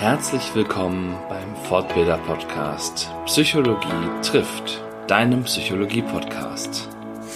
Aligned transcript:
Herzlich 0.00 0.54
willkommen 0.54 1.14
beim 1.28 1.54
Fortbilder 1.66 2.16
Podcast 2.16 3.10
Psychologie 3.26 4.08
trifft, 4.22 4.82
deinem 5.06 5.44
Psychologie 5.44 6.00
Podcast. 6.00 6.88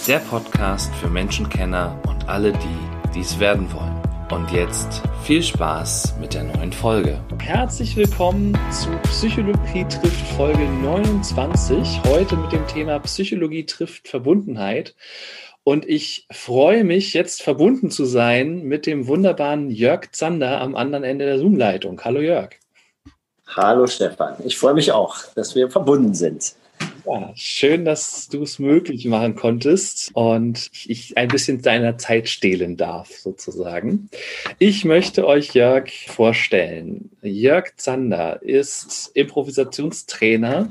Der 0.07 0.17
Podcast 0.17 0.91
für 0.95 1.07
Menschenkenner 1.07 2.01
und 2.07 2.27
alle, 2.27 2.53
die 2.53 3.11
dies 3.13 3.37
werden 3.39 3.71
wollen. 3.71 4.01
Und 4.31 4.51
jetzt 4.51 5.03
viel 5.21 5.43
Spaß 5.43 6.15
mit 6.19 6.33
der 6.33 6.45
neuen 6.45 6.73
Folge. 6.73 7.21
Herzlich 7.37 7.95
willkommen 7.95 8.57
zu 8.71 8.89
Psychologie 9.09 9.85
trifft 9.87 10.25
Folge 10.35 10.67
29. 10.67 12.01
Heute 12.05 12.35
mit 12.35 12.51
dem 12.51 12.65
Thema 12.65 12.97
Psychologie 12.97 13.67
trifft 13.67 14.07
Verbundenheit. 14.07 14.95
Und 15.67 15.89
ich 15.89 16.27
freue 16.31 16.83
mich, 16.83 17.15
jetzt 17.15 17.41
verbunden 17.41 17.89
zu 17.89 18.05
sein 18.05 18.61
mit 18.65 18.85
dem 18.85 19.07
wunderbaren 19.07 19.71
Jörg 19.71 20.11
Zander 20.11 20.61
am 20.61 20.75
anderen 20.75 21.03
Ende 21.03 21.25
der 21.25 21.39
Zoom-Leitung. 21.39 21.99
Hallo 22.03 22.21
Jörg. 22.21 22.51
Hallo 23.47 23.87
Stefan. 23.87 24.35
Ich 24.45 24.59
freue 24.59 24.75
mich 24.75 24.91
auch, 24.91 25.17
dass 25.33 25.55
wir 25.55 25.71
verbunden 25.71 26.13
sind. 26.13 26.53
Ja, 27.07 27.31
schön, 27.35 27.83
dass 27.83 28.27
du 28.29 28.43
es 28.43 28.59
möglich 28.59 29.05
machen 29.05 29.35
konntest 29.35 30.11
und 30.13 30.69
ich 30.85 31.17
ein 31.17 31.29
bisschen 31.29 31.63
deiner 31.63 31.97
Zeit 31.97 32.29
stehlen 32.29 32.77
darf, 32.77 33.09
sozusagen. 33.09 34.11
Ich 34.59 34.85
möchte 34.85 35.25
euch 35.25 35.55
Jörg 35.55 35.89
vorstellen. 36.07 37.09
Jörg 37.23 37.75
Zander 37.77 38.39
ist 38.43 39.09
Improvisationstrainer 39.15 40.69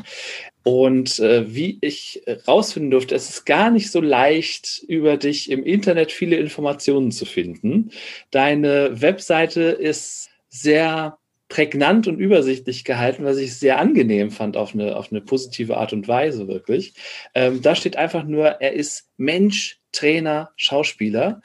und 0.64 1.18
äh, 1.20 1.54
wie 1.54 1.78
ich 1.82 2.22
rausfinden 2.48 2.90
durfte, 2.90 3.14
es 3.14 3.28
ist 3.28 3.44
gar 3.44 3.70
nicht 3.70 3.92
so 3.92 4.00
leicht, 4.00 4.82
über 4.88 5.18
dich 5.18 5.50
im 5.50 5.62
Internet 5.62 6.10
viele 6.10 6.36
Informationen 6.36 7.12
zu 7.12 7.26
finden. 7.26 7.90
Deine 8.30 9.00
Webseite 9.00 9.62
ist 9.62 10.30
sehr 10.48 11.18
prägnant 11.48 12.08
und 12.08 12.18
übersichtlich 12.18 12.84
gehalten, 12.84 13.24
was 13.24 13.36
ich 13.36 13.54
sehr 13.56 13.78
angenehm 13.78 14.30
fand 14.30 14.56
auf 14.56 14.72
eine, 14.72 14.96
auf 14.96 15.12
eine 15.12 15.20
positive 15.20 15.76
Art 15.76 15.92
und 15.92 16.08
Weise, 16.08 16.48
wirklich. 16.48 16.94
Ähm, 17.34 17.60
da 17.60 17.74
steht 17.74 17.96
einfach 17.96 18.24
nur, 18.24 18.46
er 18.46 18.72
ist 18.72 19.10
Mensch, 19.18 19.78
Trainer, 19.92 20.50
Schauspieler. 20.56 21.42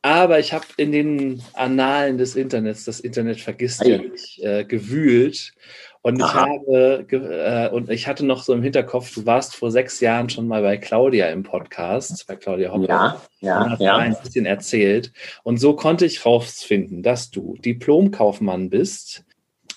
Aber 0.00 0.40
ich 0.40 0.52
habe 0.52 0.64
in 0.78 0.92
den 0.92 1.42
Annalen 1.52 2.18
des 2.18 2.34
Internets, 2.36 2.84
das 2.84 3.00
Internet 3.00 3.40
vergisst 3.40 3.84
ja 3.84 3.98
nicht, 3.98 4.40
äh, 4.40 4.64
gewühlt 4.64 5.52
und 6.02 6.18
ich 6.18 6.34
habe 6.34 7.06
äh, 7.10 7.68
und 7.70 7.88
ich 7.88 8.08
hatte 8.08 8.26
noch 8.26 8.42
so 8.42 8.52
im 8.52 8.62
Hinterkopf, 8.62 9.14
du 9.14 9.24
warst 9.24 9.54
vor 9.54 9.70
sechs 9.70 10.00
Jahren 10.00 10.28
schon 10.28 10.48
mal 10.48 10.60
bei 10.62 10.76
Claudia 10.76 11.28
im 11.28 11.44
Podcast, 11.44 12.26
bei 12.26 12.34
Claudia 12.34 12.72
Hoppe. 12.72 12.88
Ja, 12.88 13.22
ja, 13.40 13.62
und 13.62 13.70
hast 13.70 13.80
ja. 13.80 13.96
ein 13.96 14.16
bisschen 14.22 14.44
erzählt. 14.44 15.12
Und 15.44 15.58
so 15.58 15.74
konnte 15.76 16.04
ich 16.04 16.26
rausfinden, 16.26 17.04
dass 17.04 17.30
du 17.30 17.56
Diplomkaufmann 17.58 18.68
bist, 18.68 19.24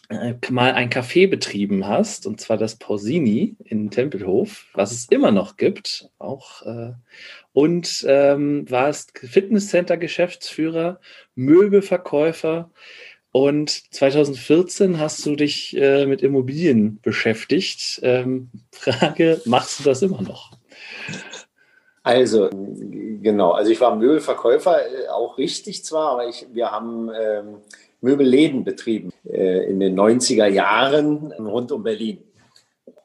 äh, 0.09 0.33
mal 0.49 0.73
ein 0.73 0.89
Café 0.89 1.29
betrieben 1.29 1.87
hast, 1.87 2.25
und 2.25 2.41
zwar 2.41 2.57
das 2.57 2.75
Pausini 2.75 3.55
in 3.63 3.91
Tempelhof, 3.91 4.65
was 4.73 4.91
es 4.91 5.05
immer 5.09 5.31
noch 5.31 5.57
gibt, 5.57 6.09
auch 6.17 6.63
äh, 6.63 6.93
und 7.53 8.05
ähm, 8.07 8.69
warst 8.69 9.17
Fitnesscenter-Geschäftsführer, 9.17 10.99
Möbelverkäufer 11.35 12.71
und 13.35 13.93
2014 13.93 14.97
hast 14.97 15.25
du 15.25 15.35
dich 15.35 15.75
äh, 15.75 16.05
mit 16.05 16.21
Immobilien 16.21 16.99
beschäftigt. 17.01 17.99
Ähm, 18.01 18.49
Frage, 18.71 19.41
machst 19.43 19.81
du 19.81 19.83
das 19.83 20.01
immer 20.01 20.21
noch? 20.21 20.51
Also, 22.01 22.49
genau. 22.49 23.51
Also 23.51 23.71
ich 23.71 23.81
war 23.81 23.93
Möbelverkäufer, 23.97 24.77
äh, 24.77 25.09
auch 25.09 25.37
richtig 25.37 25.83
zwar, 25.83 26.11
aber 26.11 26.29
ich, 26.29 26.47
wir 26.53 26.71
haben 26.71 27.09
ähm, 27.09 27.57
Möbelläden 27.99 28.63
betrieben 28.63 29.11
äh, 29.25 29.69
in 29.69 29.81
den 29.81 29.99
90er 29.99 30.47
Jahren 30.47 31.33
rund 31.33 31.73
um 31.73 31.83
Berlin. 31.83 32.19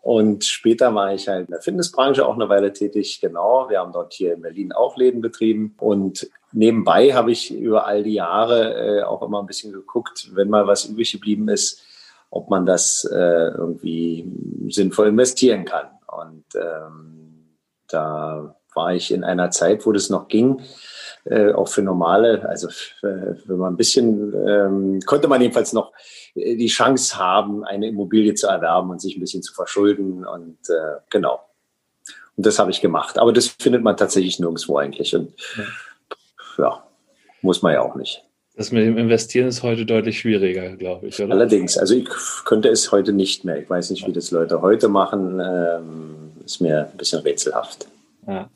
Und 0.02 0.44
später 0.44 0.94
war 0.94 1.12
ich 1.12 1.28
halt 1.28 1.48
in 1.48 1.52
der 1.52 1.60
Fitnessbranche 1.60 2.26
auch 2.26 2.34
eine 2.34 2.48
Weile 2.48 2.72
tätig. 2.72 3.20
Genau, 3.20 3.68
wir 3.68 3.80
haben 3.80 3.92
dort 3.92 4.14
hier 4.14 4.34
in 4.34 4.40
Berlin 4.40 4.72
auch 4.72 4.96
Läden 4.96 5.20
betrieben. 5.20 5.74
Und 5.78 6.30
nebenbei 6.52 7.12
habe 7.12 7.32
ich 7.32 7.54
über 7.54 7.86
all 7.86 8.02
die 8.02 8.14
Jahre 8.14 9.00
äh, 9.00 9.02
auch 9.02 9.22
immer 9.22 9.40
ein 9.40 9.46
bisschen 9.46 9.72
geguckt, 9.72 10.30
wenn 10.32 10.48
mal 10.48 10.66
was 10.66 10.86
übrig 10.86 11.12
geblieben 11.12 11.48
ist, 11.48 11.82
ob 12.30 12.48
man 12.48 12.64
das 12.64 13.04
äh, 13.12 13.16
irgendwie 13.16 14.26
sinnvoll 14.68 15.08
investieren 15.08 15.66
kann. 15.66 15.88
Und 16.06 16.44
ähm, 16.54 17.56
da 17.88 18.56
war 18.74 18.94
ich 18.94 19.12
in 19.12 19.24
einer 19.24 19.50
Zeit, 19.50 19.84
wo 19.84 19.92
das 19.92 20.08
noch 20.08 20.28
ging, 20.28 20.62
äh, 21.24 21.52
auch 21.52 21.68
für 21.68 21.82
normale, 21.82 22.48
also 22.48 22.68
äh, 22.68 23.34
wenn 23.44 23.56
man 23.56 23.74
ein 23.74 23.76
bisschen, 23.76 24.34
ähm, 24.46 25.00
konnte 25.04 25.28
man 25.28 25.40
jedenfalls 25.40 25.72
noch 25.72 25.92
äh, 26.34 26.56
die 26.56 26.68
Chance 26.68 27.18
haben, 27.18 27.64
eine 27.64 27.88
Immobilie 27.88 28.34
zu 28.34 28.46
erwerben 28.46 28.90
und 28.90 29.00
sich 29.00 29.16
ein 29.16 29.20
bisschen 29.20 29.42
zu 29.42 29.52
verschulden 29.52 30.24
und 30.24 30.58
äh, 30.68 31.00
genau. 31.10 31.40
Und 32.36 32.46
das 32.46 32.58
habe 32.58 32.70
ich 32.70 32.80
gemacht. 32.80 33.18
Aber 33.18 33.32
das 33.32 33.48
findet 33.48 33.82
man 33.82 33.96
tatsächlich 33.96 34.38
nirgendwo 34.38 34.78
eigentlich 34.78 35.14
und 35.14 35.32
ja, 36.56 36.82
muss 37.42 37.62
man 37.62 37.74
ja 37.74 37.82
auch 37.82 37.96
nicht. 37.96 38.24
Das 38.56 38.72
mit 38.72 38.84
dem 38.84 38.98
Investieren 38.98 39.48
ist 39.48 39.62
heute 39.62 39.86
deutlich 39.86 40.18
schwieriger, 40.18 40.76
glaube 40.76 41.08
ich, 41.08 41.20
oder? 41.22 41.32
Allerdings, 41.32 41.78
also 41.78 41.94
ich 41.94 42.08
könnte 42.44 42.68
es 42.68 42.92
heute 42.92 43.12
nicht 43.12 43.44
mehr. 43.44 43.58
Ich 43.58 43.70
weiß 43.70 43.90
nicht, 43.90 44.06
wie 44.06 44.12
das 44.12 44.30
Leute 44.30 44.60
heute 44.60 44.88
machen. 44.88 45.40
Ähm, 45.40 46.32
ist 46.44 46.60
mir 46.60 46.88
ein 46.90 46.96
bisschen 46.98 47.20
rätselhaft. 47.20 47.86
Ja, 48.26 48.50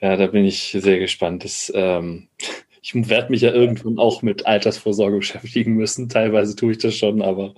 ja 0.00 0.16
da 0.16 0.26
bin 0.26 0.44
ich 0.44 0.76
sehr 0.78 0.98
gespannt. 0.98 1.44
Das, 1.44 1.72
ähm, 1.74 2.28
ich 2.82 2.94
werde 3.08 3.30
mich 3.30 3.40
ja 3.40 3.52
irgendwann 3.52 3.98
auch 3.98 4.22
mit 4.22 4.46
Altersvorsorge 4.46 5.18
beschäftigen 5.18 5.74
müssen. 5.74 6.08
Teilweise 6.08 6.54
tue 6.54 6.72
ich 6.72 6.78
das 6.78 6.94
schon, 6.94 7.20
aber 7.20 7.54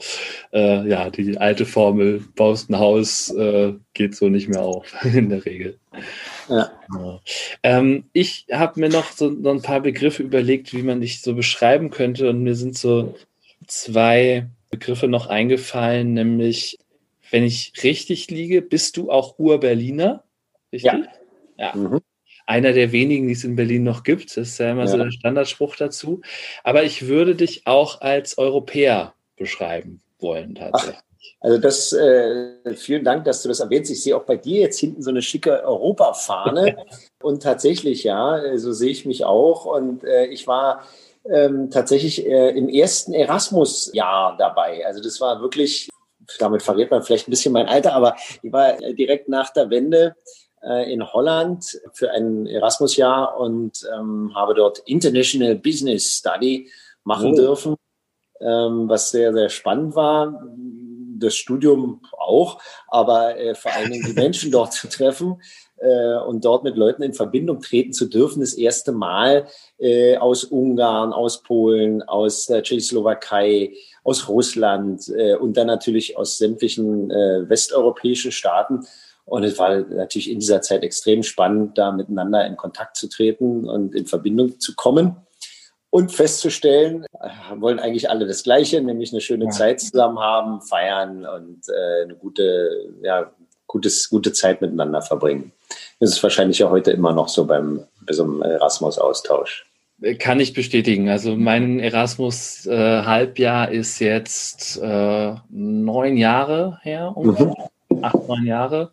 äh, 0.52 0.88
ja, 0.88 1.10
die 1.10 1.36
alte 1.36 1.66
Formel, 1.66 2.24
baust 2.34 2.70
ein 2.70 2.78
Haus, 2.78 3.30
äh, 3.30 3.74
geht 3.92 4.14
so 4.14 4.28
nicht 4.28 4.48
mehr 4.48 4.62
auf 4.62 4.94
in 5.04 5.28
der 5.28 5.44
Regel. 5.44 5.78
Ja. 6.48 6.70
Ja. 6.94 7.20
Ähm, 7.62 8.04
ich 8.14 8.46
habe 8.50 8.80
mir 8.80 8.88
noch 8.88 9.12
so, 9.12 9.30
so 9.42 9.50
ein 9.50 9.60
paar 9.60 9.80
Begriffe 9.80 10.22
überlegt, 10.22 10.72
wie 10.72 10.82
man 10.82 11.02
dich 11.02 11.20
so 11.20 11.34
beschreiben 11.34 11.90
könnte. 11.90 12.30
Und 12.30 12.42
mir 12.42 12.54
sind 12.54 12.78
so 12.78 13.14
zwei 13.66 14.46
Begriffe 14.70 15.08
noch 15.08 15.26
eingefallen, 15.26 16.14
nämlich, 16.14 16.78
wenn 17.30 17.44
ich 17.44 17.72
richtig 17.82 18.30
liege, 18.30 18.62
bist 18.62 18.96
du 18.96 19.10
auch 19.10 19.38
Ur-Berliner? 19.38 20.25
Richtig? 20.72 20.92
Ja. 20.92 21.02
Ja. 21.58 21.74
Mhm. 21.74 22.00
Einer 22.46 22.72
der 22.72 22.92
wenigen, 22.92 23.26
die 23.26 23.34
es 23.34 23.44
in 23.44 23.56
Berlin 23.56 23.82
noch 23.82 24.04
gibt. 24.04 24.36
Das 24.36 24.48
ist 24.48 24.58
ja 24.58 24.70
immer 24.70 24.84
ja. 24.84 24.88
so 24.88 24.96
der 24.96 25.10
Standardspruch 25.10 25.76
dazu. 25.76 26.22
Aber 26.64 26.82
ich 26.82 27.06
würde 27.06 27.34
dich 27.34 27.66
auch 27.66 28.00
als 28.00 28.38
Europäer 28.38 29.12
beschreiben 29.36 30.00
wollen, 30.19 30.54
tatsächlich. 30.54 30.96
Ach. 30.98 31.08
Also 31.41 31.58
das, 31.58 31.92
äh, 31.92 32.74
vielen 32.74 33.04
Dank, 33.04 33.24
dass 33.24 33.42
du 33.42 33.48
das 33.48 33.60
erwähnst. 33.60 33.91
Ich 33.91 34.02
sehe 34.02 34.16
auch 34.16 34.24
bei 34.24 34.36
dir 34.36 34.60
jetzt 34.60 34.78
hinten 34.78 35.02
so 35.02 35.10
eine 35.10 35.22
schicke 35.22 35.62
Europafahne. 35.62 36.76
und 37.22 37.42
tatsächlich, 37.42 38.02
ja, 38.04 38.56
so 38.56 38.72
sehe 38.72 38.90
ich 38.90 39.04
mich 39.04 39.25
auch. 39.25 39.64
Und 39.66 40.04
äh, 40.04 40.26
ich 40.26 40.46
war 40.46 40.82
ähm, 41.30 41.70
tatsächlich 41.70 42.26
äh, 42.26 42.50
im 42.50 42.69
ersten 42.69 43.12
Erasmus-Jahr 43.12 44.36
dabei. 44.36 44.84
Also 44.86 45.02
das 45.02 45.20
war 45.20 45.40
wirklich, 45.40 45.90
damit 46.38 46.62
verrät 46.62 46.90
man 46.90 47.02
vielleicht 47.02 47.28
ein 47.28 47.32
bisschen 47.32 47.52
mein 47.52 47.66
Alter, 47.66 47.92
aber 47.92 48.16
ich 48.42 48.52
war 48.52 48.76
direkt 48.94 49.28
nach 49.28 49.52
der 49.52 49.70
Wende 49.70 50.16
äh, 50.16 50.47
in 50.60 51.12
Holland 51.12 51.80
für 51.92 52.10
ein 52.10 52.46
Erasmus-Jahr 52.46 53.38
und 53.38 53.88
ähm, 53.94 54.32
habe 54.34 54.54
dort 54.54 54.80
International 54.80 55.54
Business 55.54 56.16
Study 56.19 56.69
machen 57.04 57.32
oh. 57.32 57.36
dürfen, 57.36 57.76
ähm, 58.41 58.88
was 58.88 59.10
sehr, 59.10 59.32
sehr 59.32 59.48
spannend 59.48 59.96
war. 59.96 60.46
Das 61.19 61.34
Studium 61.34 62.02
auch, 62.12 62.60
aber 62.86 63.36
äh, 63.36 63.54
vor 63.54 63.72
allen 63.72 63.91
Dingen 63.91 64.06
die 64.06 64.12
Menschen 64.20 64.52
dort 64.52 64.72
zu 64.72 64.88
treffen 64.88 65.41
äh, 65.78 66.16
und 66.19 66.44
dort 66.44 66.64
mit 66.64 66.76
Leuten 66.76 67.02
in 67.02 67.14
Verbindung 67.14 67.60
treten 67.60 67.92
zu 67.92 68.06
dürfen, 68.06 68.40
das 68.40 68.54
erste 68.54 68.92
Mal 68.92 69.46
äh, 69.78 70.16
aus 70.16 70.44
Ungarn, 70.44 71.12
aus 71.12 71.42
Polen, 71.42 72.02
aus 72.02 72.46
der 72.46 72.62
Tschechoslowakei, 72.62 73.75
aus 74.04 74.28
Russland 74.28 75.08
äh, 75.08 75.34
und 75.34 75.56
dann 75.56 75.66
natürlich 75.66 76.16
aus 76.16 76.38
sämtlichen 76.38 77.11
äh, 77.11 77.49
westeuropäischen 77.49 78.32
Staaten 78.32 78.87
und 79.28 79.44
es 79.44 79.58
war 79.58 79.78
natürlich 79.78 80.30
in 80.30 80.40
dieser 80.40 80.62
Zeit 80.62 80.82
extrem 80.82 81.22
spannend, 81.22 81.76
da 81.76 81.92
miteinander 81.92 82.46
in 82.46 82.56
Kontakt 82.56 82.96
zu 82.96 83.08
treten 83.08 83.69
und 83.69 83.94
in 83.94 84.06
Verbindung 84.06 84.58
zu 84.58 84.75
kommen 84.75 85.16
und 85.90 86.12
festzustellen, 86.12 87.04
äh, 87.20 87.28
wollen 87.60 87.78
eigentlich 87.78 88.10
alle 88.10 88.26
das 88.26 88.42
Gleiche, 88.42 88.80
nämlich 88.80 89.12
eine 89.12 89.20
schöne 89.20 89.46
ja. 89.46 89.50
Zeit 89.50 89.80
zusammen 89.80 90.19
haben, 90.19 90.60
feiern 90.62 91.26
und 91.26 91.60
äh, 91.69 92.04
eine 92.04 92.14
gute, 92.14 92.92
ja, 93.02 93.30
gutes, 93.66 94.08
gute 94.08 94.32
Zeit 94.32 94.60
miteinander 94.60 95.02
verbringen. 95.02 95.52
Das 96.00 96.10
ist 96.10 96.22
wahrscheinlich 96.22 96.58
ja 96.58 96.70
heute 96.70 96.90
immer 96.90 97.12
noch 97.12 97.28
so 97.28 97.46
beim, 97.46 97.84
bei 98.06 98.12
so 98.12 98.25
einem 98.25 98.42
Erasmus-Austausch. 98.42 99.66
Kann 100.20 100.38
ich 100.38 100.54
bestätigen. 100.54 101.08
Also 101.08 101.34
mein 101.34 101.80
Erasmus-Halbjahr 101.80 103.70
äh, 103.70 103.76
ist 103.78 103.98
jetzt 103.98 104.80
äh, 104.80 105.34
neun 105.48 106.16
Jahre 106.16 106.78
her. 106.82 107.14
Mhm. 107.16 107.54
Acht, 108.05 108.29
neun 108.29 108.47
Jahre. 108.47 108.93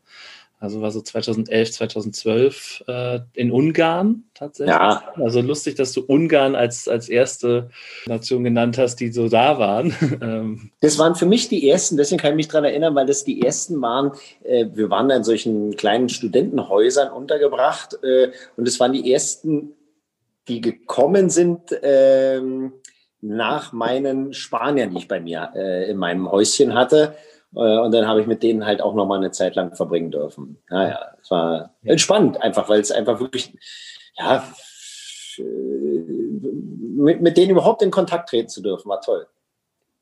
also 0.59 0.81
war 0.81 0.91
so 0.91 1.01
2011, 1.01 1.71
2012 1.71 2.83
äh, 2.87 3.19
in 3.33 3.51
Ungarn 3.51 4.23
tatsächlich. 4.33 4.75
Ja. 4.75 5.03
Also 5.15 5.41
lustig, 5.41 5.75
dass 5.75 5.91
du 5.91 6.01
Ungarn 6.01 6.55
als, 6.55 6.87
als 6.87 7.09
erste 7.09 7.69
Nation 8.07 8.43
genannt 8.43 8.77
hast, 8.77 8.97
die 8.97 9.11
so 9.11 9.29
da 9.29 9.59
waren. 9.59 9.95
Ähm, 10.21 10.71
das 10.79 10.97
waren 10.97 11.15
für 11.15 11.25
mich 11.25 11.49
die 11.49 11.69
ersten, 11.69 11.97
deswegen 11.97 12.21
kann 12.21 12.31
ich 12.31 12.37
mich 12.37 12.47
daran 12.47 12.63
erinnern, 12.63 12.95
weil 12.95 13.05
das 13.05 13.25
die 13.25 13.41
ersten 13.41 13.81
waren, 13.81 14.11
äh, 14.43 14.65
wir 14.73 14.89
waren 14.89 15.09
in 15.09 15.23
solchen 15.23 15.75
kleinen 15.75 16.09
Studentenhäusern 16.09 17.11
untergebracht 17.11 17.99
äh, 18.01 18.31
und 18.55 18.67
es 18.67 18.79
waren 18.79 18.93
die 18.93 19.11
ersten, 19.11 19.73
die 20.47 20.61
gekommen 20.61 21.29
sind, 21.29 21.77
ähm, 21.83 22.73
nach 23.25 23.73
meinen 23.73 24.33
Spaniern, 24.33 24.91
die 24.91 24.97
ich 24.97 25.07
bei 25.07 25.19
mir 25.19 25.51
äh, 25.55 25.89
in 25.89 25.97
meinem 25.97 26.31
Häuschen 26.31 26.73
hatte. 26.73 27.15
Äh, 27.55 27.79
und 27.79 27.91
dann 27.93 28.07
habe 28.07 28.21
ich 28.21 28.27
mit 28.27 28.43
denen 28.43 28.65
halt 28.65 28.81
auch 28.81 28.93
noch 28.93 29.05
mal 29.05 29.17
eine 29.17 29.31
Zeit 29.31 29.55
lang 29.55 29.75
verbringen 29.75 30.11
dürfen. 30.11 30.57
Naja, 30.69 31.15
es 31.21 31.31
war 31.31 31.71
entspannt 31.83 32.41
einfach, 32.41 32.69
weil 32.69 32.79
es 32.79 32.91
einfach 32.91 33.19
wirklich, 33.19 33.53
ja, 34.17 34.43
äh, 35.37 35.41
mit, 35.41 37.21
mit 37.21 37.37
denen 37.37 37.51
überhaupt 37.51 37.81
in 37.81 37.91
Kontakt 37.91 38.29
treten 38.29 38.49
zu 38.49 38.61
dürfen, 38.61 38.89
war 38.89 39.01
toll. 39.01 39.27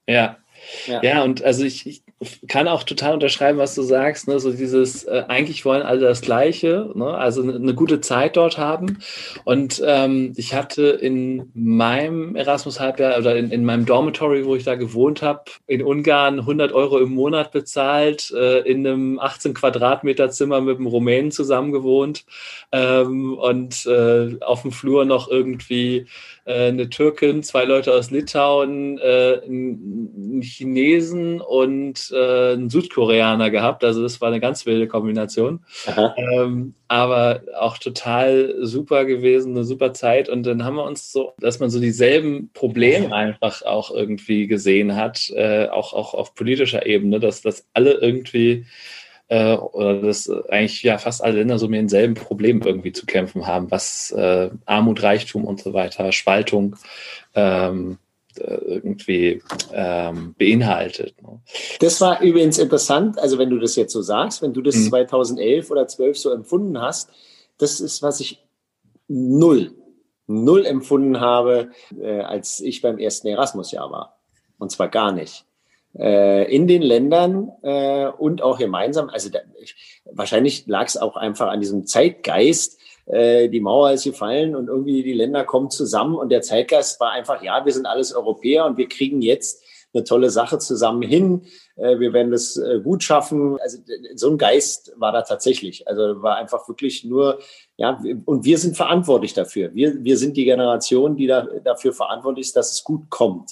Ja, 0.07 0.37
ja. 0.87 1.01
ja, 1.03 1.23
und 1.23 1.43
also 1.43 1.63
ich, 1.63 1.87
ich, 1.87 2.03
kann 2.47 2.67
auch 2.67 2.83
total 2.83 3.13
unterschreiben, 3.13 3.57
was 3.57 3.75
du 3.75 3.81
sagst. 3.81 4.27
Ne? 4.27 4.39
So 4.39 4.51
dieses, 4.51 5.03
äh, 5.03 5.23
eigentlich 5.27 5.65
wollen 5.65 5.81
alle 5.81 6.01
das 6.01 6.21
Gleiche, 6.21 6.91
ne? 6.95 7.05
also 7.05 7.41
eine, 7.41 7.55
eine 7.55 7.73
gute 7.73 8.01
Zeit 8.01 8.37
dort 8.37 8.57
haben. 8.57 8.99
Und 9.43 9.81
ähm, 9.85 10.33
ich 10.35 10.53
hatte 10.53 10.83
in 10.83 11.51
meinem 11.53 12.35
Erasmus-Halbjahr 12.35 13.17
oder 13.17 13.35
in, 13.35 13.51
in 13.51 13.65
meinem 13.65 13.85
Dormitory, 13.85 14.45
wo 14.45 14.55
ich 14.55 14.63
da 14.63 14.75
gewohnt 14.75 15.21
habe, 15.21 15.43
in 15.67 15.83
Ungarn 15.83 16.39
100 16.39 16.71
Euro 16.71 16.99
im 16.99 17.13
Monat 17.13 17.51
bezahlt, 17.51 18.31
äh, 18.31 18.59
in 18.59 18.85
einem 18.85 19.19
18 19.19 19.53
Quadratmeter 19.53 20.29
Zimmer 20.29 20.61
mit 20.61 20.77
einem 20.77 20.87
Rumänen 20.87 21.31
zusammen 21.31 21.71
gewohnt 21.71 22.25
ähm, 22.71 23.37
und 23.37 23.85
äh, 23.85 24.37
auf 24.41 24.61
dem 24.61 24.71
Flur 24.71 25.05
noch 25.05 25.29
irgendwie 25.29 26.07
äh, 26.45 26.67
eine 26.67 26.89
Türkin, 26.89 27.43
zwei 27.43 27.63
Leute 27.65 27.93
aus 27.93 28.11
Litauen, 28.11 28.97
äh, 28.99 29.41
einen 29.45 30.39
Chinesen 30.53 31.41
und 31.41 32.11
äh, 32.13 32.53
einen 32.53 32.69
Südkoreaner 32.69 33.49
gehabt. 33.49 33.83
Also 33.83 34.01
das 34.01 34.21
war 34.21 34.29
eine 34.29 34.39
ganz 34.39 34.65
wilde 34.65 34.87
Kombination. 34.87 35.65
Ähm, 36.17 36.75
aber 36.87 37.41
auch 37.59 37.77
total 37.77 38.55
super 38.61 39.05
gewesen, 39.05 39.51
eine 39.51 39.63
super 39.63 39.93
Zeit. 39.93 40.29
Und 40.29 40.43
dann 40.43 40.63
haben 40.63 40.75
wir 40.75 40.83
uns 40.83 41.11
so, 41.11 41.33
dass 41.39 41.59
man 41.59 41.69
so 41.69 41.79
dieselben 41.79 42.51
Probleme 42.53 43.13
einfach 43.13 43.63
auch 43.63 43.91
irgendwie 43.91 44.47
gesehen 44.47 44.95
hat, 44.95 45.29
äh, 45.31 45.67
auch, 45.67 45.93
auch 45.93 46.13
auf 46.13 46.35
politischer 46.35 46.85
Ebene, 46.85 47.19
dass, 47.19 47.41
dass 47.41 47.65
alle 47.73 47.93
irgendwie 47.93 48.65
äh, 49.29 49.55
oder 49.55 50.01
dass 50.01 50.29
eigentlich 50.49 50.83
ja 50.83 50.97
fast 50.97 51.23
alle 51.23 51.37
Länder 51.37 51.57
so 51.57 51.67
mit 51.67 51.79
denselben 51.79 52.13
Problemen 52.13 52.61
irgendwie 52.61 52.91
zu 52.91 53.05
kämpfen 53.05 53.47
haben, 53.47 53.71
was 53.71 54.11
äh, 54.11 54.49
Armut, 54.65 55.01
Reichtum 55.01 55.45
und 55.45 55.61
so 55.61 55.73
weiter, 55.73 56.11
Spaltung 56.11 56.75
ähm, 57.35 57.93
äh, 57.93 58.12
irgendwie 58.37 59.41
ähm, 59.71 60.35
beinhaltet. 60.37 61.21
Ne? 61.21 61.39
Das 61.79 62.01
war 62.01 62.21
übrigens 62.21 62.57
interessant, 62.57 63.19
also 63.19 63.37
wenn 63.37 63.49
du 63.49 63.59
das 63.59 63.75
jetzt 63.75 63.93
so 63.93 64.01
sagst, 64.01 64.41
wenn 64.41 64.53
du 64.53 64.61
das 64.61 64.75
mhm. 64.75 64.89
2011 64.89 65.71
oder 65.71 65.87
12 65.87 66.17
so 66.17 66.31
empfunden 66.31 66.79
hast, 66.81 67.09
das 67.57 67.79
ist, 67.79 68.01
was 68.01 68.19
ich 68.19 68.43
null, 69.07 69.71
null 70.27 70.65
empfunden 70.65 71.19
habe, 71.19 71.71
äh, 71.99 72.21
als 72.21 72.59
ich 72.59 72.81
beim 72.81 72.97
ersten 72.97 73.27
Erasmus-Jahr 73.27 73.91
war. 73.91 74.17
Und 74.57 74.71
zwar 74.71 74.87
gar 74.87 75.11
nicht 75.11 75.45
äh, 75.97 76.53
in 76.53 76.67
den 76.67 76.81
Ländern 76.81 77.51
äh, 77.61 78.07
und 78.07 78.41
auch 78.41 78.57
gemeinsam. 78.57 79.09
Also 79.09 79.29
da, 79.29 79.39
ich, 79.61 80.01
wahrscheinlich 80.05 80.65
lag 80.67 80.87
es 80.87 80.97
auch 80.97 81.15
einfach 81.15 81.47
an 81.47 81.59
diesem 81.59 81.85
Zeitgeist. 81.85 82.79
Äh, 83.05 83.49
die 83.49 83.59
Mauer 83.59 83.91
ist 83.91 84.03
gefallen 84.03 84.55
und 84.55 84.67
irgendwie 84.67 85.03
die 85.03 85.13
Länder 85.13 85.43
kommen 85.43 85.69
zusammen 85.69 86.15
und 86.15 86.29
der 86.29 86.41
Zeitgeist 86.41 86.99
war 86.99 87.11
einfach, 87.11 87.43
ja, 87.43 87.65
wir 87.65 87.73
sind 87.73 87.85
alles 87.85 88.13
Europäer 88.13 88.65
und 88.65 88.77
wir 88.77 88.87
kriegen 88.87 89.21
jetzt 89.21 89.63
eine 89.93 90.03
tolle 90.03 90.29
Sache 90.29 90.57
zusammen 90.57 91.01
hin. 91.01 91.43
Äh, 91.75 91.99
wir 91.99 92.13
werden 92.13 92.31
das 92.31 92.57
äh, 92.57 92.79
gut 92.81 93.03
schaffen. 93.03 93.59
Also 93.59 93.79
so 94.15 94.31
ein 94.31 94.37
Geist 94.37 94.93
war 94.97 95.11
da 95.11 95.21
tatsächlich. 95.21 95.87
Also 95.87 96.21
war 96.21 96.37
einfach 96.37 96.67
wirklich 96.67 97.03
nur, 97.03 97.39
ja, 97.77 98.01
und 98.25 98.45
wir 98.45 98.57
sind 98.57 98.75
verantwortlich 98.75 99.33
dafür. 99.33 99.73
Wir, 99.73 100.03
wir 100.03 100.17
sind 100.17 100.37
die 100.37 100.45
Generation, 100.45 101.15
die 101.15 101.27
da, 101.27 101.47
dafür 101.63 101.93
verantwortlich 101.93 102.47
ist, 102.47 102.55
dass 102.55 102.71
es 102.71 102.83
gut 102.83 103.09
kommt. 103.09 103.51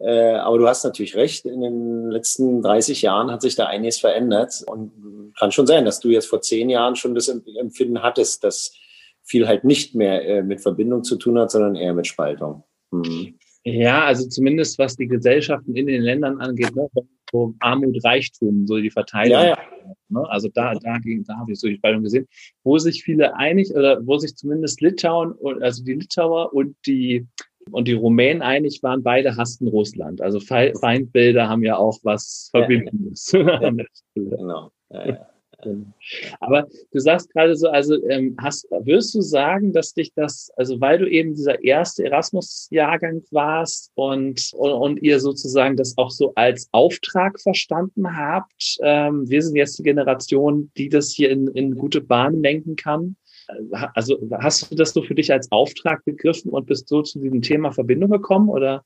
Äh, 0.00 0.34
aber 0.34 0.58
du 0.58 0.68
hast 0.68 0.84
natürlich 0.84 1.16
recht, 1.16 1.44
in 1.44 1.60
den 1.60 2.10
letzten 2.10 2.62
30 2.62 3.02
Jahren 3.02 3.30
hat 3.30 3.42
sich 3.42 3.56
da 3.56 3.66
einiges 3.66 3.98
verändert. 3.98 4.62
Und 4.66 4.92
kann 5.38 5.52
schon 5.52 5.66
sein, 5.66 5.84
dass 5.84 6.00
du 6.00 6.08
jetzt 6.10 6.26
vor 6.26 6.40
zehn 6.40 6.70
Jahren 6.70 6.96
schon 6.96 7.14
das 7.14 7.28
Empfinden 7.28 8.02
hattest, 8.02 8.44
dass 8.44 8.74
viel 9.24 9.46
halt 9.46 9.64
nicht 9.64 9.94
mehr 9.94 10.26
äh, 10.26 10.42
mit 10.42 10.60
Verbindung 10.60 11.04
zu 11.04 11.16
tun 11.16 11.38
hat, 11.38 11.50
sondern 11.50 11.76
eher 11.76 11.94
mit 11.94 12.06
Spaltung. 12.06 12.64
Mhm. 12.90 13.34
Ja, 13.64 14.04
also 14.04 14.26
zumindest 14.28 14.78
was 14.78 14.96
die 14.96 15.06
Gesellschaften 15.06 15.76
in 15.76 15.86
den 15.86 16.02
Ländern 16.02 16.40
angeht, 16.40 16.74
ne, 16.74 16.88
so 17.30 17.54
Armut, 17.58 18.02
Reichtum, 18.02 18.66
so 18.66 18.78
die 18.78 18.90
Verteilung. 18.90 19.32
Ja, 19.32 19.48
ja. 19.48 19.58
Ne, 20.08 20.26
also 20.30 20.48
da, 20.54 20.72
da, 20.74 20.98
da 20.98 21.36
habe 21.36 21.52
ich 21.52 21.60
so 21.60 21.68
die 21.68 21.76
Spaltung 21.76 22.02
gesehen, 22.02 22.26
wo 22.64 22.78
sich 22.78 23.02
viele 23.02 23.36
einig 23.36 23.74
oder 23.74 24.04
wo 24.06 24.16
sich 24.16 24.34
zumindest 24.36 24.80
Litauen, 24.80 25.34
also 25.60 25.84
die 25.84 25.94
Litauer 25.94 26.54
und 26.54 26.76
die 26.86 27.26
und 27.72 27.88
die 27.88 27.94
Rumänen 27.94 28.42
einig 28.42 28.82
waren, 28.82 29.02
beide 29.02 29.36
hassten 29.36 29.68
Russland. 29.68 30.20
Also 30.20 30.40
Feindbilder 30.40 31.48
haben 31.48 31.62
ja 31.62 31.76
auch 31.76 31.98
was 32.02 32.48
Verbindendes. 32.50 33.32
Ja, 33.38 33.60
ja. 33.62 33.84
genau. 34.14 34.70
Ja, 34.94 35.28
aber 36.40 36.68
du 36.92 37.00
sagst 37.00 37.32
gerade 37.32 37.56
so, 37.56 37.68
also 37.68 38.00
ähm, 38.08 38.36
hast, 38.40 38.70
würdest 38.70 39.14
du 39.14 39.20
sagen, 39.20 39.72
dass 39.72 39.92
dich 39.92 40.12
das, 40.14 40.52
also 40.56 40.80
weil 40.80 40.98
du 40.98 41.10
eben 41.10 41.34
dieser 41.34 41.62
erste 41.64 42.04
Erasmus-Jahrgang 42.04 43.22
warst 43.32 43.90
und, 43.94 44.52
und, 44.54 44.72
und, 44.72 45.02
ihr 45.02 45.18
sozusagen 45.18 45.76
das 45.76 45.98
auch 45.98 46.10
so 46.10 46.32
als 46.36 46.68
Auftrag 46.70 47.40
verstanden 47.40 48.16
habt, 48.16 48.78
ähm, 48.82 49.28
wir 49.28 49.42
sind 49.42 49.56
jetzt 49.56 49.78
die 49.78 49.82
Generation, 49.82 50.70
die 50.76 50.88
das 50.88 51.10
hier 51.10 51.30
in, 51.30 51.48
in 51.48 51.74
gute 51.74 52.00
Bahnen 52.00 52.40
lenken 52.40 52.76
kann, 52.76 53.16
also 53.94 54.18
hast 54.32 54.70
du 54.70 54.74
das 54.74 54.92
so 54.92 55.02
für 55.02 55.14
dich 55.14 55.32
als 55.32 55.50
Auftrag 55.50 56.04
begriffen 56.04 56.50
und 56.50 56.66
bist 56.66 56.88
so 56.88 57.02
zu 57.02 57.18
diesem 57.18 57.42
Thema 57.42 57.72
Verbindung 57.72 58.10
gekommen 58.10 58.48
oder? 58.48 58.84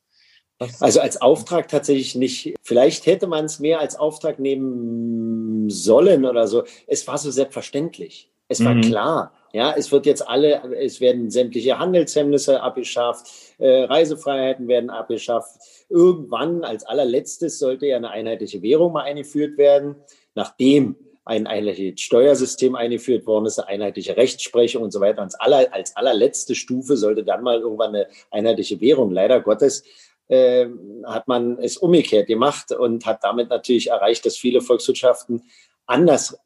Also 0.80 1.00
als 1.00 1.20
Auftrag 1.20 1.68
tatsächlich 1.68 2.14
nicht. 2.14 2.54
Vielleicht 2.62 3.06
hätte 3.06 3.26
man 3.26 3.46
es 3.46 3.58
mehr 3.58 3.80
als 3.80 3.96
Auftrag 3.96 4.38
nehmen 4.38 5.68
sollen 5.70 6.24
oder 6.24 6.46
so. 6.46 6.64
Es 6.86 7.06
war 7.08 7.18
so 7.18 7.30
selbstverständlich. 7.30 8.30
Es 8.48 8.64
war 8.64 8.74
mhm. 8.74 8.82
klar. 8.82 9.32
Ja, 9.52 9.74
es 9.76 9.92
wird 9.92 10.06
jetzt 10.06 10.26
alle, 10.26 10.62
es 10.76 11.00
werden 11.00 11.30
sämtliche 11.30 11.78
Handelshemmnisse 11.78 12.62
abgeschafft, 12.62 13.26
äh, 13.58 13.84
Reisefreiheiten 13.84 14.66
werden 14.66 14.88
abgeschafft. 14.88 15.60
Irgendwann 15.90 16.64
als 16.64 16.84
allerletztes 16.84 17.58
sollte 17.58 17.86
ja 17.86 17.96
eine 17.96 18.10
einheitliche 18.10 18.62
Währung 18.62 18.92
mal 18.92 19.02
eingeführt 19.02 19.58
werden, 19.58 19.96
nachdem 20.34 20.96
ein 21.24 21.46
einheitliches 21.46 22.00
Steuersystem 22.00 22.74
eingeführt 22.74 23.26
worden 23.26 23.46
ist, 23.46 23.58
eine 23.58 23.68
einheitliche 23.68 24.16
Rechtsprechung 24.16 24.82
und 24.82 24.90
so 24.90 25.00
weiter. 25.00 25.22
Als, 25.22 25.34
aller, 25.36 25.72
als 25.72 25.96
allerletzte 25.96 26.54
Stufe 26.54 26.96
sollte 26.96 27.24
dann 27.24 27.42
mal 27.42 27.60
irgendwann 27.60 27.94
eine 27.94 28.08
einheitliche 28.30 28.80
Währung. 28.80 29.10
Leider 29.12 29.40
Gottes 29.40 29.84
äh, 30.28 30.66
hat 31.04 31.28
man 31.28 31.58
es 31.58 31.76
umgekehrt 31.76 32.26
gemacht 32.26 32.72
und 32.72 33.06
hat 33.06 33.22
damit 33.22 33.50
natürlich 33.50 33.90
erreicht, 33.90 34.26
dass 34.26 34.36
viele 34.36 34.60
Volkswirtschaften 34.60 35.42
anders 35.86 36.38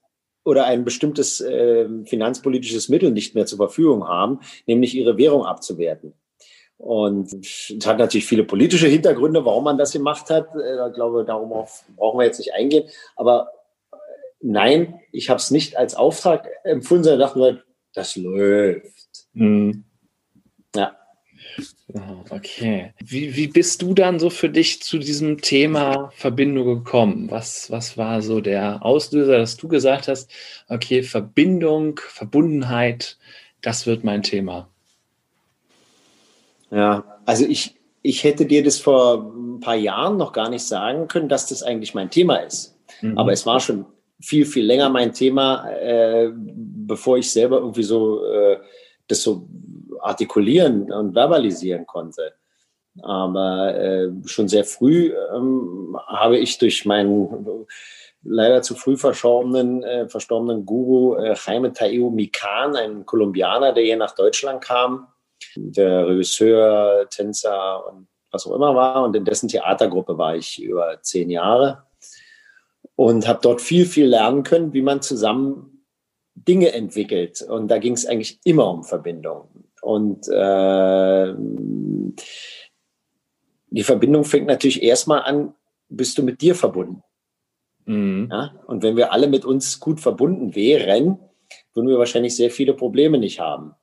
oder 0.45 0.67
ein 0.67 0.85
bestimmtes 0.85 1.41
äh, 1.41 1.89
finanzpolitisches 2.05 2.89
Mittel 2.89 3.11
nicht 3.11 3.35
mehr 3.35 3.47
zur 3.47 3.59
Verfügung 3.59 4.07
haben, 4.07 4.41
nämlich 4.67 4.95
ihre 4.95 5.17
Währung 5.17 5.45
abzuwerten. 5.45 6.13
Und 6.79 7.33
es 7.33 7.87
hat 7.87 7.99
natürlich 7.99 8.27
viele 8.27 8.45
politische 8.45 8.87
Hintergründe, 8.87 9.45
warum 9.45 9.65
man 9.65 9.79
das 9.79 9.93
gemacht 9.93 10.29
hat. 10.29 10.55
Äh, 10.55 10.89
ich 10.89 10.95
glaube, 10.95 11.25
darum 11.25 11.49
brauchen 11.97 12.19
wir 12.19 12.27
jetzt 12.27 12.39
nicht 12.39 12.53
eingehen. 12.53 12.89
Aber 13.17 13.51
nein, 14.41 15.01
ich 15.13 15.31
habe 15.31 15.39
es 15.39 15.51
nicht 15.51 15.77
als 15.77 15.95
Auftrag 15.95 16.49
empfunden, 16.65 17.05
sondern 17.05 17.21
dachte 17.21 17.39
nur, 17.39 17.63
das 17.95 18.17
läuft. 18.17 19.27
Mhm. 19.33 19.85
Ja. 20.75 20.97
Okay. 22.31 22.93
Wie, 22.99 23.37
wie 23.37 23.47
bist 23.47 23.81
du 23.81 23.95
dann 23.95 24.19
so 24.19 24.29
für 24.29 24.51
dich 24.51 24.83
zu 24.83 24.99
diesem 24.99 25.41
Thema 25.41 26.11
Verbindung 26.15 26.67
gekommen? 26.67 27.31
Was, 27.31 27.71
was 27.71 27.97
war 27.97 28.21
so 28.21 28.41
der 28.41 28.85
Auslöser, 28.85 29.39
dass 29.39 29.57
du 29.57 29.69
gesagt 29.69 30.09
hast, 30.09 30.31
okay, 30.69 31.03
Verbindung, 31.03 32.01
Verbundenheit, 32.01 33.17
das 33.63 33.87
wird 33.87 34.05
mein 34.05 34.23
Thema? 34.23 34.69
Ja, 36.71 37.21
also 37.25 37.47
ich, 37.47 37.77
ich 38.03 38.25
hätte 38.25 38.45
dir 38.45 38.63
das 38.63 38.79
vor 38.79 39.33
ein 39.35 39.61
paar 39.61 39.77
Jahren 39.77 40.17
noch 40.17 40.33
gar 40.33 40.51
nicht 40.51 40.65
sagen 40.65 41.09
können, 41.09 41.29
dass 41.29 41.47
das 41.47 41.63
eigentlich 41.63 41.95
mein 41.95 42.11
Thema 42.11 42.37
ist. 42.37 42.77
Mhm. 43.01 43.17
Aber 43.17 43.33
es 43.33 43.47
war 43.47 43.61
schon 43.61 43.87
viel, 44.21 44.47
viel 44.47 44.65
länger 44.65 44.89
mein 44.89 45.13
Thema, 45.13 45.69
äh, 45.71 46.31
bevor 46.35 47.19
ich 47.19 47.31
selber 47.31 47.59
irgendwie 47.59 47.83
so 47.83 48.25
äh, 48.25 48.59
das 49.09 49.23
so 49.23 49.49
artikulieren 50.01 50.91
und 50.93 51.15
verbalisieren 51.15 51.87
konnte. 51.87 52.35
Aber 53.03 53.75
äh, 53.77 54.09
schon 54.25 54.49
sehr 54.49 54.65
früh 54.65 55.13
ähm, 55.35 55.97
habe 56.07 56.39
ich 56.39 56.59
durch 56.59 56.87
mein 56.87 57.29
leider 58.23 58.63
zu 58.63 58.75
früh 58.75 58.97
verstorbenen, 58.97 59.83
äh, 59.85 60.09
verstorbenen 60.09 60.65
Guru 60.65 61.15
äh, 61.17 61.35
Jaime 61.35 61.73
Taeo 61.73 62.11
Mikan, 62.11 62.75
ein 62.75 63.07
Kolumbianer, 63.07 63.73
der 63.73 63.85
hier 63.85 63.97
nach 63.97 64.15
Deutschland 64.15 64.63
kam, 64.65 65.09
der 65.55 66.09
Regisseur, 66.09 67.07
Tänzer 67.11 67.87
und 67.87 68.09
was 68.31 68.47
auch 68.47 68.55
immer 68.55 68.75
war. 68.75 69.05
Und 69.05 69.15
in 69.15 69.25
dessen 69.25 69.49
Theatergruppe 69.49 70.19
war 70.19 70.35
ich 70.35 70.61
über 70.61 71.01
zehn 71.03 71.31
Jahre 71.31 71.86
und 72.97 73.29
habe 73.29 73.41
dort 73.43 73.61
viel, 73.61 73.87
viel 73.87 74.07
lernen 74.07 74.43
können, 74.43 74.73
wie 74.73 74.83
man 74.83 75.03
zusammen 75.03 75.85
Dinge 76.35 76.73
entwickelt. 76.73 77.43
Und 77.43 77.69
da 77.69 77.79
ging 77.79 77.93
es 77.93 78.07
eigentlich 78.07 78.41
immer 78.45 78.71
um 78.71 78.85
Verbindung. 78.85 79.49
Und 79.83 80.27
äh, 80.29 81.35
die 83.69 83.83
Verbindung 83.83 84.25
fängt 84.25 84.47
natürlich 84.47 84.83
erstmal 84.83 85.23
an, 85.23 85.55
bist 85.89 86.19
du 86.19 86.23
mit 86.23 86.41
dir 86.41 86.55
verbunden. 86.55 87.03
Mhm. 87.85 88.29
Ja? 88.31 88.55
Und 88.67 88.83
wenn 88.83 88.97
wir 88.97 89.13
alle 89.13 89.29
mit 89.29 89.45
uns 89.45 89.79
gut 89.79 90.01
verbunden 90.01 90.55
wären, 90.55 91.19
würden 91.75 91.89
wir 91.89 91.99
wahrscheinlich 91.99 92.35
sehr 92.35 92.51
viele 92.51 92.75
Probleme 92.75 93.19
nicht 93.19 93.39
haben. 93.41 93.75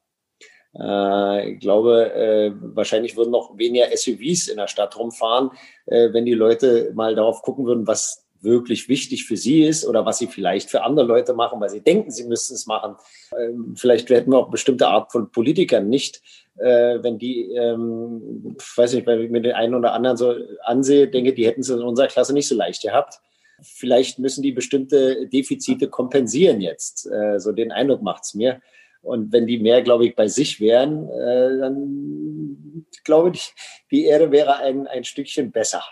Äh, 0.78 1.52
ich 1.52 1.60
glaube, 1.60 2.14
äh, 2.14 2.52
wahrscheinlich 2.76 3.16
würden 3.16 3.32
noch 3.32 3.58
weniger 3.58 3.86
SUVs 3.96 4.48
in 4.48 4.58
der 4.58 4.68
Stadt 4.68 4.98
rumfahren, 4.98 5.52
äh, 5.86 6.12
wenn 6.12 6.26
die 6.26 6.34
Leute 6.34 6.92
mal 6.96 7.16
darauf 7.16 7.42
gucken 7.42 7.66
würden, 7.66 7.88
was 7.88 8.23
wirklich 8.44 8.90
wichtig 8.90 9.26
für 9.26 9.38
sie 9.38 9.64
ist 9.64 9.86
oder 9.86 10.06
was 10.06 10.18
sie 10.18 10.28
vielleicht 10.28 10.70
für 10.70 10.84
andere 10.84 11.06
Leute 11.06 11.34
machen, 11.34 11.60
weil 11.60 11.70
sie 11.70 11.82
denken, 11.82 12.12
sie 12.12 12.26
müssten 12.26 12.56
es 12.56 12.66
machen. 12.66 12.96
Ähm, 13.38 13.76
vielleicht 13.76 14.10
hätten 14.10 14.32
wir 14.32 14.38
auch 14.38 14.50
bestimmte 14.50 14.88
Art 14.88 15.12
von 15.12 15.32
Politikern 15.32 15.90
nicht, 15.90 16.22
äh, 16.58 17.02
wenn 17.02 17.18
die, 17.18 17.52
ähm, 17.52 18.56
weiß 18.76 18.94
nicht, 18.94 19.08
wenn 19.08 19.22
ich 19.22 19.32
mir 19.32 19.42
den 19.42 19.54
einen 19.54 19.76
oder 19.76 19.94
anderen 19.94 20.18
so 20.18 20.36
ansehe, 20.64 21.08
denke, 21.08 21.34
die 21.34 21.48
hätten 21.48 21.62
es 21.62 21.70
in 21.70 21.82
unserer 21.82 22.08
Klasse 22.08 22.34
nicht 22.34 22.48
so 22.48 22.56
leicht 22.56 22.82
gehabt. 22.82 23.20
Vielleicht 23.62 24.20
müssen 24.20 24.44
die 24.44 24.52
bestimmte 24.52 25.28
Defizite 25.28 25.88
kompensieren 25.90 26.60
jetzt. 26.60 27.10
Äh, 27.10 27.40
so 27.40 27.52
den 27.52 27.72
Eindruck 27.72 28.02
macht 28.02 28.24
es 28.24 28.34
mir. 28.34 28.62
Und 29.02 29.32
wenn 29.34 29.48
die 29.48 29.60
mehr, 29.60 29.82
glaube 29.82 30.06
ich, 30.06 30.16
bei 30.16 30.28
sich 30.28 30.60
wären, 30.60 31.10
äh, 31.10 31.58
dann 31.60 32.86
glaube 33.04 33.32
ich, 33.36 33.54
die 33.92 34.06
Erde 34.06 34.32
wäre 34.32 34.58
ein, 34.58 34.88
ein 34.88 35.04
Stückchen 35.04 35.52
besser. 35.52 35.84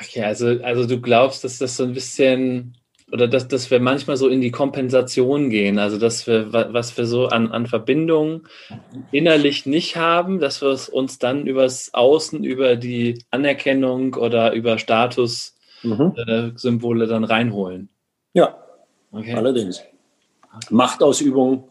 Okay, 0.00 0.22
also, 0.22 0.60
also 0.62 0.86
du 0.86 1.00
glaubst, 1.00 1.44
dass 1.44 1.58
das 1.58 1.76
so 1.76 1.84
ein 1.84 1.92
bisschen 1.92 2.76
oder 3.12 3.28
dass, 3.28 3.46
dass 3.48 3.70
wir 3.70 3.80
manchmal 3.80 4.16
so 4.16 4.28
in 4.28 4.40
die 4.40 4.50
Kompensation 4.50 5.50
gehen, 5.50 5.78
also 5.78 5.98
dass 5.98 6.26
wir, 6.26 6.52
was 6.52 6.96
wir 6.96 7.06
so 7.06 7.26
an, 7.28 7.52
an 7.52 7.66
Verbindungen 7.66 8.48
innerlich 9.12 9.66
nicht 9.66 9.96
haben, 9.96 10.40
dass 10.40 10.62
wir 10.62 10.70
es 10.70 10.88
uns 10.88 11.18
dann 11.18 11.46
übers 11.46 11.92
Außen, 11.92 12.42
über 12.42 12.76
die 12.76 13.22
Anerkennung 13.30 14.14
oder 14.14 14.52
über 14.52 14.78
Statussymbole 14.78 15.54
mhm. 15.84 17.02
äh, 17.02 17.06
dann 17.06 17.24
reinholen. 17.24 17.88
Ja, 18.32 18.56
okay. 19.12 19.34
allerdings. 19.34 19.82
Machtausübung 20.70 21.68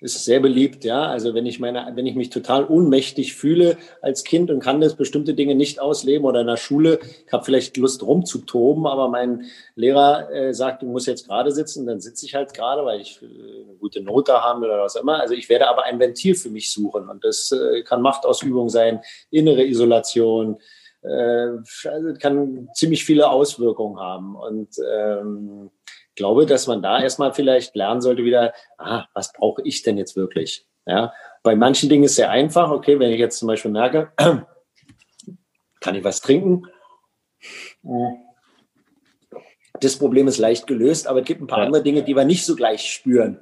ist 0.00 0.24
sehr 0.24 0.38
beliebt, 0.38 0.84
ja. 0.84 1.06
Also 1.06 1.34
wenn 1.34 1.44
ich 1.46 1.58
meine, 1.58 1.90
wenn 1.94 2.06
ich 2.06 2.14
mich 2.14 2.30
total 2.30 2.64
ohnmächtig 2.64 3.34
fühle 3.34 3.76
als 4.00 4.22
Kind 4.22 4.50
und 4.50 4.60
kann 4.60 4.80
das 4.80 4.94
bestimmte 4.94 5.34
Dinge 5.34 5.56
nicht 5.56 5.80
ausleben 5.80 6.24
oder 6.24 6.40
in 6.42 6.46
der 6.46 6.56
Schule, 6.56 7.00
ich 7.26 7.32
habe 7.32 7.44
vielleicht 7.44 7.76
Lust 7.76 8.04
rumzutoben, 8.04 8.86
aber 8.86 9.08
mein 9.08 9.46
Lehrer 9.74 10.30
äh, 10.30 10.54
sagt, 10.54 10.82
du 10.82 10.86
musst 10.86 11.08
jetzt 11.08 11.26
gerade 11.26 11.50
sitzen, 11.50 11.86
dann 11.86 12.00
sitze 12.00 12.26
ich 12.26 12.34
halt 12.36 12.54
gerade, 12.54 12.84
weil 12.84 13.00
ich 13.00 13.20
äh, 13.22 13.26
eine 13.26 13.74
gute 13.80 14.00
Note 14.00 14.34
haben 14.34 14.62
oder 14.62 14.82
was 14.82 14.94
immer. 14.94 15.20
Also 15.20 15.34
ich 15.34 15.48
werde 15.48 15.68
aber 15.68 15.82
ein 15.82 15.98
Ventil 15.98 16.36
für 16.36 16.50
mich 16.50 16.72
suchen 16.72 17.08
und 17.08 17.24
das 17.24 17.50
äh, 17.50 17.82
kann 17.82 18.00
Machtausübung 18.00 18.68
sein, 18.68 19.00
innere 19.30 19.64
Isolation, 19.64 20.58
äh, 21.02 21.48
also 21.88 22.14
kann 22.20 22.68
ziemlich 22.72 23.04
viele 23.04 23.28
Auswirkungen 23.28 23.98
haben 23.98 24.36
und 24.36 24.68
ähm, 24.88 25.70
glaube, 26.18 26.44
dass 26.44 26.66
man 26.66 26.82
da 26.82 27.00
erstmal 27.00 27.32
vielleicht 27.32 27.74
lernen 27.74 28.02
sollte 28.02 28.24
wieder, 28.24 28.52
ah, 28.76 29.06
was 29.14 29.32
brauche 29.32 29.62
ich 29.62 29.82
denn 29.82 29.96
jetzt 29.96 30.16
wirklich? 30.16 30.66
Ja, 30.84 31.12
bei 31.42 31.56
manchen 31.56 31.88
Dingen 31.88 32.04
ist 32.04 32.12
es 32.12 32.16
sehr 32.16 32.30
einfach. 32.30 32.70
Okay, 32.70 32.98
wenn 32.98 33.10
ich 33.10 33.18
jetzt 33.18 33.38
zum 33.38 33.48
Beispiel 33.48 33.70
merke, 33.70 34.12
kann 35.80 35.94
ich 35.94 36.04
was 36.04 36.20
trinken? 36.20 36.66
Das 39.80 39.96
Problem 39.96 40.28
ist 40.28 40.38
leicht 40.38 40.66
gelöst, 40.66 41.06
aber 41.06 41.20
es 41.20 41.26
gibt 41.26 41.40
ein 41.40 41.46
paar 41.46 41.60
ja. 41.60 41.66
andere 41.66 41.82
Dinge, 41.82 42.02
die 42.02 42.16
wir 42.16 42.24
nicht 42.24 42.44
so 42.44 42.56
gleich 42.56 42.82
spüren. 42.82 43.40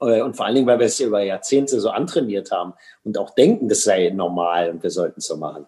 Äh, 0.00 0.22
und 0.22 0.36
vor 0.36 0.46
allen 0.46 0.54
Dingen, 0.54 0.66
weil 0.66 0.78
wir 0.78 0.86
es 0.86 1.00
über 1.00 1.22
Jahrzehnte 1.22 1.80
so 1.80 1.90
antrainiert 1.90 2.50
haben 2.50 2.74
und 3.04 3.18
auch 3.18 3.30
denken, 3.30 3.68
das 3.68 3.84
sei 3.84 4.10
normal 4.10 4.70
und 4.70 4.82
wir 4.82 4.90
sollten 4.90 5.20
es 5.20 5.26
so 5.26 5.36
machen. 5.36 5.66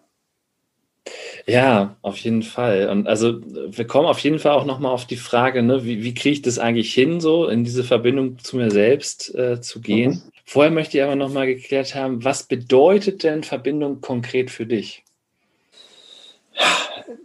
Ja, 1.49 1.95
auf 2.01 2.17
jeden 2.17 2.43
Fall. 2.43 2.89
Und 2.89 3.07
also 3.07 3.39
wir 3.45 3.87
kommen 3.87 4.05
auf 4.05 4.19
jeden 4.19 4.37
Fall 4.37 4.51
auch 4.51 4.65
nochmal 4.65 4.91
auf 4.91 5.05
die 5.05 5.15
Frage, 5.15 5.63
ne, 5.63 5.85
wie, 5.85 6.03
wie 6.03 6.13
kriege 6.13 6.33
ich 6.33 6.41
das 6.41 6.59
eigentlich 6.59 6.93
hin, 6.93 7.21
so 7.21 7.47
in 7.47 7.63
diese 7.63 7.85
Verbindung 7.85 8.37
zu 8.39 8.57
mir 8.57 8.69
selbst 8.69 9.33
äh, 9.33 9.61
zu 9.61 9.79
gehen. 9.79 10.11
Mhm. 10.11 10.31
Vorher 10.43 10.71
möchte 10.71 10.97
ich 10.97 11.03
aber 11.03 11.15
nochmal 11.15 11.47
geklärt 11.47 11.95
haben, 11.95 12.25
was 12.25 12.43
bedeutet 12.43 13.23
denn 13.23 13.43
Verbindung 13.43 14.01
konkret 14.01 14.51
für 14.51 14.65
dich? 14.65 15.05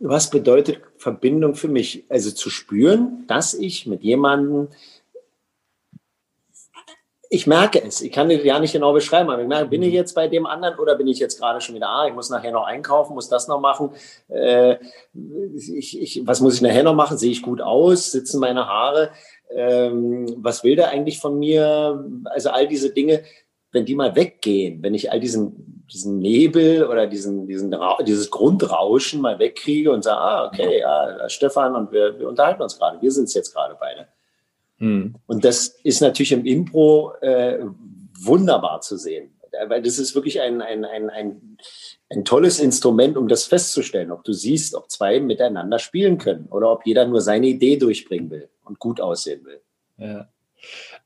Was 0.00 0.31
bedeutet 0.31 0.81
Verbindung 0.99 1.57
für 1.57 1.69
mich? 1.69 2.05
Also 2.09 2.31
zu 2.31 2.49
spüren, 2.49 3.25
dass 3.26 3.55
ich 3.55 3.87
mit 3.87 4.02
jemandem 4.02 4.69
ich 7.33 7.47
merke 7.47 7.83
es. 7.83 8.03
Ich 8.03 8.12
kann 8.12 8.29
dir 8.29 8.45
ja 8.45 8.61
nicht 8.61 8.75
genau 8.75 8.93
beschreiben, 8.93 9.31
aber 9.31 9.41
ich 9.41 9.49
merke, 9.49 9.71
bin 9.71 9.83
ich 9.83 9.89
mhm. 9.89 9.95
jetzt 9.95 10.15
bei 10.15 10.29
dem 10.29 10.45
anderen 10.45 10.79
oder 10.79 10.97
bin 10.97 11.07
ich 11.07 11.19
jetzt 11.19 11.41
gerade 11.41 11.62
schon 11.62 11.75
wieder, 11.75 11.89
ah, 11.89 12.07
ich 12.07 12.12
muss 12.12 12.29
nachher 12.29 12.53
noch 12.53 12.67
einkaufen, 12.67 13.15
muss 13.15 13.31
das 13.31 13.49
noch 13.49 13.59
machen. 13.59 13.91
Äh, 14.29 14.77
ich, 15.55 15.99
ich, 15.99 16.27
was 16.27 16.43
muss 16.43 16.57
ich 16.57 16.61
nachher 16.61 16.83
noch 16.83 16.95
machen? 16.95 17.17
Sehe 17.17 17.31
ich 17.31 17.41
gut 17.41 17.62
aus? 17.62 18.11
Sitzen 18.11 18.39
meine 18.39 18.67
Haare? 18.67 19.12
Ähm, 19.51 20.27
was 20.37 20.62
will 20.62 20.77
der 20.77 20.91
eigentlich 20.91 21.21
von 21.21 21.39
mir? 21.39 22.05
Also 22.27 22.51
all 22.51 22.69
diese 22.69 22.91
Dinge, 22.91 23.23
wenn 23.71 23.87
die 23.87 23.95
mal 23.95 24.15
weggehen, 24.15 24.83
wenn 24.83 24.93
ich 24.93 25.11
all 25.11 25.19
diesen, 25.19 25.87
diesen 25.91 26.19
Nebel 26.19 26.85
oder 26.85 27.07
diesen, 27.07 27.47
diesen, 27.47 27.75
dieses 28.07 28.31
Grundrauschen 28.31 29.23
mal 29.23 29.39
wegkriege 29.39 29.91
und 29.91 30.05
sage, 30.05 30.21
ah, 30.21 30.47
okay, 30.49 30.81
ja, 30.81 31.31
Stefan 31.31 31.77
und 31.77 31.93
wir, 31.93 32.19
wir 32.19 32.29
unterhalten 32.29 32.61
uns 32.61 32.79
gerade, 32.79 33.01
wir 33.01 33.11
sind 33.11 33.25
es 33.25 33.33
jetzt 33.33 33.55
gerade 33.55 33.75
beide 33.81 34.07
Mhm. 34.83 35.15
Und 35.27 35.45
das 35.45 35.69
ist 35.85 36.01
natürlich 36.01 36.33
im 36.33 36.45
Impro 36.45 37.12
äh, 37.21 37.61
wunderbar 38.21 38.81
zu 38.81 38.97
sehen, 38.97 39.31
weil 39.69 39.81
das 39.81 40.01
ist 40.01 40.17
wirklich 40.17 40.41
ein, 40.41 40.61
ein, 40.61 40.85
ein, 40.85 41.09
ein, 41.09 41.57
ein 42.11 42.25
tolles 42.25 42.59
Instrument, 42.59 43.17
um 43.17 43.29
das 43.29 43.45
festzustellen, 43.45 44.11
ob 44.11 44.25
du 44.25 44.33
siehst, 44.33 44.75
ob 44.75 44.91
zwei 44.91 45.21
miteinander 45.21 45.79
spielen 45.79 46.19
können 46.19 46.49
oder 46.51 46.73
ob 46.73 46.85
jeder 46.85 47.07
nur 47.07 47.21
seine 47.21 47.47
Idee 47.47 47.77
durchbringen 47.77 48.29
will 48.31 48.49
und 48.65 48.81
gut 48.81 49.01
aussehen 49.01 49.45
will. 49.45 49.61
Ja. 49.99 50.29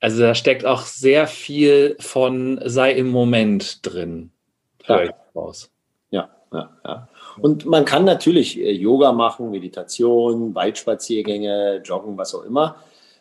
Also 0.01 0.23
da 0.23 0.35
steckt 0.35 0.65
auch 0.65 0.83
sehr 0.83 1.27
viel 1.27 1.97
von 2.01 2.59
sei 2.65 2.93
im 2.93 3.09
Moment 3.09 3.85
drin. 3.85 4.31
Ja. 4.89 5.11
Raus. 5.35 5.71
ja, 6.11 6.31
ja, 6.51 6.71
ja. 6.83 7.09
Und 7.43 7.67
man 7.67 7.85
kann 7.85 8.07
natürlich 8.07 8.59
äh, 8.59 8.71
Yoga 8.71 9.13
machen, 9.13 9.51
Meditation, 9.51 10.55
Waldspaziergänge, 10.55 11.83
Joggen, 11.85 12.17
was 12.17 12.35
auch 12.35 12.45
immer. 12.45 12.77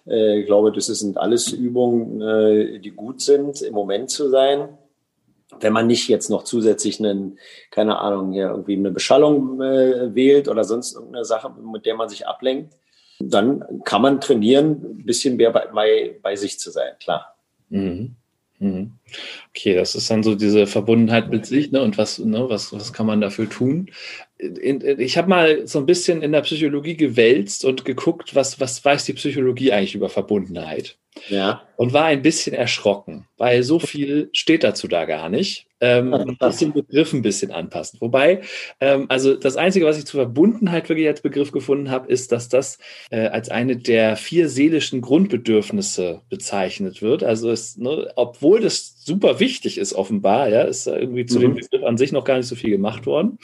Äh, 0.08 0.40
ich 0.40 0.46
glaube, 0.46 0.72
das 0.72 0.88
sind 0.88 1.18
alles 1.18 1.52
Übungen, 1.52 2.22
äh, 2.22 2.80
die 2.80 2.92
gut 2.92 3.22
sind, 3.22 3.62
im 3.62 3.74
Moment 3.74 4.10
zu 4.10 4.30
sein. 4.30 4.78
Wenn 5.60 5.74
man 5.74 5.88
nicht 5.88 6.10
jetzt 6.10 6.30
noch 6.30 6.44
zusätzlich 6.44 7.00
einen, 7.00 7.38
keine 7.72 8.00
Ahnung, 8.00 8.34
ja, 8.34 8.50
irgendwie 8.50 8.76
eine 8.76 8.92
Beschallung 8.92 9.62
äh, 9.62 10.14
wählt 10.14 10.48
oder 10.48 10.64
sonst 10.64 10.96
irgendeine 10.96 11.26
Sache, 11.26 11.50
mit 11.50 11.86
der 11.86 11.96
man 11.96 12.10
sich 12.10 12.28
ablenkt, 12.28 12.74
dann 13.20 13.64
kann 13.86 14.02
man 14.02 14.20
trainieren, 14.20 15.00
ein 15.00 15.06
bisschen 15.06 15.38
mehr 15.38 15.52
bei, 15.52 15.68
bei, 15.68 16.20
bei 16.22 16.36
sich 16.36 16.60
zu 16.60 16.72
sein, 16.72 16.94
klar. 17.00 17.36
Mhm. 17.70 18.16
Mhm. 18.60 18.95
Okay, 19.50 19.76
das 19.76 19.96
ist 19.96 20.10
dann 20.10 20.24
so 20.24 20.36
diese 20.36 20.68
Verbundenheit 20.68 21.30
mit 21.30 21.46
sich, 21.46 21.72
ne? 21.72 21.82
Und 21.82 21.98
was, 21.98 22.20
ne, 22.20 22.50
was, 22.50 22.74
was 22.74 22.92
kann 22.92 23.06
man 23.06 23.22
dafür 23.22 23.50
tun? 23.50 23.90
Ich 24.38 25.18
habe 25.18 25.30
mal 25.30 25.68
so 25.68 25.80
ein 25.80 25.86
bisschen 25.86 26.22
in 26.22 26.32
der 26.32 26.42
Psychologie 26.42 26.98
gewälzt 26.98 27.64
und 27.64 27.86
geguckt, 27.86 28.36
was, 28.36 28.60
was 28.60 28.84
weiß 28.84 29.06
die 29.06 29.14
Psychologie 29.14 29.72
eigentlich 29.72 29.96
über 29.96 30.10
Verbundenheit. 30.10 30.98
Ja. 31.30 31.64
Und 31.78 31.94
war 31.94 32.06
ein 32.06 32.22
bisschen 32.22 32.54
erschrocken, 32.54 33.28
weil 33.38 33.64
so 33.64 33.80
viel 33.80 34.30
steht 34.34 34.64
dazu 34.64 34.88
da 34.88 35.06
gar 35.06 35.30
nicht. 35.30 35.68
Ähm, 35.82 36.14
ein 36.14 36.38
bisschen 36.38 36.74
Begriff 36.74 37.14
ein 37.14 37.22
bisschen 37.22 37.52
anpassen. 37.52 38.00
Wobei, 38.02 38.42
ähm, 38.80 39.06
also 39.10 39.36
das 39.36 39.56
Einzige, 39.58 39.86
was 39.86 39.98
ich 39.98 40.06
zur 40.06 40.22
Verbundenheit 40.22 40.88
wirklich 40.90 41.08
als 41.08 41.22
Begriff 41.22 41.52
gefunden 41.52 41.92
habe, 41.92 42.10
ist, 42.10 42.32
dass 42.32 42.50
das 42.50 42.80
äh, 43.12 43.28
als 43.28 43.50
eine 43.50 43.78
der 43.78 44.16
vier 44.16 44.50
seelischen 44.50 45.02
Grundbedürfnisse 45.02 46.22
bezeichnet 46.30 47.02
wird. 47.02 47.24
Also 47.24 47.50
es, 47.52 47.78
ne, 47.78 48.12
obwohl 48.16 48.62
das 48.62 48.95
super 49.06 49.40
wichtig 49.40 49.78
ist, 49.78 49.94
offenbar, 49.94 50.50
ja, 50.50 50.62
ist 50.62 50.88
irgendwie 50.88 51.28
zu 51.28 51.38
mhm. 51.38 51.42
dem 51.42 51.56
Begriff 51.56 51.84
an 51.84 51.98
sich 51.98 52.12
noch 52.12 52.24
gar 52.24 52.38
nicht 52.38 52.48
so 52.48 52.56
viel 52.56 52.72
gemacht 52.72 53.06
worden. 53.06 53.38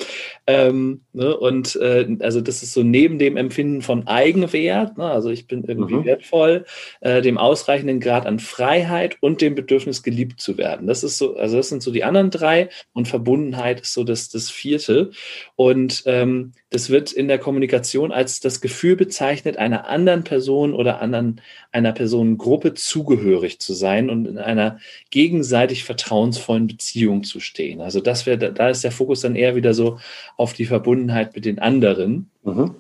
Ähm, 0.48 1.02
ne, 1.14 1.38
und 1.38 1.76
äh, 1.76 2.18
also 2.20 2.42
das 2.42 2.64
ist 2.64 2.74
so 2.74 2.82
neben 2.82 3.20
dem 3.20 3.38
Empfinden 3.38 3.84
von 3.84 4.08
Eigenwert, 4.08 4.98
ne, 4.98 5.06
also 5.06 5.30
ich 5.30 5.46
bin 5.46 5.64
irgendwie 5.64 5.96
mhm. 5.96 6.06
wertvoll, 6.06 6.66
äh, 7.02 7.22
dem 7.22 7.38
ausreichenden 7.38 8.00
Grad 8.00 8.26
an 8.26 8.40
Freiheit 8.40 9.18
und 9.22 9.42
dem 9.42 9.54
Bedürfnis 9.54 10.02
geliebt 10.02 10.42
zu 10.42 10.58
werden. 10.58 10.88
Das 10.88 11.04
ist 11.04 11.20
so, 11.20 11.36
also 11.36 11.58
das 11.58 11.70
sind 11.70 11.84
so 11.84 11.92
die 11.92 12.04
anderen 12.04 12.32
drei 12.32 12.70
und 12.94 13.08
Verbundenheit 13.08 13.82
ist 13.82 13.94
so 13.94 14.04
das, 14.04 14.30
das 14.30 14.50
vierte. 14.50 15.12
Und 15.56 16.02
ähm, 16.08 16.54
das 16.72 16.90
wird 16.90 17.12
in 17.12 17.28
der 17.28 17.38
Kommunikation 17.38 18.14
als 18.14 18.40
das 18.40 18.62
Gefühl 18.62 18.96
bezeichnet, 18.96 19.58
einer 19.58 19.88
anderen 19.88 20.24
Person 20.24 20.74
oder 20.74 21.02
anderen, 21.02 21.42
einer 21.74 21.92
Personengruppe 21.92 22.74
zugehörig 22.74 23.60
zu 23.60 23.74
sein 23.74 24.10
und 24.10 24.26
in 24.26 24.38
einer 24.38 24.80
gegenseitig 25.10 25.84
vertrauensvollen 25.84 26.68
Beziehung 26.68 27.26
zu 27.26 27.42
stehen. 27.42 27.82
Also 27.82 28.00
das 28.00 28.26
wäre, 28.26 28.54
da 28.54 28.70
ist 28.70 28.86
der 28.86 28.94
Fokus 28.94 29.20
dann 29.20 29.36
eher 29.36 29.56
wieder 29.56 29.74
so 29.74 30.00
auf 30.38 30.54
die 30.54 30.66
Verbundenheit 30.66 31.36
mit 31.36 31.44
den 31.44 31.60
anderen. 31.60 32.32
Mhm. 32.44 32.76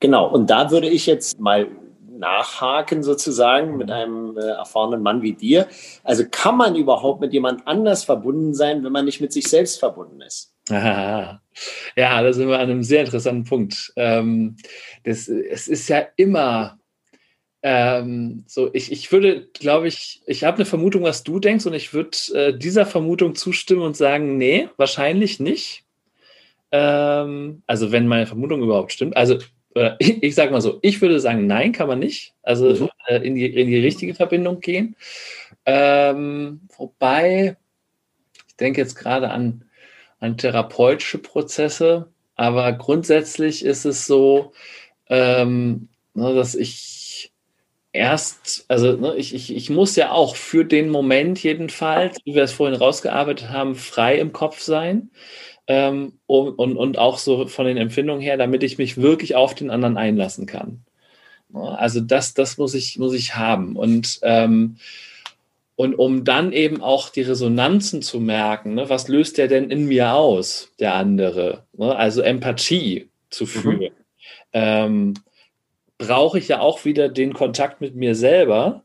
Genau, 0.00 0.28
und 0.28 0.48
da 0.48 0.70
würde 0.70 0.88
ich 0.88 1.04
jetzt 1.04 1.38
mal 1.38 1.68
nachhaken 2.16 3.02
sozusagen 3.02 3.76
mit 3.76 3.90
einem 3.90 4.38
äh, 4.38 4.40
erfahrenen 4.40 5.02
Mann 5.02 5.20
wie 5.20 5.34
dir. 5.34 5.66
Also 6.02 6.24
kann 6.30 6.56
man 6.56 6.76
überhaupt 6.76 7.20
mit 7.20 7.34
jemand 7.34 7.66
anders 7.66 8.04
verbunden 8.04 8.54
sein, 8.54 8.82
wenn 8.84 8.92
man 8.92 9.04
nicht 9.04 9.20
mit 9.20 9.34
sich 9.34 9.48
selbst 9.48 9.78
verbunden 9.78 10.22
ist? 10.22 10.54
Aha. 10.70 11.41
Ja, 11.96 12.22
da 12.22 12.32
sind 12.32 12.48
wir 12.48 12.58
an 12.58 12.70
einem 12.70 12.82
sehr 12.82 13.04
interessanten 13.04 13.44
Punkt. 13.44 13.92
Ähm, 13.96 14.56
das, 15.04 15.28
es 15.28 15.68
ist 15.68 15.88
ja 15.88 16.06
immer 16.16 16.78
ähm, 17.62 18.42
so, 18.48 18.70
ich, 18.74 18.90
ich 18.90 19.12
würde, 19.12 19.46
glaube 19.52 19.86
ich, 19.86 20.20
ich 20.26 20.42
habe 20.42 20.56
eine 20.56 20.64
Vermutung, 20.64 21.04
was 21.04 21.22
du 21.22 21.38
denkst, 21.38 21.64
und 21.66 21.74
ich 21.74 21.94
würde 21.94 22.16
äh, 22.34 22.58
dieser 22.58 22.86
Vermutung 22.86 23.36
zustimmen 23.36 23.82
und 23.82 23.96
sagen, 23.96 24.36
nee, 24.36 24.68
wahrscheinlich 24.76 25.38
nicht. 25.38 25.84
Ähm, 26.72 27.62
also, 27.66 27.92
wenn 27.92 28.08
meine 28.08 28.26
Vermutung 28.26 28.62
überhaupt 28.62 28.92
stimmt. 28.92 29.16
Also, 29.16 29.38
äh, 29.74 29.92
ich, 30.00 30.22
ich 30.22 30.34
sage 30.34 30.50
mal 30.50 30.60
so, 30.60 30.80
ich 30.82 31.00
würde 31.00 31.20
sagen, 31.20 31.46
nein, 31.46 31.72
kann 31.72 31.86
man 31.86 32.00
nicht. 32.00 32.34
Also 32.42 32.84
mhm. 32.84 32.88
äh, 33.06 33.24
in, 33.24 33.36
die, 33.36 33.46
in 33.46 33.68
die 33.68 33.78
richtige 33.78 34.14
Verbindung 34.14 34.60
gehen. 34.60 34.96
Ähm, 35.64 36.62
wobei, 36.76 37.56
ich 38.48 38.56
denke 38.56 38.80
jetzt 38.80 38.96
gerade 38.96 39.30
an 39.30 39.64
an 40.22 40.36
therapeutische 40.36 41.18
Prozesse, 41.18 42.08
aber 42.36 42.72
grundsätzlich 42.74 43.64
ist 43.64 43.84
es 43.84 44.06
so, 44.06 44.52
ähm, 45.08 45.88
ne, 46.14 46.32
dass 46.32 46.54
ich 46.54 47.32
erst, 47.92 48.64
also 48.68 48.92
ne, 48.92 49.16
ich, 49.16 49.34
ich, 49.34 49.54
ich 49.54 49.68
muss 49.68 49.96
ja 49.96 50.12
auch 50.12 50.36
für 50.36 50.64
den 50.64 50.90
Moment 50.90 51.42
jedenfalls, 51.42 52.18
wie 52.24 52.36
wir 52.36 52.44
es 52.44 52.52
vorhin 52.52 52.78
rausgearbeitet 52.78 53.50
haben, 53.50 53.74
frei 53.74 54.16
im 54.18 54.32
Kopf 54.32 54.60
sein. 54.60 55.10
Ähm, 55.66 56.18
und, 56.26 56.54
und, 56.54 56.76
und 56.76 56.98
auch 56.98 57.18
so 57.18 57.46
von 57.48 57.66
den 57.66 57.76
Empfindungen 57.76 58.22
her, 58.22 58.36
damit 58.36 58.62
ich 58.62 58.78
mich 58.78 58.96
wirklich 58.98 59.34
auf 59.34 59.54
den 59.54 59.70
anderen 59.70 59.96
einlassen 59.96 60.46
kann. 60.46 60.84
Ne, 61.48 61.76
also 61.78 62.00
das, 62.00 62.34
das 62.34 62.58
muss 62.58 62.74
ich, 62.74 62.96
muss 62.96 63.12
ich 63.12 63.34
haben. 63.34 63.74
Und 63.74 64.20
ähm, 64.22 64.76
und 65.76 65.94
um 65.94 66.24
dann 66.24 66.52
eben 66.52 66.82
auch 66.82 67.08
die 67.08 67.22
Resonanzen 67.22 68.02
zu 68.02 68.20
merken, 68.20 68.74
ne, 68.74 68.88
was 68.88 69.08
löst 69.08 69.38
der 69.38 69.48
denn 69.48 69.70
in 69.70 69.86
mir 69.86 70.14
aus, 70.14 70.72
der 70.78 70.94
andere? 70.94 71.64
Ne, 71.72 71.96
also 71.96 72.20
Empathie 72.20 73.08
zu 73.30 73.44
mhm. 73.44 73.48
fühlen. 73.48 73.80
Mhm. 73.80 73.90
Ähm, 74.52 75.14
brauche 75.98 76.38
ich 76.38 76.48
ja 76.48 76.60
auch 76.60 76.84
wieder 76.84 77.08
den 77.08 77.32
Kontakt 77.32 77.80
mit 77.80 77.94
mir 77.94 78.14
selber, 78.14 78.84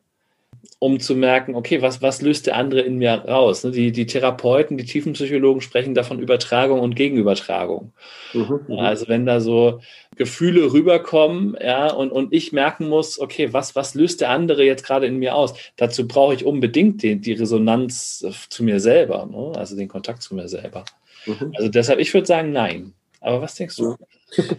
um 0.79 1.00
zu 1.00 1.15
merken, 1.15 1.55
okay, 1.55 1.81
was, 1.81 2.03
was 2.03 2.22
löst 2.22 2.46
der 2.46 2.55
andere 2.55 2.81
in 2.81 2.98
mir 2.98 3.12
raus? 3.12 3.63
Ne, 3.63 3.72
die, 3.72 3.91
die 3.91 4.05
Therapeuten, 4.05 4.77
die 4.77 4.86
Tiefenpsychologen 4.86 5.62
sprechen 5.62 5.96
davon 5.96 6.19
Übertragung 6.19 6.81
und 6.81 6.96
Gegenübertragung. 6.96 7.93
Mhm, 8.34 8.60
mhm, 8.67 8.79
also 8.79 9.07
wenn 9.07 9.25
da 9.25 9.39
so 9.39 9.79
Gefühle 10.15 10.72
rüberkommen, 10.72 11.57
ja, 11.60 11.91
und, 11.91 12.12
und 12.12 12.31
ich 12.31 12.51
merken 12.51 12.89
muss, 12.89 13.19
okay, 13.19 13.53
was, 13.53 13.75
was 13.75 13.96
löst 13.96 14.22
der 14.22 14.29
andere 14.29 14.63
jetzt 14.63 14.86
gerade 14.86 15.07
in 15.07 15.17
mir 15.17 15.34
aus? 15.36 15.55
Dazu 15.77 16.07
brauche 16.07 16.36
ich 16.36 16.46
unbedingt 16.46 17.01
die, 17.01 17.15
die 17.15 17.34
Resonanz 17.34 18.25
zu 18.50 18.63
mir 18.63 18.79
selber, 18.79 19.25
ne? 19.25 19.57
also 19.57 19.75
den 19.75 19.88
Kontakt 19.88 20.22
zu 20.22 20.36
mir 20.36 20.48
selber. 20.48 20.86
Mhm. 21.25 21.53
Also 21.55 21.69
deshalb, 21.69 22.00
ich 22.00 22.13
würde 22.13 22.27
sagen, 22.27 22.51
nein. 22.51 22.93
Aber 23.19 23.41
was 23.41 23.55
denkst 23.55 23.77
du? 23.77 23.96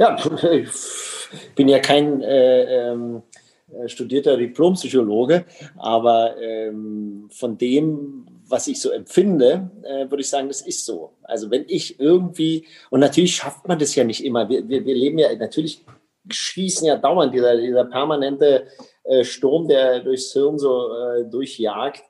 Ja, 0.00 0.16
ich 0.52 1.54
bin 1.54 1.68
ja 1.68 1.78
kein 1.78 2.22
äh, 2.22 2.90
ähm 2.90 3.22
äh, 3.22 3.47
studierter 3.86 4.36
Diplompsychologe, 4.36 5.44
aber 5.76 6.40
ähm, 6.40 7.28
von 7.30 7.58
dem, 7.58 8.26
was 8.48 8.66
ich 8.66 8.80
so 8.80 8.90
empfinde, 8.90 9.70
äh, 9.82 10.10
würde 10.10 10.22
ich 10.22 10.28
sagen, 10.28 10.48
das 10.48 10.62
ist 10.62 10.84
so. 10.86 11.12
Also 11.22 11.50
wenn 11.50 11.64
ich 11.68 12.00
irgendwie, 12.00 12.66
und 12.90 13.00
natürlich 13.00 13.36
schafft 13.36 13.68
man 13.68 13.78
das 13.78 13.94
ja 13.94 14.04
nicht 14.04 14.24
immer, 14.24 14.48
wir, 14.48 14.68
wir, 14.68 14.84
wir 14.84 14.94
leben 14.94 15.18
ja, 15.18 15.34
natürlich 15.36 15.84
schießen 16.30 16.86
ja 16.86 16.96
dauernd 16.96 17.34
dieser, 17.34 17.56
dieser 17.56 17.84
permanente 17.84 18.66
äh, 19.04 19.24
Sturm, 19.24 19.68
der 19.68 20.00
durchs 20.00 20.32
Hirn 20.32 20.58
so 20.58 20.92
äh, 20.92 21.24
durchjagt. 21.24 22.02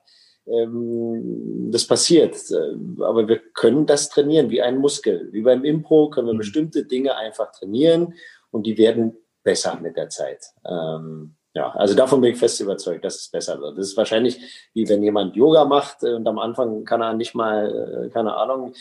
Ähm, 0.47 1.69
das 1.71 1.85
passiert, 1.85 2.35
äh, 2.51 3.03
aber 3.03 3.27
wir 3.27 3.39
können 3.53 3.85
das 3.85 4.09
trainieren 4.09 4.49
wie 4.49 4.61
ein 4.61 4.77
Muskel. 4.77 5.29
Wie 5.31 5.41
beim 5.41 5.63
Impro 5.63 6.09
können 6.09 6.27
wir 6.27 6.33
mhm. 6.33 6.39
bestimmte 6.39 6.85
Dinge 6.85 7.15
einfach 7.15 7.51
trainieren 7.51 8.13
und 8.51 8.65
die 8.65 8.77
werden 8.77 9.15
besser 9.43 9.79
mit 9.81 9.95
der 9.95 10.09
Zeit. 10.09 10.43
Ähm, 10.65 11.35
ja, 11.53 11.71
also 11.71 11.95
davon 11.95 12.21
bin 12.21 12.33
ich 12.33 12.39
fest 12.39 12.59
überzeugt, 12.61 13.03
dass 13.03 13.15
es 13.15 13.29
besser 13.29 13.59
wird. 13.59 13.77
Das 13.77 13.87
ist 13.87 13.97
wahrscheinlich 13.97 14.39
wie 14.73 14.87
wenn 14.87 15.03
jemand 15.03 15.35
Yoga 15.35 15.65
macht 15.65 16.03
äh, 16.03 16.13
und 16.13 16.27
am 16.27 16.39
Anfang 16.39 16.83
kann 16.85 17.01
er 17.01 17.13
nicht 17.13 17.35
mal, 17.35 18.05
äh, 18.05 18.09
keine 18.09 18.35
Ahnung, 18.35 18.73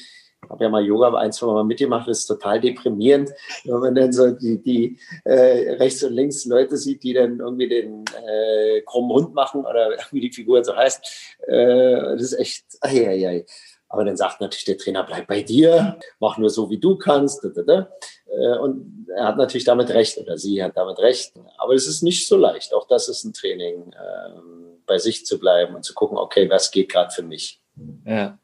habe 0.48 0.64
ja 0.64 0.70
mal 0.70 0.85
Yoga 0.85 1.12
ein, 1.14 1.33
zwei 1.33 1.46
Mal 1.46 1.64
mitgemacht, 1.64 2.09
das 2.09 2.20
ist 2.20 2.26
total 2.26 2.61
deprimierend, 2.61 3.31
wenn 3.64 3.81
man 3.81 3.94
dann 3.94 4.12
so 4.12 4.31
die, 4.31 4.62
die 4.62 4.98
äh, 5.24 5.72
rechts 5.74 6.02
und 6.04 6.12
links 6.12 6.44
Leute 6.44 6.76
sieht, 6.76 7.02
die 7.02 7.12
dann 7.12 7.40
irgendwie 7.40 7.68
den 7.68 8.04
äh, 8.26 8.81
krummen 8.83 9.11
Hund 9.11 9.35
machen 9.35 9.64
oder 9.64 9.96
wie 10.11 10.20
die 10.20 10.33
Figur 10.33 10.62
so 10.64 10.76
heißt. 10.76 11.37
Äh, 11.46 12.16
das 12.16 12.22
ist 12.22 12.38
echt, 12.38 12.64
ai, 12.81 13.09
ai, 13.09 13.28
ai. 13.28 13.46
Aber 13.88 14.05
dann 14.05 14.16
sagt 14.16 14.40
natürlich 14.40 14.64
der 14.64 14.77
Trainer, 14.77 15.05
bleib 15.05 15.27
bei 15.27 15.42
dir, 15.42 15.98
mach 16.20 16.38
nur 16.38 16.51
so, 16.51 16.68
wie 16.70 16.79
du 16.79 16.96
kannst. 16.96 17.44
Äh, 17.44 18.59
und 18.59 19.07
er 19.16 19.27
hat 19.27 19.37
natürlich 19.37 19.64
damit 19.64 19.90
recht 19.90 20.18
oder 20.18 20.37
sie 20.37 20.62
hat 20.62 20.77
damit 20.77 20.98
recht. 20.98 21.33
Aber 21.57 21.74
es 21.74 21.87
ist 21.87 22.03
nicht 22.03 22.29
so 22.29 22.37
leicht. 22.37 22.74
Auch 22.74 22.87
das 22.87 23.09
ist 23.09 23.24
ein 23.24 23.33
Training, 23.33 23.94
ähm, 23.94 24.83
bei 24.87 24.98
sich 24.98 25.24
zu 25.24 25.38
bleiben 25.38 25.74
und 25.74 25.85
zu 25.85 25.94
gucken, 25.94 26.18
okay, 26.18 26.48
was 26.51 26.70
geht 26.70 26.90
gerade 26.90 27.11
für 27.11 27.22
mich. 27.22 27.61
Ja. 28.05 28.38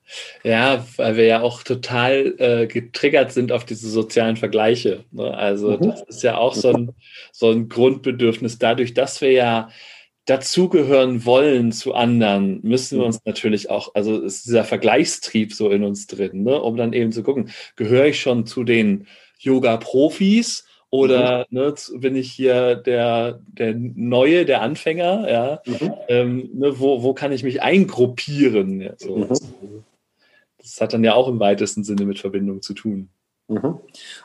ja, 0.45 0.87
weil 0.97 1.17
wir 1.17 1.25
ja 1.25 1.41
auch 1.41 1.63
total 1.63 2.35
äh, 2.39 2.67
getriggert 2.67 3.33
sind 3.33 3.51
auf 3.51 3.65
diese 3.65 3.91
sozialen 3.91 4.37
Vergleiche. 4.37 5.05
Ne? 5.11 5.35
Also 5.37 5.71
mhm. 5.73 5.91
das 5.91 6.03
ist 6.03 6.23
ja 6.23 6.37
auch 6.39 6.55
so 6.55 6.71
ein, 6.71 6.95
so 7.33 7.51
ein 7.51 7.69
Grundbedürfnis. 7.69 8.59
Dadurch, 8.59 8.95
dass 8.95 9.21
wir 9.21 9.33
ja 9.33 9.71
dazugehören 10.27 11.25
wollen 11.27 11.73
zu 11.73 11.95
anderen, 11.95 12.61
müssen 12.63 12.99
wir 12.99 13.03
mhm. 13.03 13.07
uns 13.09 13.21
natürlich 13.25 13.71
auch, 13.71 13.95
also 13.95 14.21
ist 14.21 14.47
dieser 14.47 14.65
Vergleichstrieb 14.65 15.53
so 15.53 15.71
in 15.71 15.85
uns 15.85 16.07
drin, 16.07 16.45
ne? 16.45 16.61
um 16.61 16.77
dann 16.77 16.93
eben 16.93 17.13
zu 17.13 17.23
gucken, 17.23 17.51
gehöre 17.77 18.07
ich 18.07 18.21
schon 18.21 18.47
zu 18.47 18.65
den 18.65 19.07
Yoga-Profis 19.39 20.65
oder 20.89 21.47
mhm. 21.51 21.59
ne, 21.59 21.75
bin 21.97 22.17
ich 22.17 22.33
hier 22.33 22.77
der, 22.77 23.41
der 23.49 23.75
Neue, 23.75 24.45
der 24.45 24.63
Anfänger, 24.63 25.31
ja, 25.31 25.63
mhm. 25.67 25.95
ähm, 26.09 26.51
ne, 26.55 26.79
wo, 26.79 27.03
wo 27.03 27.13
kann 27.13 27.33
ich 27.33 27.43
mich 27.43 27.61
eingruppieren? 27.63 28.81
Ja, 28.81 28.95
so. 28.97 29.17
mhm. 29.17 29.29
Das 30.59 30.81
hat 30.81 30.95
dann 30.95 31.05
ja 31.05 31.15
auch 31.15 31.29
im 31.29 31.41
weitesten 31.41 31.85
Sinne 31.85 32.07
mit 32.07 32.19
Verbindung 32.19 32.63
zu 32.63 32.73
tun. 32.73 33.11
Mhm. 33.49 33.81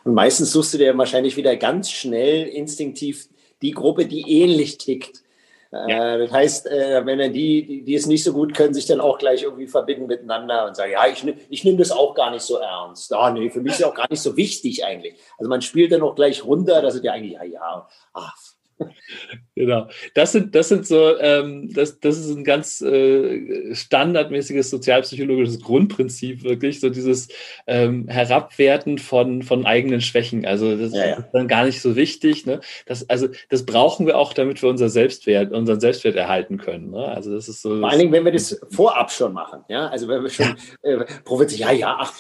Und 0.06 0.14
meistens 0.14 0.54
suchst 0.54 0.74
du 0.74 0.78
dir 0.78 0.98
wahrscheinlich 0.98 1.36
wieder 1.36 1.58
ganz 1.58 1.92
schnell 1.92 2.48
instinktiv 2.48 3.28
die 3.62 3.72
Gruppe, 3.72 4.06
die 4.06 4.22
ähnlich 4.22 4.78
tickt. 4.78 5.24
Ja. 5.72 6.16
Äh, 6.16 6.18
das 6.20 6.32
heißt, 6.32 6.68
äh, 6.68 7.06
wenn 7.06 7.20
er 7.20 7.30
die, 7.30 7.66
die, 7.66 7.84
die 7.84 7.94
es 7.94 8.08
nicht 8.08 8.24
so 8.24 8.34
gut 8.34 8.56
können, 8.56 8.74
sich 8.74 8.88
dann 8.88 9.00
auch 9.00 9.20
gleich 9.20 9.44
irgendwie 9.44 9.68
verbinden 9.68 10.08
miteinander 10.08 10.66
und 10.66 10.76
sagen, 10.76 10.92
ja, 10.92 11.06
ich, 11.08 11.24
ich 11.50 11.64
nehme 11.64 11.78
das 11.78 11.92
auch 11.92 12.16
gar 12.16 12.32
nicht 12.32 12.42
so 12.42 12.58
ernst. 12.58 13.14
Ah, 13.14 13.30
nee, 13.30 13.50
für 13.52 13.62
mich 13.62 13.74
ist 13.74 13.80
ja 13.80 13.88
auch 13.88 13.94
gar 13.96 14.08
nicht 14.10 14.22
so 14.22 14.36
wichtig 14.36 14.84
eigentlich. 14.84 15.16
Also 15.38 15.48
man 15.48 15.62
spielt 15.62 15.92
dann 15.92 16.02
auch 16.02 16.16
gleich 16.16 16.44
runter, 16.44 16.82
dass 16.82 16.96
es 16.96 17.04
ja 17.04 17.14
eigentlich, 17.14 17.34
ja, 17.34 17.44
ja, 17.44 17.88
ach, 18.14 18.36
Genau. 19.56 19.90
Das 20.14 20.32
sind, 20.32 20.56
das 20.56 20.70
sind 20.70 20.88
so, 20.88 21.18
ähm, 21.20 21.70
das, 21.74 22.00
das 22.00 22.18
ist 22.18 22.30
ein 22.30 22.46
ganz 22.46 22.80
äh, 22.80 23.76
standardmäßiges 23.76 24.70
sozialpsychologisches 24.70 25.60
Grundprinzip, 25.60 26.44
wirklich, 26.46 26.80
so 26.80 26.90
dieses 26.90 27.28
ähm, 27.68 28.08
Herabwerten 28.08 29.00
von, 29.00 29.44
von 29.44 29.66
eigenen 29.66 30.00
Schwächen. 30.00 30.46
Also 30.46 30.78
das 30.78 30.94
ja, 30.94 31.08
ja. 31.08 31.16
ist 31.18 31.32
dann 31.34 31.50
gar 31.50 31.66
nicht 31.66 31.82
so 31.82 31.98
wichtig. 31.98 32.46
Ne? 32.46 32.62
Das, 32.86 33.10
also 33.10 33.28
das 33.50 33.66
brauchen 33.66 34.06
wir 34.06 34.18
auch, 34.18 34.32
damit 34.32 34.62
wir 34.62 34.70
unser 34.70 34.88
Selbstwert, 34.88 35.52
unseren 35.52 35.82
Selbstwert 35.82 36.16
erhalten 36.16 36.58
können. 36.58 36.92
Ne? 36.92 37.04
Also 37.04 37.34
das 37.34 37.50
ist 37.50 37.62
so. 37.62 37.80
Vor 37.80 37.90
allen 37.90 38.00
Dingen, 38.00 38.14
wenn 38.14 38.24
wir 38.24 38.32
das 38.32 38.62
vorab 38.72 39.12
schon 39.12 39.34
machen, 39.34 39.66
ja. 39.68 39.88
Also 39.88 40.08
wenn 40.08 40.24
wir 40.24 40.30
schon 40.30 40.56
ja. 40.84 41.02
äh, 41.02 41.48
ja, 41.50 41.72
ja, 41.72 41.98
ach, 42.00 42.14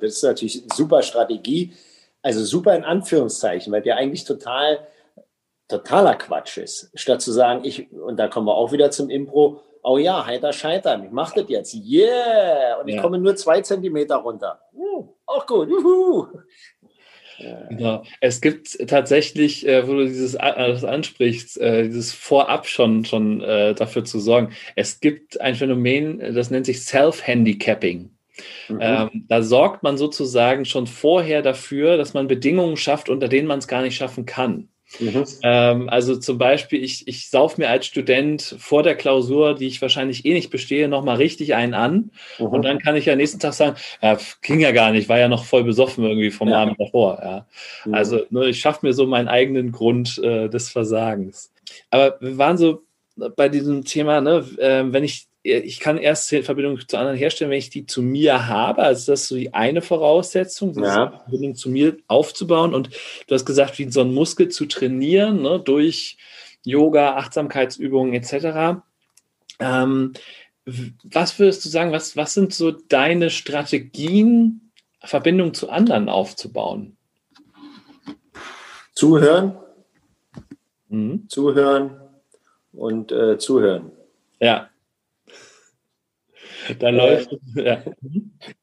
das 0.00 0.14
ist 0.14 0.22
natürlich 0.22 0.62
eine 0.62 0.74
super 0.74 1.02
Strategie. 1.02 1.74
Also 2.22 2.44
super 2.44 2.74
in 2.74 2.84
Anführungszeichen, 2.84 3.72
weil 3.72 3.82
der 3.82 3.96
eigentlich 3.96 4.24
total 4.24 4.78
totaler 5.68 6.14
Quatsch 6.14 6.58
ist. 6.58 6.90
Statt 6.94 7.22
zu 7.22 7.32
sagen, 7.32 7.64
ich, 7.64 7.90
und 7.92 8.16
da 8.18 8.28
kommen 8.28 8.46
wir 8.46 8.54
auch 8.54 8.72
wieder 8.72 8.90
zum 8.90 9.10
Impro, 9.10 9.60
oh 9.82 9.98
ja, 9.98 10.26
heiter 10.26 10.52
scheitern, 10.52 11.04
ich 11.04 11.10
mach 11.10 11.32
das 11.32 11.44
jetzt, 11.48 11.74
yeah, 11.74 12.80
und 12.80 12.88
ich 12.88 12.96
ja. 12.96 13.02
komme 13.02 13.18
nur 13.18 13.36
zwei 13.36 13.60
Zentimeter 13.60 14.16
runter. 14.16 14.60
Uh, 14.72 15.08
auch 15.26 15.46
gut, 15.46 15.68
juhu. 15.68 16.26
Genau. 17.68 18.02
Es 18.20 18.40
gibt 18.40 18.78
tatsächlich, 18.88 19.66
äh, 19.66 19.86
wo 19.86 19.92
du 19.92 20.06
dieses 20.06 20.34
äh, 20.34 20.52
das 20.56 20.84
ansprichst, 20.84 21.60
äh, 21.60 21.84
dieses 21.84 22.12
Vorab 22.12 22.66
schon, 22.66 23.04
schon 23.04 23.42
äh, 23.42 23.74
dafür 23.74 24.04
zu 24.04 24.18
sorgen. 24.20 24.52
Es 24.74 25.00
gibt 25.00 25.40
ein 25.40 25.54
Phänomen, 25.54 26.34
das 26.34 26.50
nennt 26.50 26.66
sich 26.66 26.82
Self-Handicapping. 26.84 28.10
Mhm. 28.68 28.78
Ähm, 28.80 29.24
da 29.28 29.42
sorgt 29.42 29.82
man 29.82 29.96
sozusagen 29.96 30.64
schon 30.64 30.86
vorher 30.86 31.42
dafür, 31.42 31.96
dass 31.96 32.14
man 32.14 32.28
Bedingungen 32.28 32.76
schafft, 32.76 33.08
unter 33.08 33.28
denen 33.28 33.48
man 33.48 33.58
es 33.58 33.68
gar 33.68 33.82
nicht 33.82 33.96
schaffen 33.96 34.26
kann. 34.26 34.68
Mhm. 35.00 35.24
Ähm, 35.42 35.88
also 35.88 36.16
zum 36.16 36.38
Beispiel, 36.38 36.82
ich, 36.82 37.06
ich 37.08 37.28
sauf 37.28 37.58
mir 37.58 37.68
als 37.68 37.86
Student 37.86 38.56
vor 38.58 38.82
der 38.82 38.94
Klausur, 38.94 39.54
die 39.54 39.66
ich 39.66 39.82
wahrscheinlich 39.82 40.24
eh 40.24 40.32
nicht 40.32 40.50
bestehe, 40.50 40.88
nochmal 40.88 41.16
richtig 41.16 41.54
einen 41.54 41.74
an. 41.74 42.10
Mhm. 42.38 42.46
Und 42.46 42.62
dann 42.64 42.78
kann 42.78 42.96
ich 42.96 43.06
ja 43.06 43.16
nächsten 43.16 43.40
Tag 43.40 43.54
sagen, 43.54 43.76
ja, 44.00 44.16
ging 44.42 44.60
ja 44.60 44.72
gar 44.72 44.92
nicht, 44.92 45.08
war 45.08 45.18
ja 45.18 45.28
noch 45.28 45.44
voll 45.44 45.64
besoffen 45.64 46.04
irgendwie 46.04 46.30
vom 46.30 46.48
ja. 46.48 46.62
Abend 46.62 46.80
davor. 46.80 47.18
Ja. 47.22 47.46
Mhm. 47.84 47.94
Also 47.94 48.26
ne, 48.30 48.46
ich 48.46 48.60
schaffe 48.60 48.86
mir 48.86 48.92
so 48.92 49.06
meinen 49.06 49.28
eigenen 49.28 49.72
Grund 49.72 50.18
äh, 50.18 50.48
des 50.48 50.70
Versagens. 50.70 51.52
Aber 51.90 52.16
wir 52.20 52.38
waren 52.38 52.56
so 52.56 52.82
bei 53.36 53.48
diesem 53.48 53.84
Thema, 53.84 54.20
ne, 54.20 54.44
äh, 54.58 54.84
wenn 54.92 55.04
ich 55.04 55.26
ich 55.46 55.80
kann 55.80 55.98
erst 55.98 56.28
Verbindung 56.28 56.78
zu 56.86 56.96
anderen 56.96 57.16
herstellen, 57.16 57.50
wenn 57.50 57.58
ich 57.58 57.70
die 57.70 57.86
zu 57.86 58.02
mir 58.02 58.48
habe. 58.48 58.82
Also 58.82 59.12
das 59.12 59.22
ist 59.22 59.28
so 59.28 59.36
die 59.36 59.54
eine 59.54 59.82
Voraussetzung, 59.82 60.72
diese 60.72 60.86
ja. 60.86 61.20
Verbindung 61.28 61.54
zu 61.54 61.70
mir 61.70 61.96
aufzubauen. 62.08 62.74
Und 62.74 62.90
du 63.26 63.34
hast 63.34 63.46
gesagt, 63.46 63.78
wie 63.78 63.90
so 63.90 64.00
ein 64.00 64.12
Muskel 64.12 64.48
zu 64.48 64.66
trainieren, 64.66 65.42
ne, 65.42 65.60
durch 65.60 66.18
Yoga, 66.64 67.16
Achtsamkeitsübungen 67.16 68.12
etc. 68.14 68.80
Ähm, 69.60 70.12
was 71.04 71.38
würdest 71.38 71.64
du 71.64 71.68
sagen, 71.68 71.92
was, 71.92 72.16
was 72.16 72.34
sind 72.34 72.52
so 72.52 72.72
deine 72.72 73.30
Strategien, 73.30 74.72
Verbindung 75.00 75.54
zu 75.54 75.70
anderen 75.70 76.08
aufzubauen? 76.08 76.96
Zuhören, 78.92 79.56
mhm. 80.88 81.28
zuhören 81.28 82.00
und 82.72 83.12
äh, 83.12 83.38
zuhören. 83.38 83.92
Ja, 84.40 84.70
da 86.78 86.88
läuft 86.90 87.36
ja. 87.54 87.82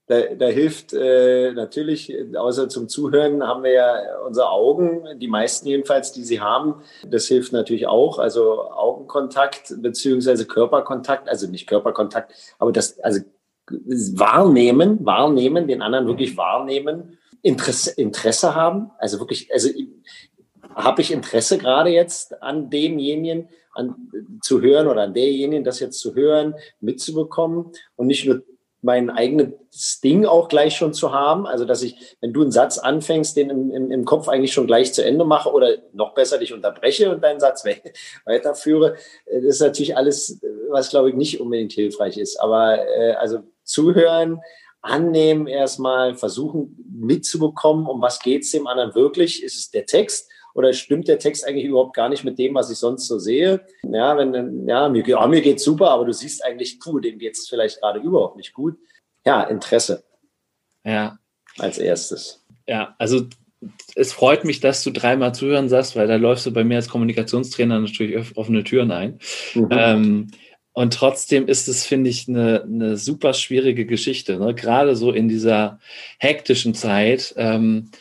Da, 0.07 0.21
da, 0.35 0.47
hilft 0.47 0.93
äh, 0.93 1.53
natürlich, 1.53 2.13
außer 2.35 2.69
zum 2.69 2.89
Zuhören, 2.89 3.43
haben 3.47 3.63
wir 3.63 3.71
ja 3.71 3.95
unsere 4.25 4.49
Augen, 4.49 5.19
die 5.19 5.27
meisten 5.27 5.67
jedenfalls, 5.67 6.11
die 6.11 6.23
sie 6.23 6.41
haben. 6.41 6.81
Das 7.07 7.27
hilft 7.27 7.53
natürlich 7.53 7.87
auch. 7.87 8.19
Also 8.19 8.69
Augenkontakt 8.71 9.73
beziehungsweise 9.81 10.45
Körperkontakt, 10.45 11.29
also 11.29 11.47
nicht 11.47 11.67
Körperkontakt, 11.67 12.33
aber 12.59 12.71
das, 12.71 12.99
also 12.99 13.21
wahrnehmen, 13.67 15.05
wahrnehmen, 15.05 15.67
den 15.67 15.81
anderen 15.81 16.07
wirklich 16.07 16.35
wahrnehmen, 16.37 17.17
Interesse, 17.41 17.91
Interesse 17.91 18.55
haben, 18.55 18.91
also 18.99 19.19
wirklich, 19.19 19.51
also 19.53 19.69
habe 20.75 21.01
ich 21.01 21.11
Interesse 21.11 21.57
gerade 21.57 21.89
jetzt 21.89 22.41
an 22.41 22.69
demjenigen, 22.69 23.49
an, 23.73 24.11
zu 24.41 24.61
hören 24.61 24.87
oder 24.87 25.01
an 25.01 25.13
derjenigen, 25.13 25.63
das 25.63 25.79
jetzt 25.79 25.99
zu 25.99 26.15
hören, 26.15 26.55
mitzubekommen 26.79 27.71
und 27.95 28.07
nicht 28.07 28.25
nur 28.25 28.43
mein 28.83 29.09
eigenes 29.09 30.01
Ding 30.03 30.25
auch 30.25 30.49
gleich 30.49 30.75
schon 30.75 30.93
zu 30.93 31.13
haben. 31.13 31.47
Also, 31.47 31.63
dass 31.63 31.81
ich, 31.83 32.17
wenn 32.19 32.33
du 32.33 32.41
einen 32.41 32.51
Satz 32.51 32.77
anfängst, 32.77 33.35
den 33.37 33.49
im, 33.49 33.71
im, 33.71 33.91
im 33.91 34.05
Kopf 34.05 34.27
eigentlich 34.27 34.51
schon 34.51 34.67
gleich 34.67 34.93
zu 34.93 35.03
Ende 35.03 35.23
mache 35.23 35.51
oder 35.51 35.77
noch 35.93 36.13
besser 36.13 36.37
dich 36.37 36.53
unterbreche 36.53 37.09
und 37.09 37.23
deinen 37.23 37.39
Satz 37.39 37.63
weiterführe, 38.25 38.97
äh, 39.25 39.41
das 39.41 39.55
ist 39.55 39.61
natürlich 39.61 39.95
alles, 39.95 40.41
was 40.69 40.89
glaube 40.89 41.09
ich 41.09 41.15
nicht 41.15 41.39
unbedingt 41.39 41.71
hilfreich 41.71 42.17
ist. 42.17 42.39
Aber 42.41 42.77
äh, 42.77 43.13
also 43.13 43.39
zuhören, 43.63 44.41
annehmen 44.81 45.47
erstmal, 45.47 46.15
versuchen 46.15 46.75
mitzubekommen, 46.93 47.87
um 47.87 48.01
was 48.01 48.19
geht 48.19 48.43
es 48.43 48.51
dem 48.51 48.67
anderen 48.67 48.93
wirklich? 48.95 49.41
Ist 49.41 49.57
es 49.57 49.71
der 49.71 49.85
Text? 49.85 50.29
Oder 50.53 50.73
stimmt 50.73 51.07
der 51.07 51.19
Text 51.19 51.45
eigentlich 51.47 51.65
überhaupt 51.65 51.95
gar 51.95 52.09
nicht 52.09 52.23
mit 52.23 52.37
dem, 52.37 52.53
was 52.55 52.69
ich 52.69 52.77
sonst 52.77 53.07
so 53.07 53.19
sehe? 53.19 53.61
Ja, 53.83 54.17
wenn, 54.17 54.67
ja, 54.67 54.89
mir, 54.89 55.07
ja, 55.07 55.27
mir 55.27 55.41
geht's 55.41 55.63
super, 55.63 55.89
aber 55.89 56.05
du 56.05 56.13
siehst 56.13 56.43
eigentlich, 56.43 56.79
puh, 56.79 56.99
dem 56.99 57.17
geht's 57.17 57.49
vielleicht 57.49 57.79
gerade 57.81 57.99
überhaupt 57.99 58.37
nicht 58.37 58.53
gut. 58.53 58.77
Ja, 59.25 59.43
Interesse. 59.43 60.03
Ja. 60.83 61.17
Als 61.57 61.77
erstes. 61.77 62.43
Ja, 62.67 62.95
also 62.97 63.27
es 63.95 64.13
freut 64.13 64.43
mich, 64.43 64.59
dass 64.59 64.83
du 64.83 64.91
dreimal 64.91 65.33
zuhören 65.33 65.69
sagst, 65.69 65.95
weil 65.95 66.07
da 66.07 66.15
läufst 66.15 66.45
du 66.45 66.51
bei 66.51 66.63
mir 66.63 66.75
als 66.75 66.89
Kommunikationstrainer 66.89 67.79
natürlich 67.79 68.37
offene 68.37 68.63
Türen 68.63 68.91
ein. 68.91 69.19
Mhm. 69.53 69.67
Ähm, 69.71 70.27
und 70.73 70.93
trotzdem 70.93 71.47
ist 71.47 71.67
es, 71.67 71.85
finde 71.85 72.09
ich, 72.09 72.27
eine, 72.27 72.63
eine 72.63 72.97
super 72.97 73.33
schwierige 73.33 73.85
Geschichte. 73.85 74.37
Ne? 74.37 74.55
Gerade 74.55 74.95
so 74.95 75.11
in 75.11 75.29
dieser 75.29 75.79
hektischen 76.17 76.73
Zeit. 76.73 77.33
Ähm, 77.37 77.91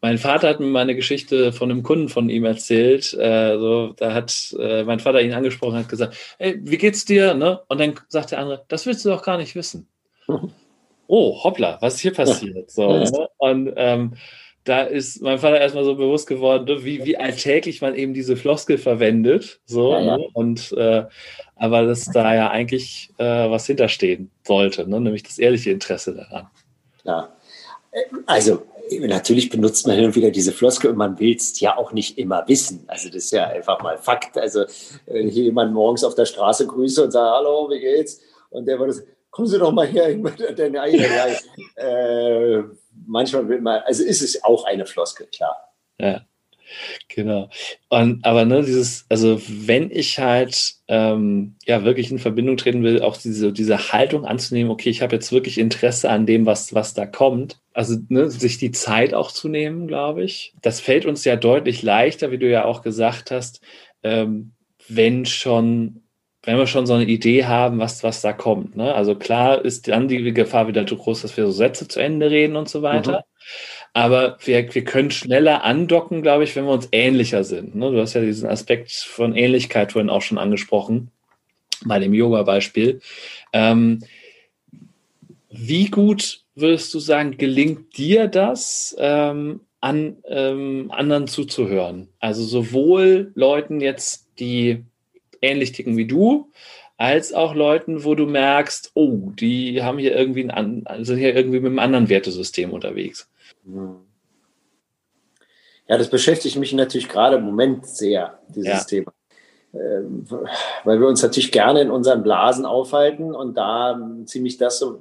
mein 0.00 0.18
Vater 0.18 0.48
hat 0.48 0.60
mir 0.60 0.66
mal 0.66 0.80
eine 0.80 0.94
Geschichte 0.94 1.52
von 1.52 1.70
einem 1.70 1.82
Kunden 1.82 2.08
von 2.08 2.28
ihm 2.28 2.44
erzählt. 2.44 3.12
Äh, 3.14 3.58
so, 3.58 3.94
da 3.96 4.14
hat 4.14 4.54
äh, 4.58 4.84
mein 4.84 5.00
Vater 5.00 5.20
ihn 5.20 5.32
angesprochen, 5.32 5.76
hat 5.76 5.88
gesagt, 5.88 6.16
hey, 6.38 6.58
wie 6.60 6.78
geht's 6.78 7.04
dir? 7.04 7.34
Ne? 7.34 7.60
Und 7.68 7.80
dann 7.80 7.94
sagt 8.08 8.30
der 8.30 8.38
andere, 8.38 8.64
das 8.68 8.86
willst 8.86 9.04
du 9.04 9.08
doch 9.08 9.22
gar 9.22 9.38
nicht 9.38 9.56
wissen. 9.56 9.88
oh, 11.08 11.42
hoppla, 11.42 11.78
was 11.80 11.94
ist 11.94 12.00
hier 12.00 12.14
passiert? 12.14 12.70
So, 12.70 12.98
ne? 12.98 13.28
Und 13.38 13.72
ähm, 13.76 14.14
da 14.66 14.82
ist 14.82 15.22
mein 15.22 15.38
Vater 15.38 15.60
erstmal 15.60 15.84
so 15.84 15.94
bewusst 15.94 16.26
geworden, 16.26 16.64
ne, 16.64 16.84
wie, 16.84 17.04
wie 17.04 17.16
alltäglich 17.16 17.80
man 17.80 17.94
eben 17.94 18.14
diese 18.14 18.36
Floskel 18.36 18.78
verwendet. 18.78 19.60
So, 19.64 19.92
ja, 19.92 20.00
ja. 20.00 20.16
Ne? 20.18 20.28
Und 20.32 20.72
äh, 20.72 21.04
aber 21.54 21.86
dass 21.86 22.06
da 22.06 22.34
ja 22.34 22.50
eigentlich 22.50 23.10
äh, 23.18 23.24
was 23.24 23.66
hinterstehen 23.66 24.30
sollte, 24.44 24.88
ne? 24.88 25.00
nämlich 25.00 25.22
das 25.22 25.38
ehrliche 25.38 25.70
Interesse 25.70 26.14
daran. 26.14 26.48
Ja. 27.04 27.28
Also 28.26 28.62
natürlich 28.90 29.50
benutzt 29.50 29.86
man 29.86 29.96
hin 29.96 30.06
und 30.06 30.14
wieder 30.14 30.30
diese 30.30 30.52
Floskel 30.52 30.90
und 30.90 30.96
man 30.96 31.18
will 31.18 31.34
es 31.34 31.58
ja 31.60 31.76
auch 31.76 31.92
nicht 31.92 32.18
immer 32.18 32.46
wissen. 32.46 32.84
Also 32.86 33.08
das 33.08 33.24
ist 33.24 33.32
ja 33.32 33.48
einfach 33.48 33.82
mal 33.82 33.98
Fakt. 33.98 34.38
Also 34.38 34.64
wenn 35.06 35.28
ich 35.28 35.34
jemanden 35.34 35.74
morgens 35.74 36.04
auf 36.04 36.14
der 36.14 36.26
Straße 36.26 36.66
grüße 36.66 37.04
und 37.04 37.10
sage, 37.10 37.30
hallo, 37.30 37.68
wie 37.70 37.80
geht's? 37.80 38.20
Und 38.50 38.66
der 38.66 38.78
würde 38.78 38.92
sagen, 38.92 39.08
kommen 39.30 39.48
Sie 39.48 39.58
doch 39.58 39.72
mal 39.72 39.86
her. 39.86 40.08
äh, 41.76 42.62
manchmal 43.06 43.48
will 43.48 43.60
man, 43.60 43.80
also 43.82 44.04
ist 44.04 44.22
es 44.22 44.42
auch 44.44 44.64
eine 44.64 44.86
Floskel, 44.86 45.26
klar. 45.26 45.56
Ja. 45.98 46.22
Genau. 47.08 47.48
Und, 47.88 48.24
aber 48.24 48.44
ne, 48.44 48.62
dieses, 48.62 49.06
also 49.08 49.40
wenn 49.46 49.90
ich 49.90 50.18
halt 50.18 50.74
ähm, 50.88 51.56
ja 51.64 51.84
wirklich 51.84 52.10
in 52.10 52.18
Verbindung 52.18 52.56
treten 52.56 52.82
will, 52.82 53.02
auch 53.02 53.16
diese, 53.16 53.52
diese 53.52 53.92
Haltung 53.92 54.24
anzunehmen, 54.24 54.70
okay, 54.70 54.90
ich 54.90 55.02
habe 55.02 55.14
jetzt 55.14 55.32
wirklich 55.32 55.58
Interesse 55.58 56.10
an 56.10 56.26
dem, 56.26 56.46
was, 56.46 56.74
was 56.74 56.94
da 56.94 57.06
kommt. 57.06 57.60
Also 57.72 57.96
ne, 58.08 58.30
sich 58.30 58.58
die 58.58 58.72
Zeit 58.72 59.14
auch 59.14 59.30
zu 59.30 59.48
nehmen, 59.48 59.86
glaube 59.86 60.24
ich. 60.24 60.54
Das 60.62 60.80
fällt 60.80 61.06
uns 61.06 61.24
ja 61.24 61.36
deutlich 61.36 61.82
leichter, 61.82 62.30
wie 62.30 62.38
du 62.38 62.48
ja 62.48 62.64
auch 62.64 62.82
gesagt 62.82 63.30
hast, 63.30 63.60
ähm, 64.02 64.52
wenn 64.88 65.26
schon 65.26 66.02
wenn 66.46 66.58
wir 66.58 66.68
schon 66.68 66.86
so 66.86 66.94
eine 66.94 67.04
Idee 67.04 67.44
haben, 67.44 67.80
was, 67.80 68.04
was 68.04 68.22
da 68.22 68.32
kommt. 68.32 68.76
Ne? 68.76 68.94
Also 68.94 69.16
klar 69.16 69.64
ist 69.64 69.88
dann 69.88 70.06
die 70.06 70.32
Gefahr 70.32 70.68
wieder 70.68 70.86
zu 70.86 70.96
groß, 70.96 71.22
dass 71.22 71.36
wir 71.36 71.44
so 71.44 71.50
Sätze 71.50 71.88
zu 71.88 71.98
Ende 71.98 72.30
reden 72.30 72.54
und 72.54 72.68
so 72.68 72.82
weiter. 72.82 73.18
Mhm. 73.18 73.24
Aber 73.96 74.36
wir, 74.44 74.74
wir 74.74 74.84
können 74.84 75.10
schneller 75.10 75.64
andocken, 75.64 76.20
glaube 76.20 76.44
ich, 76.44 76.54
wenn 76.54 76.66
wir 76.66 76.72
uns 76.72 76.86
ähnlicher 76.92 77.44
sind. 77.44 77.74
Ne? 77.74 77.90
Du 77.90 77.98
hast 77.98 78.12
ja 78.12 78.20
diesen 78.20 78.46
Aspekt 78.46 78.92
von 78.92 79.34
Ähnlichkeit 79.34 79.92
vorhin 79.92 80.10
auch 80.10 80.20
schon 80.20 80.36
angesprochen, 80.36 81.10
bei 81.86 81.98
dem 81.98 82.12
Yoga-Beispiel. 82.12 83.00
Ähm, 83.54 84.04
wie 85.48 85.86
gut 85.86 86.42
würdest 86.54 86.92
du 86.92 86.98
sagen, 86.98 87.38
gelingt 87.38 87.96
dir 87.96 88.28
das, 88.28 88.94
ähm, 88.98 89.60
an 89.80 90.18
ähm, 90.28 90.90
anderen 90.90 91.26
zuzuhören? 91.26 92.08
Also 92.20 92.44
sowohl 92.44 93.32
Leuten 93.34 93.80
jetzt, 93.80 94.28
die 94.38 94.84
ähnlich 95.40 95.72
ticken 95.72 95.96
wie 95.96 96.06
du, 96.06 96.50
als 96.96 97.32
auch 97.32 97.54
Leuten, 97.54 98.04
wo 98.04 98.14
du 98.14 98.26
merkst, 98.26 98.92
oh, 98.94 99.30
die 99.34 99.82
haben 99.82 99.98
hier 99.98 100.16
irgendwie 100.16 100.48
ein, 100.48 100.86
sind 101.00 101.18
hier 101.18 101.34
irgendwie 101.34 101.60
mit 101.60 101.70
einem 101.70 101.78
anderen 101.78 102.08
Wertesystem 102.08 102.72
unterwegs. 102.72 103.28
Ja, 105.88 105.98
das 105.98 106.08
beschäftigt 106.08 106.56
mich 106.56 106.72
natürlich 106.72 107.08
gerade 107.08 107.36
im 107.36 107.44
Moment 107.44 107.86
sehr, 107.86 108.38
dieses 108.48 108.66
ja. 108.66 108.84
Thema. 108.84 109.12
Ähm, 109.74 110.26
weil 110.84 111.00
wir 111.00 111.06
uns 111.06 111.22
natürlich 111.22 111.52
gerne 111.52 111.82
in 111.82 111.90
unseren 111.90 112.22
Blasen 112.22 112.64
aufhalten 112.64 113.34
und 113.34 113.56
da 113.56 113.98
ziemlich 114.24 114.56
das 114.56 114.78
so 114.78 115.00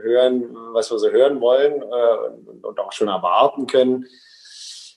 hören, 0.00 0.56
was 0.72 0.90
wir 0.90 0.98
so 0.98 1.10
hören 1.10 1.40
wollen 1.40 1.82
äh, 1.82 2.66
und 2.66 2.78
auch 2.78 2.92
schon 2.92 3.08
erwarten 3.08 3.66
können. 3.66 4.06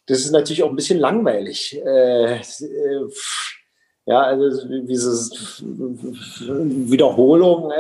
Das 0.06 0.20
ist 0.20 0.32
natürlich 0.32 0.64
auch 0.64 0.70
ein 0.70 0.76
bisschen 0.76 1.00
langweilig. 1.00 1.78
Äh, 1.86 2.40
ja, 4.08 4.22
also 4.22 4.66
diese 4.84 5.10
Wiederholung 6.90 7.72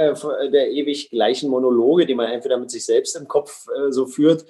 der 0.51 0.71
ewig 0.71 1.09
gleichen 1.09 1.49
Monologe, 1.49 2.05
die 2.05 2.15
man 2.15 2.29
entweder 2.29 2.57
mit 2.57 2.69
sich 2.69 2.85
selbst 2.85 3.15
im 3.15 3.29
Kopf 3.29 3.67
äh, 3.69 3.93
so 3.93 4.07
führt 4.07 4.43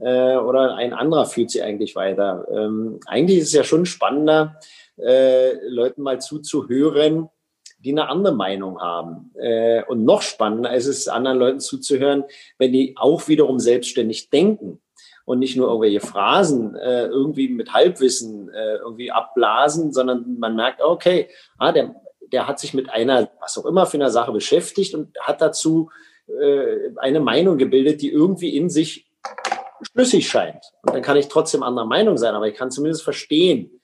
äh, 0.00 0.36
oder 0.36 0.74
ein 0.74 0.92
anderer 0.92 1.24
führt 1.24 1.50
sie 1.50 1.62
eigentlich 1.62 1.96
weiter. 1.96 2.46
Ähm, 2.52 3.00
eigentlich 3.06 3.38
ist 3.38 3.48
es 3.48 3.54
ja 3.54 3.64
schon 3.64 3.86
spannender, 3.86 4.60
äh, 4.98 5.54
Leuten 5.66 6.02
mal 6.02 6.20
zuzuhören, 6.20 7.30
die 7.78 7.92
eine 7.92 8.10
andere 8.10 8.34
Meinung 8.34 8.82
haben. 8.82 9.32
Äh, 9.40 9.82
und 9.84 10.04
noch 10.04 10.20
spannender 10.20 10.74
ist 10.74 10.86
es, 10.86 11.08
anderen 11.08 11.38
Leuten 11.38 11.60
zuzuhören, 11.60 12.24
wenn 12.58 12.72
die 12.72 12.96
auch 12.98 13.28
wiederum 13.28 13.60
selbstständig 13.60 14.28
denken 14.28 14.78
und 15.24 15.38
nicht 15.38 15.56
nur 15.56 15.68
irgendwelche 15.68 16.00
Phrasen 16.00 16.76
äh, 16.76 17.06
irgendwie 17.06 17.48
mit 17.48 17.72
Halbwissen 17.72 18.50
äh, 18.50 18.76
irgendwie 18.76 19.10
abblasen, 19.10 19.92
sondern 19.92 20.38
man 20.38 20.54
merkt, 20.54 20.82
okay, 20.82 21.28
ah, 21.58 21.72
der, 21.72 21.94
der 22.32 22.46
hat 22.46 22.58
sich 22.58 22.74
mit 22.74 22.90
einer, 22.90 23.30
was 23.40 23.56
auch 23.56 23.64
immer 23.64 23.86
für 23.86 23.96
eine 23.96 24.10
Sache 24.10 24.32
beschäftigt 24.32 24.94
und 24.94 25.16
hat 25.20 25.40
dazu 25.40 25.90
äh, 26.26 26.90
eine 26.96 27.20
Meinung 27.20 27.58
gebildet, 27.58 28.02
die 28.02 28.10
irgendwie 28.10 28.56
in 28.56 28.68
sich 28.68 29.10
schlüssig 29.92 30.28
scheint. 30.28 30.64
Und 30.82 30.94
dann 30.94 31.02
kann 31.02 31.16
ich 31.16 31.28
trotzdem 31.28 31.62
anderer 31.62 31.86
Meinung 31.86 32.16
sein, 32.16 32.34
aber 32.34 32.48
ich 32.48 32.54
kann 32.54 32.70
zumindest 32.70 33.02
verstehen. 33.02 33.80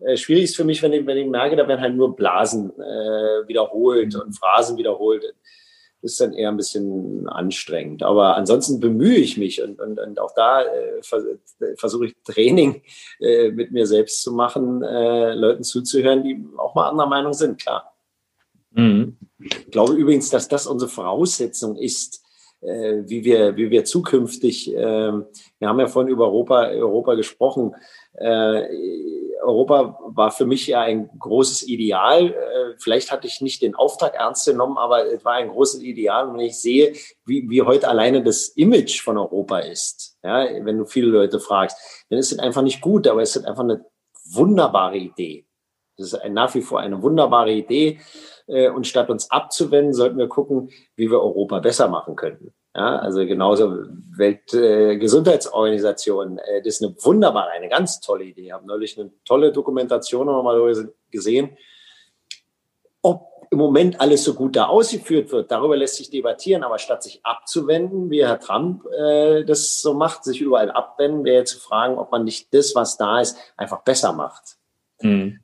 Äh, 0.00 0.16
schwierig 0.16 0.44
ist 0.44 0.56
für 0.56 0.64
mich, 0.64 0.82
wenn 0.82 0.92
ich, 0.92 1.06
wenn 1.06 1.16
ich 1.16 1.26
merke, 1.26 1.56
da 1.56 1.66
werden 1.66 1.80
halt 1.80 1.94
nur 1.94 2.14
Blasen 2.16 2.70
äh, 2.78 3.48
wiederholt 3.48 4.14
und 4.14 4.32
Phrasen 4.32 4.76
wiederholt. 4.76 5.24
Ist 6.04 6.20
dann 6.20 6.34
eher 6.34 6.50
ein 6.50 6.58
bisschen 6.58 7.26
anstrengend. 7.28 8.02
Aber 8.02 8.36
ansonsten 8.36 8.78
bemühe 8.78 9.16
ich 9.16 9.38
mich 9.38 9.62
und, 9.62 9.80
und, 9.80 9.98
und 9.98 10.20
auch 10.20 10.34
da 10.34 10.62
äh, 10.62 11.00
versuche 11.76 12.06
ich 12.06 12.14
Training 12.24 12.82
äh, 13.20 13.50
mit 13.50 13.72
mir 13.72 13.86
selbst 13.86 14.22
zu 14.22 14.32
machen, 14.32 14.82
äh, 14.82 15.34
Leuten 15.34 15.64
zuzuhören, 15.64 16.22
die 16.22 16.44
auch 16.58 16.74
mal 16.74 16.90
anderer 16.90 17.08
Meinung 17.08 17.32
sind, 17.32 17.58
klar. 17.58 17.94
Mhm. 18.72 19.16
Ich 19.38 19.70
glaube 19.70 19.94
übrigens, 19.94 20.28
dass 20.28 20.46
das 20.46 20.66
unsere 20.66 20.90
Voraussetzung 20.90 21.76
ist, 21.76 22.22
äh, 22.60 23.02
wie, 23.06 23.24
wir, 23.24 23.56
wie 23.56 23.70
wir 23.70 23.84
zukünftig, 23.84 24.74
äh, 24.74 24.76
wir 24.78 25.68
haben 25.68 25.80
ja 25.80 25.86
vorhin 25.86 26.12
über 26.12 26.26
Europa, 26.26 26.68
Europa 26.68 27.14
gesprochen, 27.14 27.74
äh, 28.14 28.62
Europa 29.42 29.98
war 30.06 30.30
für 30.30 30.46
mich 30.46 30.66
ja 30.66 30.80
ein 30.80 31.10
großes 31.18 31.68
Ideal. 31.68 32.30
Äh, 32.30 32.78
vielleicht 32.78 33.12
hatte 33.12 33.26
ich 33.26 33.40
nicht 33.40 33.62
den 33.62 33.74
Auftrag 33.74 34.14
ernst 34.14 34.46
genommen, 34.46 34.78
aber 34.78 35.06
es 35.06 35.24
war 35.24 35.34
ein 35.34 35.48
großes 35.48 35.82
Ideal. 35.82 36.28
Und 36.28 36.34
wenn 36.34 36.46
ich 36.46 36.60
sehe, 36.60 36.94
wie, 37.24 37.48
wie 37.48 37.62
heute 37.62 37.88
alleine 37.88 38.22
das 38.22 38.48
Image 38.48 39.02
von 39.02 39.18
Europa 39.18 39.58
ist, 39.58 40.16
ja, 40.22 40.46
wenn 40.64 40.78
du 40.78 40.86
viele 40.86 41.08
Leute 41.08 41.40
fragst, 41.40 41.76
dann 42.08 42.18
ist 42.18 42.32
es 42.32 42.38
einfach 42.38 42.62
nicht 42.62 42.80
gut, 42.80 43.06
aber 43.06 43.22
es 43.22 43.36
ist 43.36 43.44
einfach 43.44 43.64
eine 43.64 43.84
wunderbare 44.32 44.96
Idee. 44.96 45.46
Das 45.96 46.12
ist 46.12 46.28
nach 46.30 46.54
wie 46.54 46.62
vor 46.62 46.80
eine 46.80 47.02
wunderbare 47.02 47.52
Idee. 47.52 48.00
Äh, 48.46 48.70
und 48.70 48.86
statt 48.86 49.10
uns 49.10 49.30
abzuwenden, 49.30 49.94
sollten 49.94 50.18
wir 50.18 50.28
gucken, 50.28 50.70
wie 50.96 51.10
wir 51.10 51.20
Europa 51.20 51.60
besser 51.60 51.88
machen 51.88 52.16
könnten. 52.16 52.54
Ja, 52.76 52.98
also 52.98 53.24
genauso 53.24 53.84
Weltgesundheitsorganisation, 54.16 56.38
äh, 56.38 56.60
das 56.60 56.80
ist 56.80 56.82
eine 56.82 56.96
wunderbare, 57.00 57.50
eine 57.50 57.68
ganz 57.68 58.00
tolle 58.00 58.24
Idee. 58.24 58.46
Ich 58.46 58.52
habe 58.52 58.66
neulich 58.66 58.98
eine 58.98 59.12
tolle 59.24 59.52
Dokumentation 59.52 60.26
nochmal 60.26 60.58
gesehen. 61.10 61.56
Ob 63.00 63.28
im 63.52 63.58
Moment 63.58 64.00
alles 64.00 64.24
so 64.24 64.34
gut 64.34 64.56
da 64.56 64.66
ausgeführt 64.66 65.30
wird, 65.30 65.52
darüber 65.52 65.76
lässt 65.76 65.94
sich 65.96 66.10
debattieren, 66.10 66.64
aber 66.64 66.78
statt 66.78 67.04
sich 67.04 67.20
abzuwenden, 67.22 68.10
wie 68.10 68.26
Herr 68.26 68.40
Trump 68.40 68.84
äh, 68.86 69.44
das 69.44 69.80
so 69.80 69.94
macht, 69.94 70.24
sich 70.24 70.40
überall 70.40 70.72
abwenden, 70.72 71.22
wäre 71.22 71.44
zu 71.44 71.60
fragen, 71.60 71.96
ob 71.96 72.10
man 72.10 72.24
nicht 72.24 72.52
das, 72.52 72.74
was 72.74 72.96
da 72.96 73.20
ist, 73.20 73.36
einfach 73.56 73.82
besser 73.82 74.12
macht. 74.12 74.56
Mhm 75.00 75.38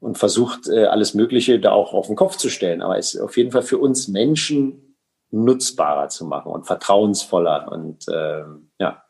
und 0.00 0.18
versucht, 0.18 0.68
äh, 0.68 0.86
alles 0.86 1.14
Mögliche 1.14 1.60
da 1.60 1.70
auch 1.70 1.94
auf 1.94 2.08
den 2.08 2.16
Kopf 2.16 2.36
zu 2.36 2.50
stellen. 2.50 2.82
Aber 2.82 2.98
es 2.98 3.14
ist 3.14 3.20
auf 3.20 3.36
jeden 3.36 3.52
Fall 3.52 3.62
für 3.62 3.78
uns 3.78 4.08
Menschen 4.08 4.91
nutzbarer 5.32 6.08
zu 6.08 6.26
machen 6.26 6.52
und 6.52 6.66
vertrauensvoller 6.66 7.70
und 7.72 8.06
äh, 8.08 8.44
ja. 8.78 9.02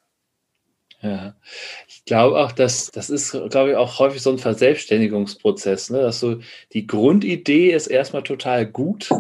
Ja, 1.00 1.34
ich 1.88 2.04
glaube 2.04 2.38
auch, 2.38 2.52
dass 2.52 2.92
das 2.92 3.10
ist, 3.10 3.32
glaube 3.32 3.70
ich, 3.70 3.76
auch 3.76 3.98
häufig 3.98 4.22
so 4.22 4.30
ein 4.30 4.38
Verselbstständigungsprozess, 4.38 5.90
ne? 5.90 6.00
dass 6.00 6.20
so 6.20 6.36
die 6.72 6.86
Grundidee 6.86 7.72
ist 7.72 7.88
erstmal 7.88 8.22
total 8.22 8.66
gut 8.66 9.10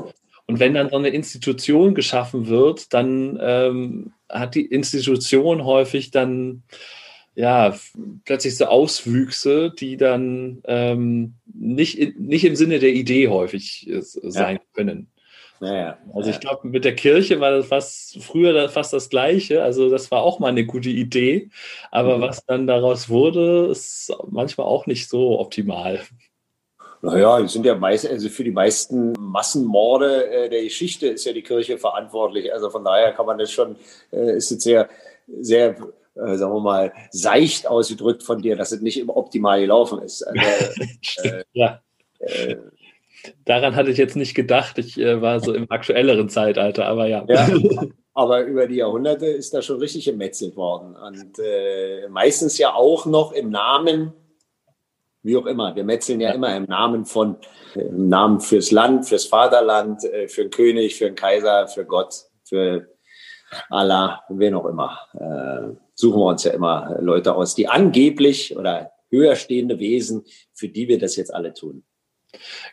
und 0.46 0.60
wenn 0.60 0.74
dann 0.74 0.90
so 0.90 0.96
eine 0.96 1.08
Institution 1.08 1.94
geschaffen 1.94 2.46
wird, 2.46 2.92
dann 2.92 3.38
ähm, 3.40 4.12
hat 4.28 4.54
die 4.54 4.66
Institution 4.66 5.64
häufig 5.64 6.10
dann 6.10 6.62
ja, 7.34 7.74
plötzlich 8.24 8.56
so 8.56 8.66
Auswüchse, 8.66 9.70
die 9.70 9.96
dann 9.96 10.60
ähm, 10.66 11.34
nicht, 11.46 12.18
nicht 12.18 12.44
im 12.44 12.56
Sinne 12.56 12.78
der 12.78 12.92
Idee 12.92 13.28
häufig 13.28 13.88
äh, 13.88 14.02
sein 14.02 14.56
ja. 14.56 14.62
können. 14.74 15.11
Naja, 15.62 15.96
also 16.12 16.28
ich 16.28 16.40
glaube, 16.40 16.66
mit 16.66 16.84
der 16.84 16.96
Kirche 16.96 17.38
war 17.38 17.52
das 17.52 17.66
fast 17.66 18.20
früher 18.20 18.68
fast 18.68 18.92
das 18.92 19.10
Gleiche. 19.10 19.62
Also 19.62 19.90
das 19.90 20.10
war 20.10 20.24
auch 20.24 20.40
mal 20.40 20.48
eine 20.48 20.66
gute 20.66 20.88
Idee. 20.88 21.50
Aber 21.92 22.18
mhm. 22.18 22.22
was 22.22 22.44
dann 22.44 22.66
daraus 22.66 23.08
wurde, 23.08 23.68
ist 23.70 24.12
manchmal 24.28 24.66
auch 24.66 24.86
nicht 24.86 25.08
so 25.08 25.38
optimal. 25.38 26.00
Naja, 27.00 27.46
sind 27.46 27.64
ja 27.64 27.76
meist, 27.76 28.10
also 28.10 28.28
für 28.28 28.42
die 28.42 28.50
meisten 28.50 29.12
Massenmorde 29.12 30.26
äh, 30.32 30.48
der 30.48 30.64
Geschichte 30.64 31.06
ist 31.06 31.26
ja 31.26 31.32
die 31.32 31.42
Kirche 31.42 31.78
verantwortlich. 31.78 32.52
Also 32.52 32.68
von 32.68 32.84
daher 32.84 33.12
kann 33.12 33.26
man 33.26 33.38
das 33.38 33.52
schon, 33.52 33.76
äh, 34.10 34.36
ist 34.36 34.50
jetzt 34.50 34.64
sehr, 34.64 34.88
sehr 35.28 35.76
äh, 36.16 36.36
sagen 36.38 36.54
wir 36.54 36.60
mal, 36.60 36.92
seicht 37.12 37.68
ausgedrückt 37.68 38.24
von 38.24 38.42
dir, 38.42 38.56
dass 38.56 38.72
es 38.72 38.80
nicht 38.80 38.98
immer 38.98 39.16
optimal 39.16 39.60
gelaufen 39.60 40.02
ist. 40.02 40.24
Also, 40.24 40.40
äh, 41.22 41.44
ja. 41.52 41.80
Äh, 42.18 42.56
Daran 43.44 43.76
hatte 43.76 43.90
ich 43.90 43.98
jetzt 43.98 44.16
nicht 44.16 44.34
gedacht. 44.34 44.78
Ich 44.78 44.98
äh, 44.98 45.20
war 45.20 45.40
so 45.40 45.54
im 45.54 45.70
aktuelleren 45.70 46.28
Zeitalter, 46.28 46.86
aber 46.86 47.06
ja. 47.06 47.24
ja. 47.28 47.48
Aber 48.14 48.42
über 48.42 48.66
die 48.66 48.76
Jahrhunderte 48.76 49.24
ist 49.24 49.54
da 49.54 49.62
schon 49.62 49.78
richtig 49.78 50.04
gemetzelt 50.04 50.54
worden. 50.54 50.94
Und 50.96 51.38
äh, 51.38 52.08
meistens 52.10 52.58
ja 52.58 52.74
auch 52.74 53.06
noch 53.06 53.32
im 53.32 53.48
Namen, 53.48 54.12
wie 55.22 55.36
auch 55.36 55.46
immer. 55.46 55.74
Wir 55.74 55.84
metzeln 55.84 56.20
ja, 56.20 56.28
ja. 56.28 56.34
immer 56.34 56.54
im 56.54 56.64
Namen 56.64 57.06
von, 57.06 57.36
im 57.74 58.08
Namen 58.08 58.40
fürs 58.40 58.70
Land, 58.70 59.06
fürs 59.06 59.24
Vaterland, 59.24 60.04
äh, 60.04 60.28
für 60.28 60.42
den 60.42 60.50
König, 60.50 60.96
für 60.96 61.06
den 61.06 61.14
Kaiser, 61.14 61.68
für 61.68 61.86
Gott, 61.86 62.14
für 62.44 62.86
Allah, 63.70 64.22
wen 64.28 64.54
auch 64.54 64.66
immer. 64.66 64.98
Äh, 65.14 65.74
suchen 65.94 66.20
wir 66.20 66.26
uns 66.26 66.44
ja 66.44 66.52
immer 66.52 66.98
Leute 67.00 67.34
aus, 67.34 67.54
die 67.54 67.68
angeblich 67.68 68.56
oder 68.56 68.92
höher 69.10 69.36
stehende 69.36 69.78
Wesen, 69.78 70.24
für 70.54 70.68
die 70.68 70.88
wir 70.88 70.98
das 70.98 71.16
jetzt 71.16 71.32
alle 71.32 71.54
tun. 71.54 71.84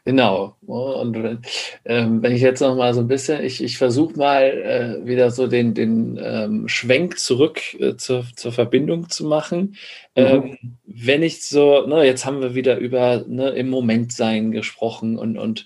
Genau. 0.06 0.56
Und 0.66 1.42
ähm, 1.86 2.22
wenn 2.22 2.32
ich 2.32 2.42
jetzt 2.42 2.62
noch 2.62 2.76
mal 2.76 2.94
so 2.94 3.02
ein 3.02 3.08
bisschen, 3.08 3.44
ich, 3.44 3.64
ich 3.64 3.78
versuche 3.78 4.18
mal 4.18 4.44
äh, 4.44 5.06
wieder 5.08 5.32
so 5.32 5.48
den, 5.48 5.74
den 5.74 6.20
ähm, 6.22 6.68
Schwenk 6.68 7.20
zurück 7.20 7.62
äh, 7.80 7.96
zur, 7.96 8.26
zur 8.36 8.52
Verbindung 8.52 9.10
zu 9.10 9.26
machen. 9.26 9.76
Mhm. 10.16 10.24
Ähm, 10.24 10.58
wenn 10.86 11.24
ich 11.24 11.44
so, 11.44 11.86
ne, 11.86 12.06
jetzt 12.06 12.26
haben 12.26 12.42
wir 12.42 12.56
wieder 12.56 12.78
über 12.78 13.24
ne, 13.28 13.50
im 13.50 13.70
Moment 13.70 14.14
sein 14.14 14.52
gesprochen 14.52 15.18
und, 15.18 15.38
und 15.38 15.66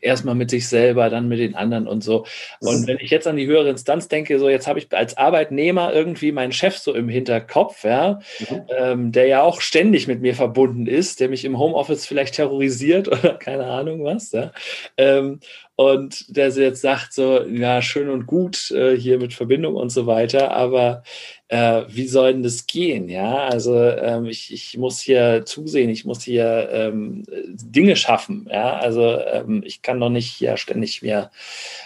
erstmal 0.00 0.34
mit 0.34 0.50
sich 0.50 0.68
selber, 0.68 1.10
dann 1.10 1.28
mit 1.28 1.38
den 1.38 1.54
anderen 1.54 1.86
und 1.86 2.02
so. 2.02 2.24
Und 2.60 2.86
wenn 2.86 2.98
ich 2.98 3.10
jetzt 3.10 3.26
an 3.26 3.36
die 3.36 3.46
höhere 3.46 3.70
Instanz 3.70 4.08
denke, 4.08 4.38
so 4.38 4.48
jetzt 4.48 4.66
habe 4.66 4.78
ich 4.78 4.92
als 4.92 5.16
Arbeitnehmer 5.16 5.92
irgendwie 5.92 6.32
meinen 6.32 6.52
Chef 6.52 6.78
so 6.78 6.94
im 6.94 7.08
Hinterkopf, 7.08 7.84
ja, 7.84 8.20
mhm. 8.38 8.62
ähm, 8.76 9.12
der 9.12 9.26
ja 9.26 9.42
auch 9.42 9.60
ständig 9.60 10.06
mit 10.06 10.20
mir 10.20 10.34
verbunden 10.34 10.86
ist, 10.86 11.20
der 11.20 11.28
mich 11.28 11.44
im 11.44 11.58
Homeoffice 11.58 12.06
vielleicht 12.06 12.34
terrorisiert 12.34 13.08
oder 13.12 13.34
keine 13.34 13.66
Ahnung 13.66 14.04
was, 14.04 14.32
ja. 14.32 14.52
Ähm, 14.96 15.40
und 15.76 16.36
der 16.36 16.48
jetzt 16.48 16.80
sagt 16.80 17.12
so, 17.12 17.44
ja, 17.44 17.82
schön 17.82 18.08
und 18.08 18.26
gut 18.26 18.72
äh, 18.72 18.96
hier 18.96 19.18
mit 19.18 19.32
Verbindung 19.32 19.76
und 19.76 19.90
so 19.90 20.06
weiter, 20.06 20.50
aber 20.50 21.04
äh, 21.48 21.84
wie 21.88 22.06
soll 22.06 22.34
denn 22.34 22.42
das 22.42 22.66
gehen? 22.66 23.08
Ja, 23.08 23.46
also 23.46 23.74
ähm, 23.82 24.26
ich, 24.26 24.52
ich 24.52 24.76
muss 24.76 25.00
hier 25.00 25.44
zusehen, 25.46 25.88
ich 25.88 26.04
muss 26.04 26.22
hier 26.22 26.68
ähm, 26.70 27.24
Dinge 27.46 27.96
schaffen. 27.96 28.48
Ja, 28.50 28.76
also 28.76 29.18
ähm, 29.18 29.62
ich 29.64 29.80
kann 29.80 29.98
doch 29.98 30.10
nicht 30.10 30.30
hier 30.30 30.58
ständig 30.58 31.00
mir 31.02 31.30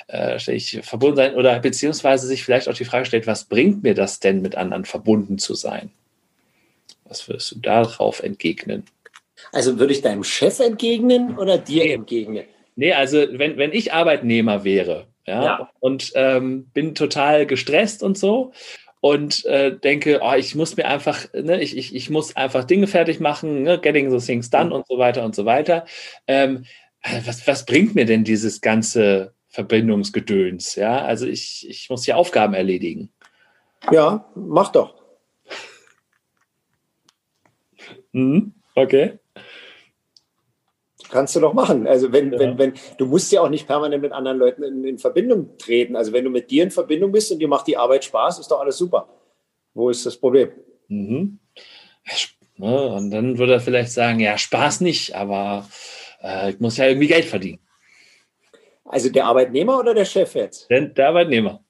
äh, 0.09 0.38
ständig 0.40 0.81
verbunden 0.83 1.16
sein 1.16 1.35
oder 1.37 1.59
beziehungsweise 1.61 2.27
sich 2.27 2.42
vielleicht 2.42 2.68
auch 2.68 2.75
die 2.75 2.85
Frage 2.85 3.07
stellt, 3.07 3.29
was 3.29 3.44
bringt 3.44 3.85
mir 3.85 3.94
das 3.94 4.18
denn, 4.18 4.42
mit 4.42 4.57
anderen 4.57 4.85
verbunden 4.85 5.38
zu 5.38 5.55
sein? 5.55 5.90
Was 7.05 7.29
würdest 7.29 7.53
du 7.53 7.59
darauf 7.61 8.20
entgegnen? 8.20 8.85
Also 9.53 9.79
würde 9.79 9.92
ich 9.92 10.03
deinem 10.03 10.25
Chef 10.25 10.59
entgegnen 10.59 11.38
oder 11.38 11.59
dir 11.59 11.92
entgegnen? 11.92 12.44
Nee, 12.75 12.94
also 12.94 13.18
wenn, 13.31 13.59
wenn 13.59 13.72
ich 13.72 13.92
Arbeitnehmer 13.92 14.64
wäre, 14.64 15.07
ja, 15.27 15.44
ja. 15.44 15.70
und 15.79 16.11
ähm, 16.16 16.66
bin 16.75 16.96
total 16.96 17.46
gestresst 17.46 18.03
und 18.03 18.18
so 18.18 18.53
und 19.03 19.45
äh, 19.47 19.77
denke, 19.77 20.21
oh, 20.23 20.35
ich 20.35 20.55
muss 20.55 20.77
mir 20.77 20.87
einfach, 20.87 21.27
ne, 21.35 21.61
ich, 21.61 21.77
ich, 21.77 21.93
ich 21.93 22.09
muss 22.09 22.37
einfach 22.37 22.62
Dinge 22.62 22.87
fertig 22.87 23.19
machen, 23.19 23.65
ne, 23.65 23.81
getting 23.81 24.17
the 24.17 24.25
things 24.25 24.49
done 24.49 24.67
mhm. 24.67 24.73
und 24.73 24.87
so 24.87 24.97
weiter 24.97 25.25
und 25.25 25.35
so 25.35 25.45
weiter. 25.45 25.87
Ähm, 26.29 26.67
was, 27.25 27.45
was 27.49 27.67
bringt 27.67 27.97
mir 27.97 28.07
denn 28.07 28.23
dieses 28.23 28.61
ganze 28.61 29.35
Verbindungsgedöns? 29.49 30.77
Ja, 30.77 31.05
also 31.05 31.27
ich, 31.27 31.69
ich 31.69 31.91
muss 31.91 32.05
hier 32.05 32.17
Aufgaben 32.17 32.55
erledigen. 32.55 33.11
Ja, 33.91 34.31
mach 34.37 34.71
doch. 34.71 34.95
Mhm, 38.12 38.55
okay. 38.77 39.19
Kannst 41.12 41.37
du 41.37 41.40
doch 41.40 41.53
machen. 41.53 41.87
Also 41.87 42.11
wenn, 42.11 42.33
ja. 42.33 42.38
wenn, 42.38 42.57
wenn, 42.57 42.72
du 42.96 43.05
musst 43.05 43.31
ja 43.33 43.42
auch 43.42 43.51
nicht 43.51 43.66
permanent 43.66 44.01
mit 44.01 44.12
anderen 44.12 44.38
Leuten 44.38 44.62
in, 44.62 44.83
in, 44.83 44.98
Verbindung 44.98 45.59
treten. 45.59 45.94
Also 45.94 46.14
wenn 46.14 46.25
du 46.25 46.31
mit 46.31 46.51
dir 46.51 46.62
in 46.62 46.70
Verbindung 46.70 47.12
bist 47.12 47.31
und 47.31 47.38
dir 47.38 47.48
macht 47.48 47.66
die 47.66 47.77
Arbeit 47.77 48.07
Spaß, 48.07 48.38
ist 48.38 48.51
doch 48.51 48.61
alles 48.61 48.79
super. 48.79 49.07
Wo 49.75 49.90
ist 49.90 50.07
das 50.07 50.16
Problem? 50.16 50.53
Mhm. 50.88 51.38
Und 52.59 53.11
dann 53.11 53.37
würde 53.37 53.53
er 53.53 53.61
vielleicht 53.61 53.92
sagen, 53.92 54.20
ja, 54.20 54.38
Spaß 54.38 54.81
nicht, 54.81 55.14
aber 55.14 55.68
äh, 56.22 56.53
ich 56.53 56.61
muss 56.61 56.79
ja 56.79 56.87
irgendwie 56.87 57.09
Geld 57.09 57.27
verdienen. 57.27 57.61
Also 58.87 59.11
der 59.11 59.27
Arbeitnehmer 59.27 59.81
oder 59.81 59.92
der 59.92 60.07
Chef 60.07 60.35
jetzt? 60.35 60.70
Der, 60.70 60.81
der 60.81 61.09
Arbeitnehmer. 61.09 61.62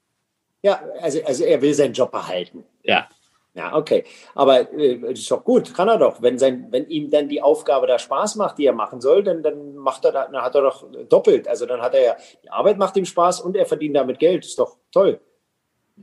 Ja, 0.62 0.81
also, 1.00 1.20
also 1.24 1.42
er 1.42 1.61
will 1.61 1.74
seinen 1.74 1.94
Job 1.94 2.12
behalten. 2.12 2.62
Ja. 2.85 3.09
Ja, 3.54 3.76
okay. 3.76 4.04
Aber 4.34 4.72
äh, 4.72 5.12
ist 5.12 5.30
doch 5.30 5.44
gut, 5.44 5.74
kann 5.74 5.88
er 5.88 5.98
doch. 5.98 6.22
Wenn, 6.22 6.38
sein, 6.38 6.68
wenn 6.70 6.88
ihm 6.88 7.10
dann 7.10 7.28
die 7.28 7.42
Aufgabe 7.42 7.86
da 7.86 7.98
Spaß 7.98 8.36
macht, 8.36 8.58
die 8.58 8.64
er 8.64 8.72
machen 8.72 9.00
soll, 9.00 9.22
dann, 9.22 9.42
dann 9.42 9.76
macht 9.76 10.04
er 10.06 10.12
da, 10.12 10.26
dann 10.26 10.42
hat 10.42 10.54
er 10.54 10.62
doch 10.62 10.86
doppelt. 11.08 11.46
Also 11.48 11.66
dann 11.66 11.82
hat 11.82 11.94
er 11.94 12.02
ja, 12.02 12.16
die 12.42 12.50
Arbeit 12.50 12.78
macht 12.78 12.96
ihm 12.96 13.04
Spaß 13.04 13.40
und 13.42 13.56
er 13.56 13.66
verdient 13.66 13.96
damit 13.96 14.18
Geld. 14.18 14.46
Ist 14.46 14.58
doch 14.58 14.76
toll. 14.90 15.20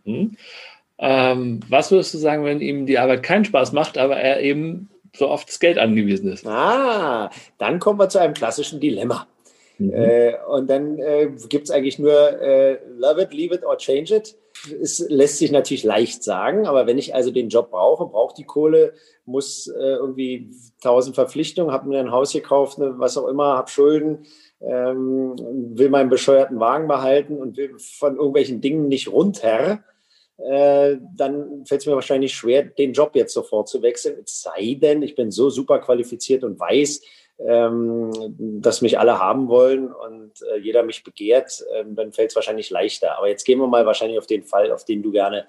Mhm. 0.04 0.38
Ähm, 1.00 1.62
was 1.70 1.92
würdest 1.92 2.14
du 2.14 2.20
sagen, 2.20 2.46
wenn 2.46 2.62
ihm 2.62 2.86
die 2.86 3.00
Arbeit 3.00 3.24
keinen 3.24 3.46
Spaß 3.46 3.72
macht, 3.72 3.98
aber 3.98 4.18
er 4.18 4.42
eben 4.42 4.90
so 5.16 5.30
oft 5.30 5.48
das 5.48 5.60
Geld 5.60 5.80
angewiesen 5.80 6.32
ist? 6.32 6.46
Ah, 6.46 7.32
dann 7.58 7.80
kommen 7.80 8.00
wir 8.00 8.10
zu 8.10 8.20
einem 8.20 8.36
klassischen 8.36 8.80
Dilemma. 8.80 9.28
Mhm. 9.80 9.94
Äh, 9.94 10.34
und 10.48 10.70
dann 10.70 11.00
äh, 11.00 11.32
gibt 11.48 11.66
es 11.66 11.72
eigentlich 11.72 11.98
nur 11.98 12.14
äh, 12.42 12.78
Love 12.98 13.24
it, 13.24 13.34
leave 13.34 13.56
it 13.56 13.66
or 13.66 13.78
change 13.78 14.14
it. 14.14 14.36
Es 14.82 15.00
lässt 15.10 15.38
sich 15.38 15.52
natürlich 15.52 15.84
leicht 15.84 16.24
sagen, 16.24 16.68
aber 16.68 16.88
wenn 16.88 16.98
ich 16.98 17.16
also 17.16 17.32
den 17.32 17.50
Job 17.50 17.72
brauche, 17.72 18.06
brauche 18.06 18.36
die 18.36 18.44
Kohle, 18.44 18.94
muss 19.26 19.68
äh, 19.68 19.80
irgendwie 19.80 20.52
tausend 20.82 21.16
Verpflichtungen, 21.16 21.72
habe 21.72 21.88
mir 21.88 22.00
ein 22.00 22.12
Haus 22.12 22.34
gekauft, 22.34 22.78
ne, 22.78 22.94
was 22.98 23.18
auch 23.18 23.28
immer, 23.28 23.58
habe 23.58 23.70
Schulden, 23.70 24.26
ähm, 24.62 25.36
will 25.76 25.90
meinen 25.90 26.10
bescheuerten 26.10 26.60
Wagen 26.60 26.88
behalten 26.88 27.38
und 27.38 27.58
will 27.58 27.78
von 27.78 28.16
irgendwelchen 28.16 28.60
Dingen 28.62 28.88
nicht 28.88 29.12
runter, 29.12 29.84
äh, 30.38 30.98
dann 31.16 31.66
fällt 31.66 31.82
es 31.82 31.88
mir 31.88 31.96
wahrscheinlich 31.96 32.34
schwer, 32.34 32.64
den 32.64 32.94
Job 32.94 33.12
jetzt 33.16 33.34
sofort 33.34 33.68
zu 33.68 33.82
wechseln. 33.82 34.20
Es 34.24 34.42
sei 34.42 34.78
denn, 34.82 35.02
ich 35.02 35.16
bin 35.16 35.32
so 35.32 35.50
super 35.50 35.80
qualifiziert 35.80 36.44
und 36.44 36.60
weiß, 36.60 37.02
ähm, 37.46 38.12
dass 38.38 38.82
mich 38.82 39.00
alle 39.00 39.20
haben 39.20 39.48
wollen 39.48 39.92
und 39.92 40.42
äh, 40.42 40.58
jeder 40.58 40.84
mich 40.84 41.04
begehrt, 41.04 41.64
ähm, 41.74 41.96
dann 41.96 42.12
fällt 42.12 42.32
es 42.32 42.36
wahrscheinlich 42.36 42.70
leichter. 42.70 43.18
Aber 43.18 43.30
jetzt 43.30 43.46
gehen 43.46 43.60
wir 43.60 43.68
mal 43.68 43.86
wahrscheinlich 43.86 44.18
auf 44.18 44.28
den 44.28 44.44
Fall, 44.44 44.72
auf 44.72 44.84
den 44.84 45.02
du 45.02 45.12
gerne 45.12 45.48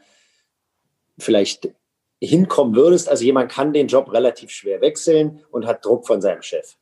vielleicht 1.18 1.70
hinkommen 2.22 2.76
würdest. 2.76 3.08
Also 3.08 3.24
jemand 3.24 3.50
kann 3.50 3.72
den 3.72 3.88
Job 3.88 4.12
relativ 4.12 4.50
schwer 4.50 4.80
wechseln 4.80 5.44
und 5.50 5.66
hat 5.66 5.84
Druck 5.84 6.06
von 6.06 6.20
seinem 6.20 6.42
Chef. 6.42 6.76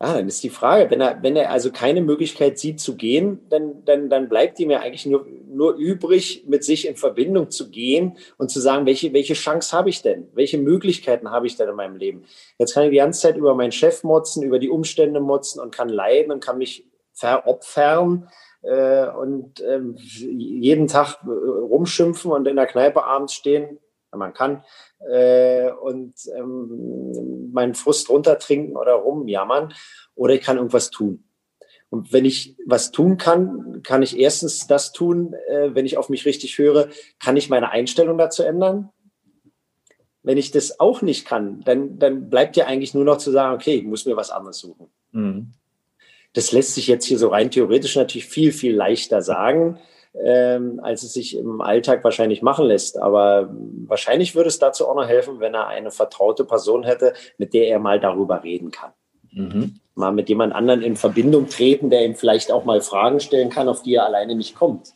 Ah, 0.00 0.14
dann 0.14 0.26
ist 0.26 0.42
die 0.42 0.50
Frage, 0.50 0.90
wenn 0.90 1.00
er, 1.00 1.22
wenn 1.22 1.36
er 1.36 1.50
also 1.50 1.70
keine 1.70 2.02
Möglichkeit 2.02 2.58
sieht 2.58 2.80
zu 2.80 2.96
gehen, 2.96 3.46
dann, 3.48 3.84
dann, 3.84 4.10
dann 4.10 4.28
bleibt 4.28 4.58
ihm 4.58 4.70
ja 4.70 4.80
eigentlich 4.80 5.06
nur, 5.06 5.24
nur 5.48 5.74
übrig, 5.76 6.44
mit 6.48 6.64
sich 6.64 6.88
in 6.88 6.96
Verbindung 6.96 7.50
zu 7.50 7.70
gehen 7.70 8.16
und 8.36 8.50
zu 8.50 8.60
sagen, 8.60 8.86
welche, 8.86 9.12
welche 9.12 9.34
Chance 9.34 9.74
habe 9.76 9.90
ich 9.90 10.02
denn? 10.02 10.28
Welche 10.34 10.58
Möglichkeiten 10.58 11.30
habe 11.30 11.46
ich 11.46 11.56
denn 11.56 11.68
in 11.68 11.76
meinem 11.76 11.96
Leben? 11.96 12.24
Jetzt 12.58 12.74
kann 12.74 12.84
ich 12.84 12.90
die 12.90 12.96
ganze 12.96 13.20
Zeit 13.20 13.36
über 13.36 13.54
meinen 13.54 13.72
Chef 13.72 14.02
motzen, 14.02 14.42
über 14.42 14.58
die 14.58 14.68
Umstände 14.68 15.20
motzen 15.20 15.60
und 15.60 15.74
kann 15.74 15.88
leiden 15.88 16.32
und 16.32 16.44
kann 16.44 16.58
mich 16.58 16.86
veropfern 17.12 18.28
äh, 18.62 19.06
und 19.06 19.60
äh, 19.60 19.80
jeden 19.96 20.88
Tag 20.88 21.18
äh, 21.24 21.28
rumschimpfen 21.30 22.32
und 22.32 22.48
in 22.48 22.56
der 22.56 22.66
Kneipe 22.66 23.04
abends 23.04 23.34
stehen, 23.34 23.78
wenn 24.14 24.18
man 24.20 24.32
kann, 24.32 24.64
äh, 25.10 25.70
und 25.70 26.14
ähm, 26.36 27.50
meinen 27.52 27.74
Frust 27.74 28.08
runtertrinken 28.08 28.76
oder 28.76 28.94
rumjammern. 28.94 29.74
Oder 30.14 30.34
ich 30.34 30.40
kann 30.40 30.56
irgendwas 30.56 30.90
tun. 30.90 31.24
Und 31.90 32.12
wenn 32.12 32.24
ich 32.24 32.56
was 32.66 32.90
tun 32.90 33.18
kann, 33.18 33.82
kann 33.82 34.02
ich 34.02 34.18
erstens 34.18 34.66
das 34.66 34.92
tun, 34.92 35.34
äh, 35.48 35.74
wenn 35.74 35.86
ich 35.86 35.98
auf 35.98 36.08
mich 36.08 36.24
richtig 36.24 36.58
höre, 36.58 36.88
kann 37.20 37.36
ich 37.36 37.50
meine 37.50 37.70
Einstellung 37.70 38.16
dazu 38.18 38.42
ändern. 38.42 38.90
Wenn 40.22 40.38
ich 40.38 40.50
das 40.50 40.80
auch 40.80 41.02
nicht 41.02 41.26
kann, 41.26 41.60
dann, 41.64 41.98
dann 41.98 42.30
bleibt 42.30 42.56
ja 42.56 42.66
eigentlich 42.66 42.94
nur 42.94 43.04
noch 43.04 43.18
zu 43.18 43.30
sagen, 43.30 43.54
okay, 43.54 43.74
ich 43.74 43.84
muss 43.84 44.06
mir 44.06 44.16
was 44.16 44.30
anderes 44.30 44.58
suchen. 44.58 44.88
Mhm. 45.12 45.52
Das 46.32 46.50
lässt 46.50 46.74
sich 46.74 46.86
jetzt 46.86 47.04
hier 47.04 47.18
so 47.18 47.28
rein 47.28 47.50
theoretisch 47.50 47.94
natürlich 47.94 48.26
viel, 48.26 48.52
viel 48.52 48.74
leichter 48.74 49.22
sagen 49.22 49.78
ähm, 50.22 50.80
als 50.82 51.02
es 51.02 51.12
sich 51.12 51.36
im 51.36 51.60
Alltag 51.60 52.04
wahrscheinlich 52.04 52.42
machen 52.42 52.66
lässt. 52.66 52.98
Aber 52.98 53.50
wahrscheinlich 53.86 54.34
würde 54.34 54.48
es 54.48 54.58
dazu 54.58 54.88
auch 54.88 54.94
noch 54.94 55.08
helfen, 55.08 55.40
wenn 55.40 55.54
er 55.54 55.66
eine 55.66 55.90
vertraute 55.90 56.44
Person 56.44 56.84
hätte, 56.84 57.14
mit 57.38 57.54
der 57.54 57.68
er 57.68 57.78
mal 57.78 58.00
darüber 58.00 58.42
reden 58.44 58.70
kann. 58.70 58.92
Mhm. 59.32 59.80
Mal 59.94 60.12
mit 60.12 60.28
jemand 60.28 60.54
anderen 60.54 60.82
in 60.82 60.96
Verbindung 60.96 61.48
treten, 61.48 61.90
der 61.90 62.04
ihm 62.04 62.14
vielleicht 62.14 62.52
auch 62.52 62.64
mal 62.64 62.80
Fragen 62.80 63.20
stellen 63.20 63.50
kann, 63.50 63.68
auf 63.68 63.82
die 63.82 63.94
er 63.94 64.06
alleine 64.06 64.34
nicht 64.34 64.54
kommt. 64.54 64.94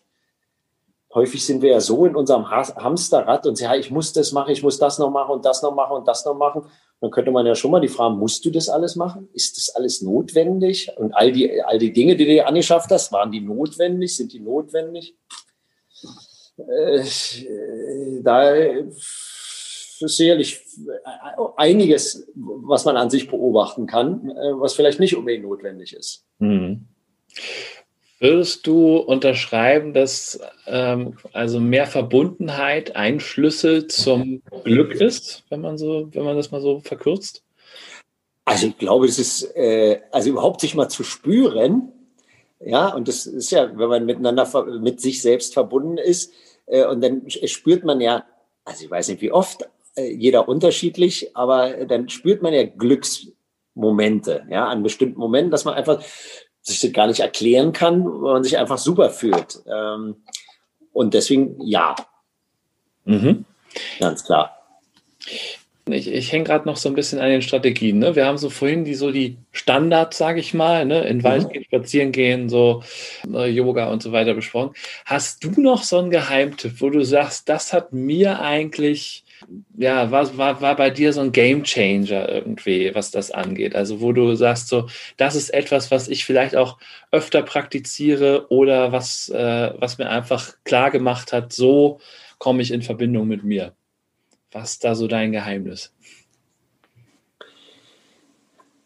Häufig 1.15 1.45
sind 1.45 1.63
wir 1.63 1.71
ja 1.71 1.81
so 1.81 2.05
in 2.05 2.15
unserem 2.15 2.51
Hamsterrad 2.51 3.47
und 3.47 3.57
sagen, 3.57 3.73
ja, 3.73 3.81
ich 3.81 3.91
muss 3.91 4.13
das 4.13 4.33
machen, 4.33 4.51
ich 4.53 4.63
muss 4.63 4.79
das 4.79 4.99
noch 4.99 5.11
machen 5.11 5.33
und 5.33 5.45
das 5.45 5.63
noch 5.63 5.75
machen 5.75 5.97
und 5.97 6.07
das 6.07 6.25
noch 6.25 6.35
machen. 6.35 6.67
Dann 7.01 7.11
könnte 7.11 7.31
man 7.31 7.47
ja 7.47 7.55
schon 7.55 7.71
mal 7.71 7.81
die 7.81 7.89
Frage, 7.89 8.17
musst 8.17 8.45
du 8.45 8.51
das 8.51 8.69
alles 8.69 8.97
machen? 8.97 9.29
Ist 9.33 9.57
das 9.57 9.71
alles 9.75 10.03
notwendig? 10.03 10.91
Und 10.97 11.13
all 11.13 11.31
die, 11.31 11.63
all 11.63 11.79
die 11.79 11.93
Dinge, 11.93 12.17
die 12.17 12.25
du 12.25 12.33
dir 12.33 12.49
angeschafft 12.49 12.91
hast, 12.91 13.13
waren 13.13 13.31
die 13.31 13.41
notwendig? 13.41 14.17
Sind 14.17 14.33
die 14.33 14.41
notwendig? 14.41 15.15
Äh, 16.57 17.05
da 18.23 18.51
ist 18.53 20.17
sicherlich 20.17 20.61
einiges, 21.57 22.29
was 22.35 22.85
man 22.85 22.97
an 22.97 23.11
sich 23.11 23.29
beobachten 23.29 23.87
kann, 23.87 24.31
äh, 24.31 24.61
was 24.61 24.75
vielleicht 24.75 25.01
nicht 25.01 25.17
unbedingt 25.17 25.45
notwendig 25.45 25.93
ist. 25.93 26.25
Mhm. 26.39 26.89
Würdest 28.21 28.67
du 28.67 28.97
unterschreiben, 28.97 29.95
dass 29.95 30.41
ähm, 30.67 31.17
also 31.33 31.61
mehr 31.61 31.87
Verbundenheit 31.87 32.97
ein 32.97 33.21
Schlüssel 33.21 33.87
zum 33.87 34.43
Glück 34.65 34.95
ist, 34.95 35.45
wenn 35.51 35.61
man 35.61 35.79
so, 35.79 36.09
wenn 36.13 36.25
man 36.25 36.37
das 36.37 36.51
mal 36.51 36.61
so 36.61 36.81
verkürzt? 36.81 37.45
Also 38.45 38.67
ich 38.67 38.79
glaube, 38.79 39.07
es 39.07 39.19
ist 39.21 39.55
äh, 39.55 40.01
also 40.11 40.31
überhaupt 40.31 40.61
sich 40.61 40.75
mal 40.75 40.89
zu 40.89 41.05
spüren, 41.05 41.93
ja, 42.61 42.89
und 42.93 43.07
das 43.07 43.27
ist 43.27 43.51
ja, 43.51 43.71
wenn 43.79 43.89
man 43.89 44.05
miteinander 44.05 44.67
mit 44.81 45.01
sich 45.01 45.23
selbst 45.23 45.55
verbunden 45.55 45.97
ist, 45.97 46.33
äh, 46.67 46.85
und 46.87 47.01
dann 47.01 47.23
spürt 47.29 47.85
man 47.85 48.01
ja, 48.01 48.25
also 48.65 48.85
ich 48.85 48.91
weiß 48.91 49.09
nicht 49.09 49.21
wie 49.21 49.31
oft, 49.31 49.69
äh, 49.97 50.11
jeder 50.11 50.49
unterschiedlich, 50.49 51.37
aber 51.37 51.85
dann 51.87 52.09
spürt 52.09 52.43
man 52.43 52.53
ja 52.53 52.65
Glücksmomente, 52.65 54.47
ja, 54.51 54.67
an 54.67 54.83
bestimmten 54.83 55.21
Momenten, 55.21 55.53
dass 55.53 55.65
man 55.65 55.75
einfach 55.75 56.03
sich 56.69 56.81
das 56.81 56.93
gar 56.93 57.07
nicht 57.07 57.21
erklären 57.21 57.73
kann, 57.73 58.05
weil 58.05 58.35
man 58.35 58.45
sich 58.45 58.59
einfach 58.59 58.79
super 58.79 59.11
fühlt. 59.11 59.61
Ähm, 59.67 60.17
und 60.93 61.15
deswegen 61.15 61.57
ja. 61.61 61.95
Mhm. 63.05 63.45
Ganz 63.99 64.25
klar. 64.25 64.55
Ich, 65.87 66.07
ich 66.07 66.33
hänge 66.33 66.45
gerade 66.45 66.67
noch 66.67 66.77
so 66.77 66.89
ein 66.89 66.95
bisschen 66.95 67.19
an 67.19 67.31
den 67.31 67.43
Strategien. 67.43 67.99
Ne? 67.99 68.15
Wir 68.15 68.27
haben 68.27 68.39
so 68.39 68.51
vorhin 68.51 68.85
die 68.85 68.95
so 68.95 69.11
die 69.11 69.39
Standards, 69.53 70.19
sage 70.19 70.41
ich 70.41 70.53
mal, 70.53 70.85
ne? 70.85 71.01
in 71.03 71.19
den 71.19 71.25
Wald 71.25 71.45
mhm. 71.45 71.49
gehen, 71.51 71.65
spazieren 71.65 72.13
gehen, 72.13 72.49
so 72.49 72.83
äh, 73.33 73.49
Yoga 73.49 73.89
und 73.91 74.03
so 74.03 74.13
weiter 74.13 74.35
besprochen. 74.35 74.75
Hast 75.05 75.45
du 75.45 75.61
noch 75.61 75.83
so 75.83 75.99
einen 75.99 76.11
Geheimtipp, 76.11 76.81
wo 76.81 76.91
du 76.91 77.05
sagst, 77.05 77.49
das 77.49 77.73
hat 77.73 77.93
mir 77.93 78.41
eigentlich 78.41 79.25
ja, 79.77 80.11
war, 80.11 80.37
war, 80.37 80.61
war 80.61 80.77
bei 80.77 80.91
dir 80.91 81.13
so 81.13 81.21
ein 81.21 81.33
Game 81.33 81.65
Changer 81.65 82.29
irgendwie, 82.29 82.95
was 82.95 83.11
das 83.11 83.31
angeht? 83.31 83.75
Also, 83.75 84.01
wo 84.01 84.13
du 84.13 84.35
sagst, 84.35 84.69
so, 84.69 84.89
das 85.17 85.35
ist 85.35 85.51
etwas, 85.51 85.91
was 85.91 86.09
ich 86.09 86.25
vielleicht 86.25 86.57
auch 86.57 86.79
öfter 87.13 87.43
praktiziere 87.43 88.47
oder 88.51 88.93
was, 88.93 89.29
äh, 89.29 89.73
was 89.79 89.99
mir 89.99 90.11
einfach 90.11 90.55
klar 90.65 90.91
gemacht 90.91 91.33
hat, 91.33 91.53
so 91.53 92.01
komme 92.39 92.63
ich 92.63 92.71
in 92.71 92.83
Verbindung 92.83 93.29
mit 93.29 93.45
mir. 93.45 93.75
Was 94.51 94.73
ist 94.73 94.85
da 94.85 94.95
so 94.95 95.07
dein 95.07 95.33
Geheimnis? 95.33 95.95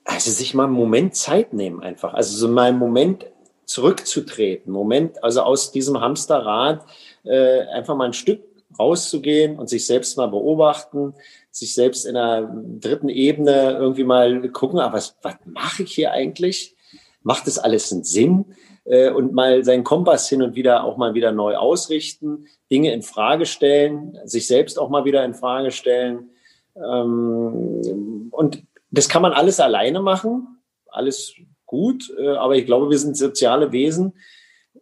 Also, 0.04 0.30
sich 0.30 0.54
mal 0.54 0.64
einen 0.64 0.74
Moment 0.74 1.16
Zeit 1.16 1.52
nehmen, 1.52 1.82
einfach. 1.82 2.14
Also, 2.14 2.36
so 2.36 2.48
mal 2.48 2.68
einen 2.68 2.78
Moment 2.78 3.26
zurückzutreten, 3.64 4.72
Moment, 4.72 5.22
also 5.24 5.42
aus 5.42 5.72
diesem 5.72 6.00
Hamsterrad 6.00 6.84
äh, 7.24 7.60
einfach 7.68 7.96
mal 7.96 8.06
ein 8.06 8.12
Stück 8.12 8.51
rauszugehen 8.78 9.58
und 9.58 9.68
sich 9.68 9.86
selbst 9.86 10.16
mal 10.16 10.28
beobachten, 10.28 11.14
sich 11.50 11.74
selbst 11.74 12.06
in 12.06 12.16
einer 12.16 12.50
dritten 12.80 13.08
Ebene 13.08 13.72
irgendwie 13.72 14.04
mal 14.04 14.48
gucken, 14.50 14.78
aber 14.78 14.94
ah, 14.94 14.96
was, 14.96 15.16
was 15.22 15.34
mache 15.44 15.82
ich 15.82 15.92
hier 15.92 16.12
eigentlich? 16.12 16.74
Macht 17.22 17.46
das 17.46 17.58
alles 17.58 17.92
einen 17.92 18.04
Sinn? 18.04 18.54
Äh, 18.84 19.10
und 19.10 19.32
mal 19.32 19.64
seinen 19.64 19.84
Kompass 19.84 20.28
hin 20.28 20.42
und 20.42 20.56
wieder 20.56 20.84
auch 20.84 20.96
mal 20.96 21.14
wieder 21.14 21.30
neu 21.30 21.56
ausrichten, 21.56 22.46
Dinge 22.70 22.92
in 22.92 23.02
Frage 23.02 23.46
stellen, 23.46 24.18
sich 24.24 24.46
selbst 24.46 24.78
auch 24.78 24.88
mal 24.88 25.04
wieder 25.04 25.24
in 25.24 25.34
Frage 25.34 25.70
stellen. 25.70 26.30
Ähm, 26.74 28.28
und 28.30 28.64
das 28.90 29.08
kann 29.08 29.22
man 29.22 29.32
alles 29.32 29.60
alleine 29.60 30.00
machen, 30.00 30.58
alles 30.88 31.34
gut, 31.66 32.12
äh, 32.18 32.28
aber 32.30 32.56
ich 32.56 32.66
glaube, 32.66 32.90
wir 32.90 32.98
sind 32.98 33.16
soziale 33.16 33.72
Wesen. 33.72 34.14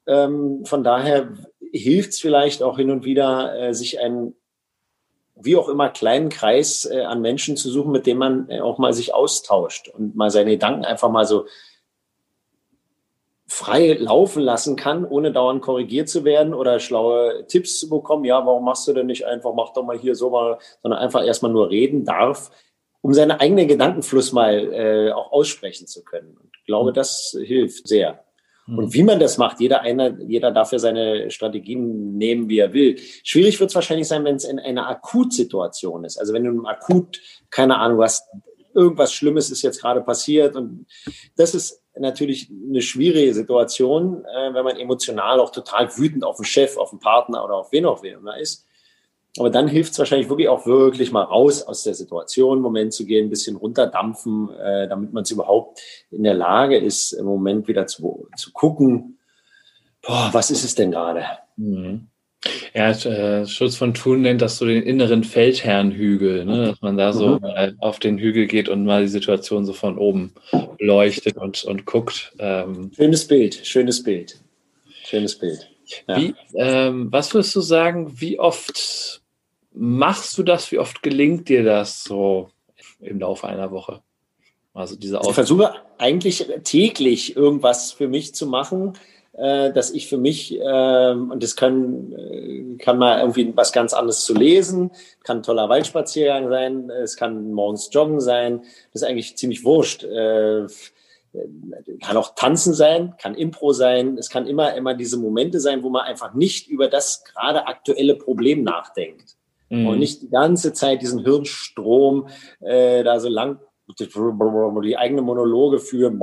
Ähm, 0.07 0.64
von 0.64 0.83
daher 0.83 1.33
hilft 1.72 2.11
es 2.11 2.20
vielleicht 2.20 2.62
auch 2.62 2.76
hin 2.76 2.90
und 2.90 3.04
wieder, 3.04 3.59
äh, 3.59 3.74
sich 3.74 4.00
einen, 4.00 4.35
wie 5.37 5.56
auch 5.56 5.68
immer, 5.68 5.88
kleinen 5.88 6.28
Kreis 6.28 6.85
äh, 6.85 7.02
an 7.02 7.20
Menschen 7.20 7.56
zu 7.56 7.70
suchen, 7.70 7.92
mit 7.92 8.06
dem 8.06 8.18
man 8.18 8.48
äh, 8.48 8.61
auch 8.61 8.78
mal 8.78 8.92
sich 8.92 9.14
austauscht 9.14 9.88
und 9.88 10.16
mal 10.16 10.30
seine 10.30 10.52
Gedanken 10.52 10.85
einfach 10.85 11.11
mal 11.11 11.24
so 11.24 11.46
frei 13.46 13.94
laufen 13.98 14.42
lassen 14.42 14.76
kann, 14.76 15.04
ohne 15.04 15.33
dauernd 15.33 15.61
korrigiert 15.61 16.09
zu 16.09 16.24
werden 16.24 16.54
oder 16.54 16.78
schlaue 16.78 17.47
Tipps 17.49 17.80
zu 17.80 17.88
bekommen. 17.88 18.24
Ja, 18.24 18.47
warum 18.47 18.64
machst 18.64 18.86
du 18.86 18.92
denn 18.92 19.07
nicht 19.07 19.26
einfach, 19.26 19.53
mach 19.55 19.72
doch 19.72 19.84
mal 19.84 19.99
hier 19.99 20.14
so 20.14 20.30
mal, 20.30 20.59
sondern 20.82 21.01
einfach 21.01 21.24
erstmal 21.26 21.51
nur 21.51 21.68
reden 21.68 22.05
darf, 22.05 22.53
um 23.01 23.12
seinen 23.12 23.32
eigenen 23.32 23.66
Gedankenfluss 23.66 24.32
mal 24.32 24.72
äh, 24.72 25.12
auch 25.12 25.32
aussprechen 25.32 25.88
zu 25.88 26.05
können. 26.05 26.36
Und 26.40 26.51
ich 26.57 26.64
glaube, 26.64 26.90
mhm. 26.90 26.95
das 26.95 27.36
hilft 27.42 27.88
sehr. 27.88 28.22
Mhm. 28.71 28.79
Und 28.79 28.95
wie 28.95 29.03
man 29.03 29.18
das 29.18 29.37
macht, 29.37 29.61
jeder, 29.61 29.83
einer, 29.83 30.18
jeder 30.21 30.53
darf 30.53 30.73
ja 30.73 30.79
seine 30.79 31.31
Strategien 31.31 32.16
nehmen, 32.16 32.49
wie 32.49 32.59
er 32.59 32.73
will. 32.73 32.97
Schwierig 33.25 33.59
wird 33.59 33.71
es 33.71 33.75
wahrscheinlich 33.75 34.09
sein, 34.09 34.25
wenn 34.25 34.37
es 34.37 34.45
in 34.45 34.59
einer 34.59 34.89
Akutsituation 34.89 36.05
ist. 36.05 36.18
Also 36.18 36.33
wenn 36.33 36.45
du 36.45 36.64
akut, 36.66 37.21
keine 37.51 37.79
Ahnung, 37.79 37.99
was 37.99 38.23
irgendwas 38.75 39.12
Schlimmes 39.12 39.51
ist 39.51 39.62
jetzt 39.62 39.81
gerade 39.81 40.01
passiert. 40.01 40.55
Und 40.55 40.87
das 41.37 41.55
ist 41.55 41.83
natürlich 41.99 42.51
eine 42.68 42.83
schwierige 42.83 43.35
Situation, 43.35 44.25
äh, 44.25 44.55
wenn 44.55 44.64
man 44.64 44.77
emotional 44.77 45.41
auch 45.41 45.51
total 45.51 45.89
wütend 45.97 46.25
auf 46.25 46.37
den 46.37 46.45
Chef, 46.45 46.77
auf 46.77 46.91
den 46.91 47.01
Partner 47.01 47.45
oder 47.45 47.57
auf 47.57 47.73
wen 47.73 47.85
auch 47.85 48.03
immer 48.05 48.39
ist. 48.39 48.66
Aber 49.39 49.51
dann 49.51 49.68
hilft 49.68 49.93
es 49.93 49.99
wahrscheinlich 49.99 50.28
wirklich 50.28 50.49
auch 50.49 50.66
wirklich 50.66 51.12
mal 51.12 51.22
raus 51.22 51.62
aus 51.62 51.85
der 51.85 51.95
Situation, 51.95 52.55
einen 52.55 52.62
Moment 52.62 52.93
zu 52.93 53.07
gehen, 53.07 53.26
ein 53.26 53.31
bisschen 53.31 53.57
runterdampfen, 53.57 54.51
äh, 54.59 54.89
damit 54.89 55.12
man 55.12 55.22
es 55.22 55.31
überhaupt 55.31 55.81
in 56.11 56.24
der 56.24 56.35
Lage 56.35 56.76
ist, 56.76 57.12
im 57.12 57.26
Moment 57.26 57.68
wieder 57.68 57.87
zu, 57.87 58.28
zu 58.37 58.53
gucken, 58.53 59.18
boah, 60.03 60.31
was 60.33 60.51
ist 60.51 60.64
es 60.64 60.74
denn 60.74 60.91
gerade? 60.91 61.24
Mhm. 61.57 62.09
Ja, 62.74 62.91
äh, 62.91 63.47
Schutz 63.47 63.76
von 63.76 63.93
Thun 63.93 64.22
nennt 64.22 64.41
das 64.41 64.57
so 64.57 64.64
den 64.64 64.83
inneren 64.83 65.24
Feldherrnhügel, 65.24 66.47
ne? 66.47 66.66
dass 66.68 66.81
man 66.81 66.97
da 66.97 67.12
so 67.12 67.39
mhm. 67.39 67.76
auf 67.78 67.99
den 67.99 68.18
Hügel 68.18 68.47
geht 68.47 68.68
und 68.68 68.85
mal 68.85 69.03
die 69.03 69.09
Situation 69.09 69.66
so 69.66 69.74
von 69.74 69.99
oben 69.99 70.33
beleuchtet 70.78 71.37
und, 71.37 71.64
und 71.64 71.85
guckt. 71.85 72.33
Ähm. 72.39 72.91
Schönes 72.97 73.28
Bild, 73.28 73.61
schönes 73.62 74.03
Bild. 74.03 74.41
Schönes 75.05 75.39
Bild. 75.39 75.68
Ja. 76.09 76.16
Wie, 76.16 76.35
ähm, 76.55 77.09
was 77.11 77.35
würdest 77.35 77.55
du 77.57 77.61
sagen, 77.61 78.20
wie 78.20 78.39
oft 78.39 79.20
machst 79.73 80.37
du 80.39 80.43
das, 80.43 80.71
wie 80.73 80.79
oft 80.79 81.03
gelingt 81.03 81.49
dir 81.49 81.64
das 81.64 82.05
so 82.05 82.51
im 83.01 83.21
Laufe 83.21 83.47
einer 83.47 83.71
Woche? 83.71 84.03
Also 84.73 84.97
diese 84.97 85.21
ich 85.23 85.33
versuche 85.33 85.75
eigentlich 85.99 86.47
täglich 86.64 87.37
irgendwas 87.37 87.93
für 87.93 88.09
mich 88.09 88.35
zu 88.35 88.47
machen, 88.47 88.95
äh, 89.33 89.73
dass 89.73 89.91
ich 89.91 90.09
für 90.09 90.18
mich, 90.18 90.59
äh, 90.59 91.12
und 91.12 91.43
das 91.43 91.57
kann, 91.57 92.12
äh, 92.12 92.77
kann 92.79 92.99
mal 92.99 93.21
irgendwie 93.21 93.53
was 93.57 93.73
ganz 93.73 93.93
anderes 93.95 94.25
zu 94.25 94.35
lesen, 94.35 94.91
kann 95.25 95.39
ein 95.39 95.43
toller 95.43 95.68
Waldspaziergang 95.68 96.49
sein, 96.49 96.91
es 96.91 97.16
kann 97.16 97.53
morgens 97.53 97.91
Joggen 97.93 98.21
sein, 98.21 98.62
das 98.93 99.03
ist 99.03 99.09
eigentlich 99.09 99.37
ziemlich 99.37 99.64
wurscht. 99.64 100.05
Äh, 100.05 100.66
kann 102.03 102.16
auch 102.16 102.35
Tanzen 102.35 102.75
sein, 102.75 103.14
kann 103.21 103.37
Impro 103.37 103.73
sein, 103.73 104.18
es 104.18 104.31
kann 104.31 104.49
immer, 104.49 104.75
immer 104.75 104.95
diese 104.95 105.16
Momente 105.16 105.61
sein, 105.61 105.85
wo 105.85 105.89
man 105.89 106.03
einfach 106.03 106.35
nicht 106.35 106.66
über 106.66 106.89
das 106.89 107.23
gerade 107.23 107.68
aktuelle 107.68 108.16
Problem 108.16 108.64
nachdenkt. 108.64 109.37
Mhm. 109.71 109.87
Und 109.87 109.99
nicht 110.01 110.23
die 110.23 110.31
ganze 110.31 110.73
Zeit 110.73 111.01
diesen 111.01 111.25
Hirnstrom 111.25 112.29
äh, 112.61 113.03
da 113.03 113.18
so 113.18 113.29
lang 113.29 113.59
die 114.83 114.97
eigene 114.97 115.23
Monologe 115.23 115.79
führen, 115.79 116.21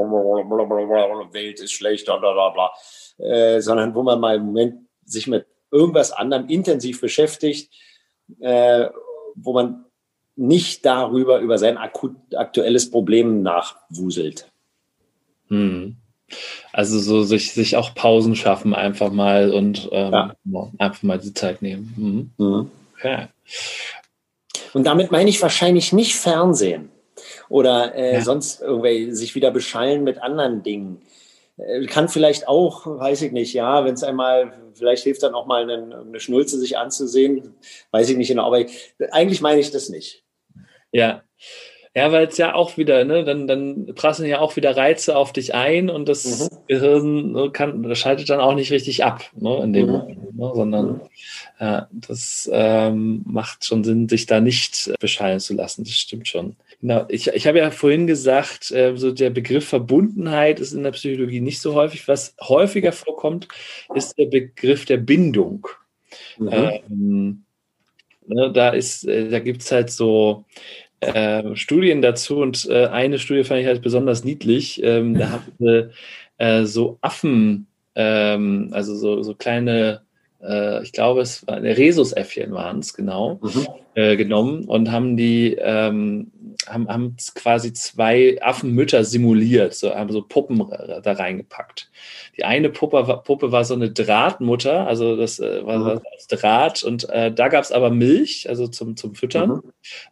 Welt 1.33 1.59
ist 1.59 1.73
schlecht, 1.73 2.05
bla 2.05 2.17
bla 2.17 2.49
bla, 2.49 2.71
äh, 3.17 3.59
sondern 3.61 3.95
wo 3.95 4.03
man 4.03 4.19
mal 4.19 4.35
im 4.37 4.45
Moment 4.45 4.87
sich 5.03 5.27
mit 5.27 5.45
irgendwas 5.71 6.11
anderem 6.11 6.47
intensiv 6.47 7.01
beschäftigt, 7.01 7.73
äh, 8.39 8.87
wo 9.35 9.53
man 9.53 9.85
nicht 10.35 10.85
darüber, 10.85 11.39
über 11.39 11.57
sein 11.57 11.77
akut, 11.77 12.15
aktuelles 12.35 12.91
Problem 12.91 13.41
nachwuselt. 13.41 14.51
Hm. 15.47 15.95
Also 16.73 16.99
so 16.99 17.23
sich, 17.23 17.53
sich 17.53 17.75
auch 17.75 17.95
Pausen 17.95 18.35
schaffen 18.35 18.75
einfach 18.75 19.11
mal 19.11 19.51
und 19.51 19.89
ähm, 19.91 20.11
ja. 20.11 20.71
einfach 20.77 21.03
mal 21.03 21.17
die 21.17 21.33
Zeit 21.33 21.61
nehmen. 21.61 21.93
Mhm. 22.37 22.45
Mhm. 22.45 22.71
Okay. 22.95 23.27
Und 24.73 24.85
damit 24.85 25.11
meine 25.11 25.29
ich 25.29 25.41
wahrscheinlich 25.41 25.93
nicht 25.93 26.15
Fernsehen 26.15 26.91
oder 27.49 27.95
äh, 27.95 28.15
ja. 28.15 28.21
sonst 28.21 28.61
irgendwie 28.61 29.11
sich 29.11 29.35
wieder 29.35 29.51
beschallen 29.51 30.03
mit 30.03 30.21
anderen 30.21 30.63
Dingen. 30.63 31.01
Äh, 31.57 31.85
kann 31.85 32.09
vielleicht 32.09 32.47
auch, 32.47 32.85
weiß 32.85 33.21
ich 33.23 33.31
nicht, 33.31 33.53
ja, 33.53 33.85
wenn 33.85 33.93
es 33.93 34.03
einmal, 34.03 34.53
vielleicht 34.73 35.03
hilft 35.03 35.23
dann 35.23 35.33
auch 35.33 35.45
mal 35.45 35.63
eine, 35.63 36.03
eine 36.05 36.19
Schnulze 36.19 36.59
sich 36.59 36.77
anzusehen, 36.77 37.55
weiß 37.91 38.09
ich 38.09 38.17
nicht 38.17 38.27
genau, 38.27 38.45
aber 38.45 38.61
ich, 38.61 38.93
eigentlich 39.11 39.41
meine 39.41 39.59
ich 39.59 39.71
das 39.71 39.89
nicht. 39.89 40.23
Ja, 40.91 41.23
ja, 41.97 42.11
weil 42.11 42.27
es 42.27 42.37
ja 42.37 42.53
auch 42.53 42.77
wieder, 42.77 43.05
ne, 43.05 43.23
dann, 43.23 43.47
dann 43.47 43.87
prasseln 43.95 44.29
ja 44.29 44.37
auch 44.37 44.55
wieder 44.55 44.77
Reize 44.77 45.17
auf 45.17 45.33
dich 45.33 45.55
ein 45.55 45.89
und 45.89 46.07
das 46.07 46.47
mhm. 46.51 46.57
Gehirn 46.67 47.31
ne, 47.31 47.49
kann, 47.51 47.81
das 47.81 47.97
schaltet 47.97 48.29
dann 48.29 48.39
auch 48.39 48.53
nicht 48.53 48.71
richtig 48.71 49.03
ab, 49.03 49.23
ne, 49.33 49.63
in 49.63 49.73
dem 49.73 49.87
mhm. 49.87 49.91
Moment, 49.93 50.37
ne, 50.37 50.51
sondern 50.53 50.87
mhm. 50.87 51.01
äh, 51.57 51.81
das 51.91 52.47
ähm, 52.53 53.23
macht 53.25 53.65
schon 53.65 53.83
Sinn, 53.83 54.07
sich 54.07 54.27
da 54.27 54.39
nicht 54.39 54.93
beschallen 54.99 55.39
zu 55.39 55.55
lassen. 55.55 55.85
Das 55.85 55.93
stimmt 55.93 56.27
schon. 56.27 56.55
Genau, 56.81 57.05
ich, 57.09 57.29
ich 57.29 57.47
habe 57.47 57.57
ja 57.57 57.71
vorhin 57.71 58.05
gesagt, 58.05 58.69
äh, 58.69 58.95
so 58.95 59.11
der 59.11 59.31
Begriff 59.31 59.67
Verbundenheit 59.67 60.59
ist 60.59 60.73
in 60.73 60.83
der 60.83 60.91
Psychologie 60.91 61.41
nicht 61.41 61.61
so 61.61 61.73
häufig. 61.73 62.07
Was 62.07 62.35
häufiger 62.39 62.91
vorkommt, 62.91 63.47
ist 63.95 64.19
der 64.19 64.27
Begriff 64.27 64.85
der 64.85 64.97
Bindung. 64.97 65.67
Mhm. 66.37 66.49
Ähm, 66.51 67.43
ne, 68.27 68.51
da 68.53 68.69
ist, 68.69 69.07
äh, 69.07 69.29
da 69.29 69.39
gibt 69.39 69.63
es 69.63 69.71
halt 69.71 69.89
so 69.89 70.45
äh, 70.99 71.55
Studien 71.55 72.01
dazu 72.01 72.37
und 72.39 72.67
äh, 72.69 72.87
eine 72.87 73.19
Studie 73.19 73.43
fand 73.43 73.61
ich 73.61 73.67
halt 73.67 73.81
besonders 73.81 74.23
niedlich. 74.23 74.81
Ähm, 74.83 75.17
da 75.17 75.29
haben 75.29 75.51
sie 75.59 75.89
äh, 76.37 76.65
so 76.65 76.97
Affen, 77.01 77.67
ähm, 77.95 78.69
also 78.71 78.95
so, 78.95 79.21
so 79.23 79.35
kleine, 79.35 80.01
äh, 80.41 80.83
ich 80.83 80.91
glaube, 80.91 81.21
es 81.21 81.45
war 81.47 81.61
Rhesusäffchen 81.61 82.51
waren 82.53 82.79
es 82.79 82.93
genau, 82.93 83.39
mhm. 83.41 83.67
Äh, 83.95 84.15
genommen 84.15 84.65
und 84.65 84.91
haben 84.91 85.17
die 85.17 85.55
ähm, 85.59 86.31
haben, 86.67 86.87
haben 86.87 87.15
quasi 87.35 87.73
zwei 87.73 88.37
Affenmütter 88.41 89.03
simuliert, 89.03 89.73
so 89.73 89.93
haben 89.93 90.11
so 90.11 90.21
Puppen 90.21 90.63
da 91.01 91.11
reingepackt. 91.11 91.89
Die 92.35 92.43
eine 92.43 92.69
Puppe 92.69 93.07
war, 93.07 93.23
Puppe 93.23 93.51
war 93.51 93.65
so 93.65 93.73
eine 93.73 93.91
Drahtmutter, 93.91 94.87
also 94.87 95.15
das 95.15 95.39
äh, 95.39 95.65
war, 95.65 95.83
war 95.83 96.01
aus 96.15 96.27
Draht 96.27 96.83
und 96.83 97.09
äh, 97.09 97.31
da 97.31 97.47
gab 97.47 97.63
es 97.63 97.71
aber 97.71 97.89
Milch, 97.89 98.47
also 98.49 98.67
zum, 98.67 98.95
zum 98.95 99.15
Füttern. 99.15 99.49
Mhm. 99.49 99.61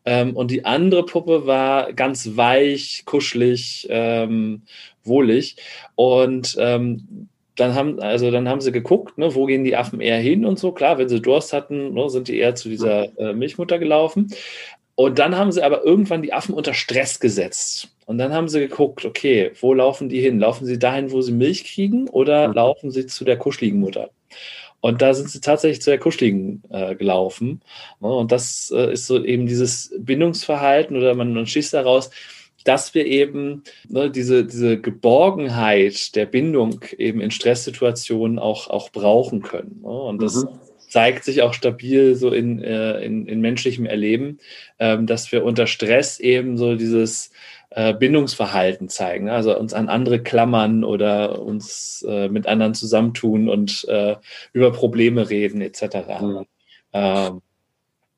Ähm, 0.05 0.35
und 0.35 0.51
die 0.51 0.65
andere 0.65 1.05
Puppe 1.05 1.45
war 1.45 1.93
ganz 1.93 2.35
weich, 2.35 3.03
kuschelig, 3.05 3.87
ähm, 3.89 4.63
wohlig. 5.03 5.57
Und 5.95 6.55
ähm, 6.59 7.29
dann 7.55 7.73
haben, 7.75 7.99
also 7.99 8.31
dann 8.31 8.49
haben 8.49 8.61
sie 8.61 8.71
geguckt, 8.71 9.17
ne, 9.17 9.33
wo 9.33 9.45
gehen 9.45 9.63
die 9.63 9.75
Affen 9.75 10.01
eher 10.01 10.19
hin 10.19 10.45
und 10.45 10.59
so. 10.59 10.71
Klar, 10.71 10.97
wenn 10.97 11.09
sie 11.09 11.21
Durst 11.21 11.53
hatten, 11.53 11.93
ne, 11.93 12.09
sind 12.09 12.27
die 12.27 12.37
eher 12.37 12.55
zu 12.55 12.69
dieser 12.69 13.17
äh, 13.17 13.33
Milchmutter 13.33 13.79
gelaufen. 13.79 14.29
Und 14.95 15.19
dann 15.19 15.37
haben 15.37 15.51
sie 15.51 15.61
aber 15.61 15.83
irgendwann 15.83 16.21
die 16.21 16.33
Affen 16.33 16.55
unter 16.55 16.73
Stress 16.73 17.19
gesetzt. 17.19 17.89
Und 18.05 18.17
dann 18.17 18.33
haben 18.33 18.47
sie 18.47 18.61
geguckt, 18.61 19.03
okay, 19.03 19.51
wo 19.59 19.73
laufen 19.73 20.07
die 20.09 20.21
hin? 20.21 20.39
Laufen 20.39 20.65
sie 20.65 20.79
dahin, 20.79 21.11
wo 21.11 21.21
sie 21.21 21.33
Milch 21.33 21.65
kriegen 21.65 22.07
oder 22.07 22.47
mhm. 22.47 22.53
laufen 22.53 22.91
sie 22.91 23.05
zu 23.05 23.25
der 23.25 23.37
kuscheligen 23.37 23.79
Mutter? 23.79 24.09
Und 24.79 25.01
da 25.01 25.13
sind 25.13 25.29
sie 25.29 25.41
tatsächlich 25.41 25.81
zu 25.81 25.89
der 25.89 25.99
kuscheligen 25.99 26.61
äh, 26.69 26.95
gelaufen. 26.95 27.61
Und 27.99 28.31
das 28.31 28.71
äh, 28.73 28.93
ist 28.93 29.07
so 29.07 29.23
eben 29.23 29.47
dieses 29.47 29.93
Bindungsverhalten 29.97 30.95
oder 30.95 31.15
man, 31.15 31.33
man 31.33 31.47
schießt 31.47 31.73
daraus, 31.73 32.11
dass 32.65 32.93
wir 32.93 33.05
eben 33.05 33.63
ne, 33.87 34.11
diese, 34.11 34.45
diese 34.45 34.79
Geborgenheit 34.79 36.15
der 36.15 36.25
Bindung 36.25 36.81
eben 36.97 37.21
in 37.21 37.31
Stresssituationen 37.31 38.37
auch, 38.37 38.69
auch 38.69 38.89
brauchen 38.89 39.41
können. 39.41 39.79
Ne? 39.81 39.89
Und 39.89 40.21
das 40.21 40.43
mhm 40.43 40.49
zeigt 40.95 41.25
sich 41.25 41.41
auch 41.41 41.53
stabil 41.53 42.15
so 42.15 42.29
in, 42.31 42.63
äh, 42.63 43.01
in, 43.01 43.25
in 43.25 43.41
menschlichem 43.41 43.85
Erleben, 43.85 44.39
ähm, 44.79 45.07
dass 45.07 45.29
wir 45.29 45.43
unter 45.43 45.67
Stress 45.67 46.21
eben 46.21 46.57
so 46.57 46.75
dieses 46.75 47.31
äh, 47.71 47.93
Bindungsverhalten 47.93 48.87
zeigen, 48.87 49.25
ne? 49.25 49.33
also 49.33 49.59
uns 49.59 49.73
an 49.73 49.89
andere 49.89 50.23
klammern 50.23 50.85
oder 50.85 51.41
uns 51.41 52.05
äh, 52.07 52.29
mit 52.29 52.47
anderen 52.47 52.73
zusammentun 52.73 53.49
und 53.49 53.85
äh, 53.89 54.15
über 54.53 54.71
Probleme 54.71 55.29
reden 55.29 55.59
etc. 55.59 56.21
Mhm. 56.21 56.45
Ähm, 56.93 57.41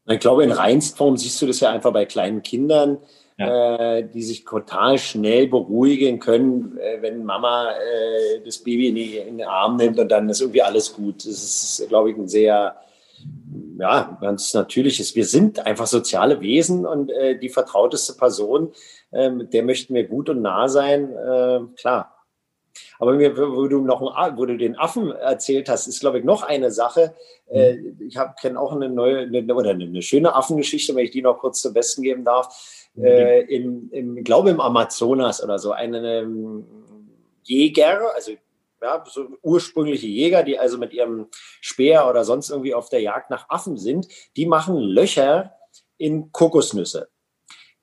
ich 0.09 0.19
glaube, 0.19 0.43
in 0.43 0.51
Reinstform 0.51 1.17
siehst 1.17 1.41
du 1.41 1.47
das 1.47 1.59
ja 1.59 1.71
einfach 1.71 1.91
bei 1.91 2.05
kleinen 2.05 2.43
Kindern, 2.43 2.99
ja. 3.37 3.97
äh, 3.97 4.09
die 4.09 4.23
sich 4.23 4.43
total 4.45 4.97
schnell 4.97 5.47
beruhigen 5.47 6.19
können, 6.19 6.77
äh, 6.79 7.01
wenn 7.01 7.23
Mama 7.23 7.71
äh, 7.71 8.41
das 8.43 8.57
Baby 8.59 8.89
in, 8.89 8.95
die, 8.95 9.17
in, 9.17 9.37
den 9.37 9.47
Arm 9.47 9.77
nimmt 9.77 9.99
und 9.99 10.09
dann 10.09 10.29
ist 10.29 10.41
irgendwie 10.41 10.63
alles 10.63 10.93
gut. 10.93 11.25
Das 11.25 11.27
ist, 11.79 11.87
glaube 11.87 12.11
ich, 12.11 12.17
ein 12.17 12.27
sehr, 12.27 12.75
ja, 13.79 14.17
ganz 14.21 14.53
natürliches. 14.53 15.15
Wir 15.15 15.25
sind 15.25 15.65
einfach 15.65 15.87
soziale 15.87 16.41
Wesen 16.41 16.85
und 16.85 17.11
äh, 17.11 17.37
die 17.37 17.49
vertrauteste 17.49 18.13
Person, 18.13 18.71
äh, 19.11 19.29
mit 19.29 19.53
der 19.53 19.63
möchten 19.63 19.93
wir 19.93 20.05
gut 20.05 20.29
und 20.29 20.41
nah 20.41 20.67
sein, 20.67 21.11
äh, 21.11 21.59
klar. 21.79 22.13
Aber 22.99 23.13
mir, 23.13 23.35
wo 23.37 23.67
du 23.67 23.81
noch 23.81 24.01
wo 24.01 24.45
du 24.45 24.57
den 24.57 24.75
Affen 24.75 25.11
erzählt 25.11 25.67
hast, 25.69 25.87
ist 25.87 25.99
glaube 25.99 26.19
ich 26.19 26.25
noch 26.25 26.43
eine 26.43 26.71
Sache. 26.71 27.15
Äh, 27.49 27.75
mhm. 27.75 27.99
ich 28.07 28.17
kenne 28.39 28.59
auch 28.59 28.71
eine 28.71 28.89
neue 28.89 29.19
eine, 29.19 29.53
oder 29.55 29.71
eine, 29.71 30.01
schöne 30.01 30.35
Affengeschichte, 30.35 30.95
wenn 30.95 31.05
ich 31.05 31.11
die 31.11 31.21
noch 31.21 31.39
kurz 31.39 31.61
zum 31.61 31.73
Besten 31.73 32.01
geben 32.03 32.23
darf 32.23 32.76
äh, 33.01 33.41
im, 33.41 33.89
im, 33.91 34.23
glaube 34.23 34.49
im 34.49 34.59
Amazonas 34.59 35.43
oder 35.43 35.59
so, 35.59 35.71
einen 35.71 36.05
ähm, 36.05 36.65
Jäger, 37.43 38.13
also 38.15 38.31
ja, 38.81 39.03
so 39.07 39.27
ursprüngliche 39.41 40.07
Jäger, 40.07 40.43
die 40.43 40.59
also 40.59 40.77
mit 40.77 40.93
ihrem 40.93 41.27
Speer 41.61 42.07
oder 42.09 42.23
sonst 42.23 42.49
irgendwie 42.49 42.73
auf 42.73 42.89
der 42.89 43.01
Jagd 43.01 43.29
nach 43.29 43.49
Affen 43.49 43.77
sind, 43.77 44.07
die 44.35 44.45
machen 44.45 44.77
Löcher 44.77 45.53
in 45.97 46.31
Kokosnüsse. 46.31 47.09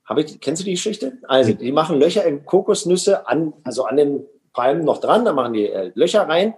Habe 0.05 0.23
ich, 0.23 0.41
kennst 0.41 0.63
du 0.63 0.65
die 0.65 0.73
Geschichte? 0.73 1.19
Also, 1.27 1.55
die 1.55 1.73
machen 1.73 1.99
Löcher 1.99 2.25
in 2.25 2.45
Kokosnüsse 2.45 3.27
an, 3.27 3.55
also 3.65 3.85
an 3.85 3.97
den 3.97 4.27
bleiben 4.53 4.85
noch 4.85 4.99
dran, 4.99 5.25
da 5.25 5.33
machen 5.33 5.55
die 5.55 5.69
äh, 5.69 5.91
Löcher 5.95 6.29
rein 6.29 6.55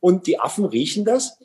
und 0.00 0.26
die 0.26 0.40
Affen 0.40 0.64
riechen 0.64 1.04
das. 1.04 1.38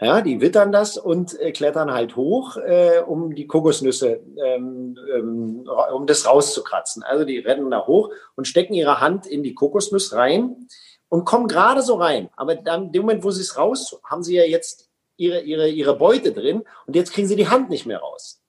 Ja, 0.00 0.22
die 0.22 0.40
wittern 0.40 0.72
das 0.72 0.98
und 0.98 1.38
äh, 1.40 1.52
klettern 1.52 1.92
halt 1.92 2.16
hoch, 2.16 2.56
äh, 2.56 2.98
um 3.06 3.34
die 3.34 3.46
Kokosnüsse, 3.46 4.20
ähm, 4.44 4.98
ähm, 5.14 5.68
um 5.92 6.06
das 6.06 6.26
rauszukratzen. 6.26 7.04
Also 7.04 7.24
die 7.24 7.38
rennen 7.38 7.70
da 7.70 7.86
hoch 7.86 8.10
und 8.34 8.48
stecken 8.48 8.74
ihre 8.74 9.00
Hand 9.00 9.26
in 9.26 9.44
die 9.44 9.54
Kokosnuss 9.54 10.12
rein 10.12 10.66
und 11.08 11.24
kommen 11.24 11.46
gerade 11.46 11.80
so 11.82 11.94
rein. 11.94 12.28
Aber 12.36 12.56
dann, 12.56 12.86
in 12.86 12.92
dem 12.92 13.02
Moment, 13.02 13.22
wo 13.22 13.30
sie 13.30 13.42
es 13.42 13.56
raus, 13.56 13.96
haben 14.04 14.24
sie 14.24 14.34
ja 14.34 14.44
jetzt 14.44 14.90
ihre, 15.16 15.42
ihre, 15.42 15.68
ihre 15.68 15.96
Beute 15.96 16.32
drin 16.32 16.64
und 16.86 16.96
jetzt 16.96 17.12
kriegen 17.12 17.28
sie 17.28 17.36
die 17.36 17.48
Hand 17.48 17.70
nicht 17.70 17.86
mehr 17.86 17.98
raus. 17.98 18.42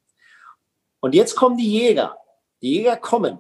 Und 1.00 1.14
jetzt 1.14 1.36
kommen 1.36 1.58
die 1.58 1.72
Jäger. 1.72 2.18
Die 2.64 2.78
Jäger 2.78 2.98
kommen 2.98 3.38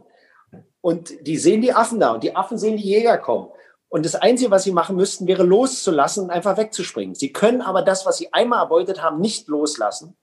und 0.82 1.26
die 1.26 1.38
sehen 1.38 1.62
die 1.62 1.74
Affen 1.74 2.00
da 2.00 2.14
und 2.14 2.24
die 2.24 2.36
Affen 2.36 2.60
sehen 2.60 2.78
die 2.78 2.84
Jäger 2.84 3.18
kommen. 3.18 3.50
Und 3.96 4.04
das 4.04 4.16
Einzige, 4.16 4.52
was 4.52 4.66
sie 4.66 4.74
machen 4.74 4.98
müssten, 4.98 5.26
wäre 5.26 5.44
loszulassen 5.44 6.26
und 6.26 6.30
einfach 6.30 6.58
wegzuspringen. 6.58 7.16
Sie 7.16 7.32
können 7.32 7.62
aber 7.62 7.82
das, 7.82 8.06
was 8.06 8.18
sie 8.18 8.34
einmal 8.34 8.60
erbeutet 8.60 9.02
haben, 9.02 9.22
nicht 9.22 9.48
loslassen. 9.48 10.18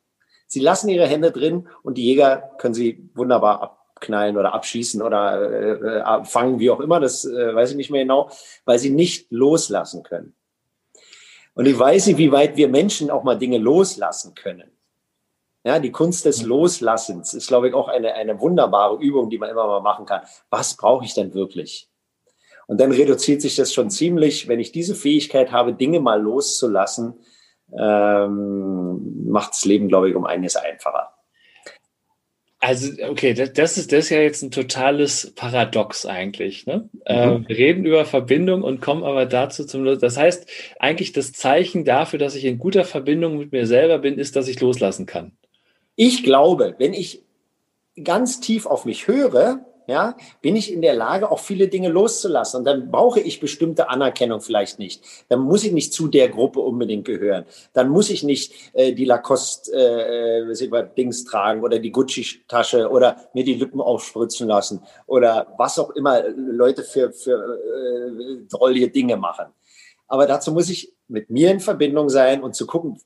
Sie 0.46 0.60
lassen 0.60 0.90
ihre 0.90 1.06
Hände 1.06 1.30
drin 1.30 1.66
und 1.82 1.96
die 1.96 2.04
Jäger 2.04 2.50
können 2.58 2.74
sie 2.74 3.08
wunderbar 3.14 3.62
abknallen 3.62 4.36
oder 4.36 4.52
abschießen 4.52 5.00
oder 5.00 5.40
äh, 5.40 6.20
äh 6.20 6.24
fangen, 6.26 6.58
wie 6.58 6.68
auch 6.68 6.80
immer, 6.80 7.00
das 7.00 7.24
äh, 7.24 7.54
weiß 7.54 7.70
ich 7.70 7.76
nicht 7.76 7.90
mehr 7.90 8.02
genau, 8.02 8.28
weil 8.66 8.78
sie 8.78 8.90
nicht 8.90 9.32
loslassen 9.32 10.02
können. 10.02 10.34
Und 11.54 11.64
ich 11.64 11.78
weiß 11.78 12.08
nicht, 12.08 12.18
wie 12.18 12.30
weit 12.30 12.58
wir 12.58 12.68
Menschen 12.68 13.10
auch 13.10 13.22
mal 13.22 13.38
Dinge 13.38 13.56
loslassen 13.56 14.34
können. 14.34 14.70
Ja, 15.64 15.78
die 15.78 15.92
Kunst 15.92 16.26
des 16.26 16.42
Loslassens 16.42 17.32
ist, 17.32 17.48
glaube 17.48 17.68
ich, 17.70 17.74
auch 17.74 17.88
eine, 17.88 18.12
eine 18.12 18.38
wunderbare 18.38 18.98
Übung, 18.98 19.30
die 19.30 19.38
man 19.38 19.48
immer 19.48 19.66
mal 19.66 19.80
machen 19.80 20.04
kann. 20.04 20.20
Was 20.50 20.76
brauche 20.76 21.06
ich 21.06 21.14
denn 21.14 21.32
wirklich? 21.32 21.88
Und 22.72 22.80
dann 22.80 22.90
reduziert 22.90 23.42
sich 23.42 23.54
das 23.54 23.74
schon 23.74 23.90
ziemlich, 23.90 24.48
wenn 24.48 24.58
ich 24.58 24.72
diese 24.72 24.94
Fähigkeit 24.94 25.52
habe, 25.52 25.74
Dinge 25.74 26.00
mal 26.00 26.18
loszulassen, 26.18 27.12
ähm, 27.78 29.26
macht 29.26 29.50
das 29.50 29.66
Leben, 29.66 29.88
glaube 29.88 30.08
ich, 30.08 30.16
um 30.16 30.24
einiges 30.24 30.56
einfacher. 30.56 31.12
Also, 32.60 32.90
okay, 33.10 33.34
das, 33.34 33.76
ist, 33.76 33.92
das 33.92 34.04
ist 34.04 34.08
ja 34.08 34.22
jetzt 34.22 34.42
ein 34.42 34.50
totales 34.50 35.34
Paradox 35.34 36.06
eigentlich. 36.06 36.64
Ne? 36.64 36.88
Mhm. 36.94 37.00
Äh, 37.04 37.40
wir 37.46 37.58
reden 37.58 37.84
über 37.84 38.06
Verbindung 38.06 38.62
und 38.62 38.80
kommen 38.80 39.04
aber 39.04 39.26
dazu 39.26 39.66
zum 39.66 39.84
Los. 39.84 39.98
Das 39.98 40.16
heißt, 40.16 40.48
eigentlich 40.78 41.12
das 41.12 41.34
Zeichen 41.34 41.84
dafür, 41.84 42.18
dass 42.18 42.36
ich 42.36 42.46
in 42.46 42.58
guter 42.58 42.84
Verbindung 42.84 43.36
mit 43.36 43.52
mir 43.52 43.66
selber 43.66 43.98
bin, 43.98 44.16
ist, 44.16 44.34
dass 44.34 44.48
ich 44.48 44.58
loslassen 44.60 45.04
kann. 45.04 45.32
Ich 45.94 46.24
glaube, 46.24 46.74
wenn 46.78 46.94
ich 46.94 47.22
ganz 48.02 48.40
tief 48.40 48.64
auf 48.64 48.86
mich 48.86 49.08
höre, 49.08 49.62
ja, 49.92 50.16
bin 50.40 50.56
ich 50.56 50.72
in 50.72 50.80
der 50.80 50.94
Lage, 50.94 51.30
auch 51.30 51.38
viele 51.38 51.68
Dinge 51.68 51.90
loszulassen. 51.90 52.60
Und 52.60 52.64
dann 52.64 52.90
brauche 52.90 53.20
ich 53.20 53.40
bestimmte 53.40 53.90
Anerkennung 53.90 54.40
vielleicht 54.40 54.78
nicht. 54.78 55.04
Dann 55.28 55.40
muss 55.40 55.64
ich 55.64 55.72
nicht 55.72 55.92
zu 55.92 56.08
der 56.08 56.30
Gruppe 56.30 56.60
unbedingt 56.60 57.04
gehören. 57.04 57.44
Dann 57.74 57.90
muss 57.90 58.08
ich 58.08 58.22
nicht 58.22 58.54
äh, 58.72 58.92
die 58.92 59.04
Lacoste 59.04 59.70
äh, 59.72 60.88
Dings 60.96 61.24
tragen 61.24 61.62
oder 61.62 61.78
die 61.78 61.92
Gucci-Tasche 61.92 62.88
oder 62.88 63.16
mir 63.34 63.44
die 63.44 63.54
Lippen 63.54 63.80
aufspritzen 63.80 64.48
lassen 64.48 64.82
oder 65.06 65.54
was 65.58 65.78
auch 65.78 65.90
immer 65.90 66.22
Leute 66.30 66.82
für, 66.82 67.12
für 67.12 67.36
äh, 67.36 68.46
drollige 68.48 68.88
Dinge 68.88 69.16
machen. 69.16 69.46
Aber 70.08 70.26
dazu 70.26 70.52
muss 70.52 70.70
ich 70.70 70.92
mit 71.08 71.28
mir 71.28 71.50
in 71.50 71.60
Verbindung 71.60 72.08
sein 72.08 72.42
und 72.42 72.54
zu 72.54 72.66
gucken, 72.66 72.98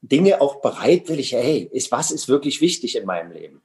Dinge 0.00 0.40
auch 0.40 0.62
bereitwillig, 0.62 1.32
hey, 1.32 1.68
ist, 1.70 1.92
was 1.92 2.10
ist 2.10 2.28
wirklich 2.28 2.60
wichtig 2.60 2.96
in 2.96 3.04
meinem 3.04 3.32
Leben? 3.32 3.62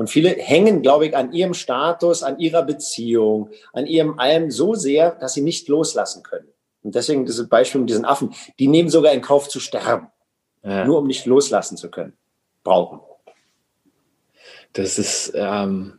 Und 0.00 0.08
viele 0.08 0.30
hängen, 0.30 0.80
glaube 0.80 1.08
ich, 1.08 1.14
an 1.14 1.34
ihrem 1.34 1.52
Status, 1.52 2.22
an 2.22 2.38
ihrer 2.38 2.62
Beziehung, 2.62 3.50
an 3.74 3.84
ihrem 3.84 4.18
allem 4.18 4.50
so 4.50 4.74
sehr, 4.74 5.10
dass 5.10 5.34
sie 5.34 5.42
nicht 5.42 5.68
loslassen 5.68 6.22
können. 6.22 6.48
Und 6.82 6.94
deswegen 6.94 7.26
dieses 7.26 7.50
Beispiel 7.50 7.82
mit 7.82 7.90
diesen 7.90 8.06
Affen, 8.06 8.34
die 8.58 8.66
nehmen 8.66 8.88
sogar 8.88 9.12
in 9.12 9.20
Kauf 9.20 9.50
zu 9.50 9.60
sterben, 9.60 10.06
ja. 10.62 10.86
nur 10.86 11.00
um 11.00 11.06
nicht 11.06 11.26
loslassen 11.26 11.76
zu 11.76 11.90
können, 11.90 12.14
brauchen. 12.64 13.00
Das 14.72 14.98
ist, 14.98 15.32
ähm, 15.34 15.98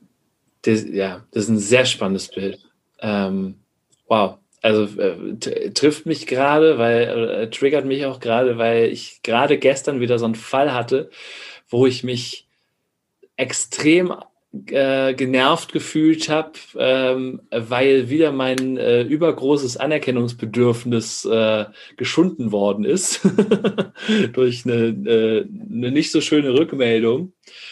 das, 0.63 0.83
ja, 0.83 1.23
das 1.29 1.43
ist 1.43 1.49
ein 1.49 1.59
sehr 1.59 1.85
spannendes 1.85 2.29
Bild. 2.29 2.57
Ähm, 3.01 3.59
wow 4.07 4.39
also 4.63 4.85
äh, 4.99 5.71
trifft 5.73 6.07
mich 6.07 6.25
gerade, 6.25 6.79
weil 6.79 7.29
äh, 7.29 7.49
triggert 7.51 7.85
mich 7.85 8.05
auch 8.05 8.19
gerade, 8.19 8.57
weil 8.57 8.85
ich 8.85 9.21
gerade 9.21 9.59
gestern 9.59 9.99
wieder 9.99 10.17
so 10.17 10.25
einen 10.25 10.35
Fall 10.35 10.73
hatte, 10.73 11.11
wo 11.69 11.85
ich 11.85 12.03
mich 12.03 12.47
extrem 13.41 14.13
äh, 14.67 15.13
genervt 15.13 15.71
gefühlt 15.71 16.27
habe, 16.27 16.51
ähm, 16.77 17.41
weil 17.51 18.09
wieder 18.09 18.33
mein 18.33 18.75
äh, 18.75 19.01
übergroßes 19.01 19.77
Anerkennungsbedürfnis 19.77 21.23
äh, 21.23 21.65
geschunden 21.95 22.51
worden 22.51 22.83
ist 22.83 23.21
durch 24.33 24.65
eine, 24.65 24.87
äh, 24.87 25.45
eine 25.71 25.91
nicht 25.91 26.11
so 26.11 26.19
schöne 26.19 26.53
Rückmeldung. 26.53 27.31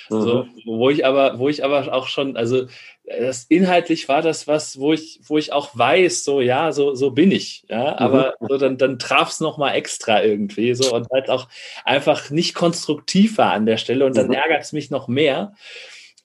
Mhm. 0.09 0.21
So, 0.21 0.47
wo 0.65 0.89
ich 0.89 1.05
aber, 1.05 1.37
wo 1.37 1.49
ich 1.49 1.65
aber 1.65 1.93
auch 1.93 2.07
schon, 2.07 2.37
also 2.37 2.67
das 3.05 3.43
inhaltlich 3.45 4.07
war 4.07 4.21
das 4.21 4.47
was, 4.47 4.79
wo 4.79 4.93
ich, 4.93 5.19
wo 5.23 5.37
ich 5.37 5.51
auch 5.51 5.77
weiß, 5.77 6.23
so 6.23 6.39
ja, 6.41 6.71
so, 6.71 6.95
so 6.95 7.11
bin 7.11 7.31
ich. 7.31 7.65
Ja, 7.67 7.97
aber 7.99 8.35
mhm. 8.39 8.47
so, 8.47 8.57
dann, 8.57 8.77
dann 8.77 8.99
traf 8.99 9.31
es 9.31 9.41
nochmal 9.41 9.75
extra 9.75 10.23
irgendwie 10.23 10.73
so 10.75 10.93
und 10.95 11.07
halt 11.11 11.29
auch 11.29 11.49
einfach 11.83 12.29
nicht 12.29 12.53
konstruktiv 12.53 13.37
war 13.37 13.51
an 13.51 13.65
der 13.65 13.77
Stelle 13.77 14.05
und 14.05 14.15
dann 14.15 14.27
mhm. 14.27 14.33
ärgert 14.33 14.61
es 14.61 14.71
mich 14.71 14.91
noch 14.91 15.09
mehr. 15.09 15.53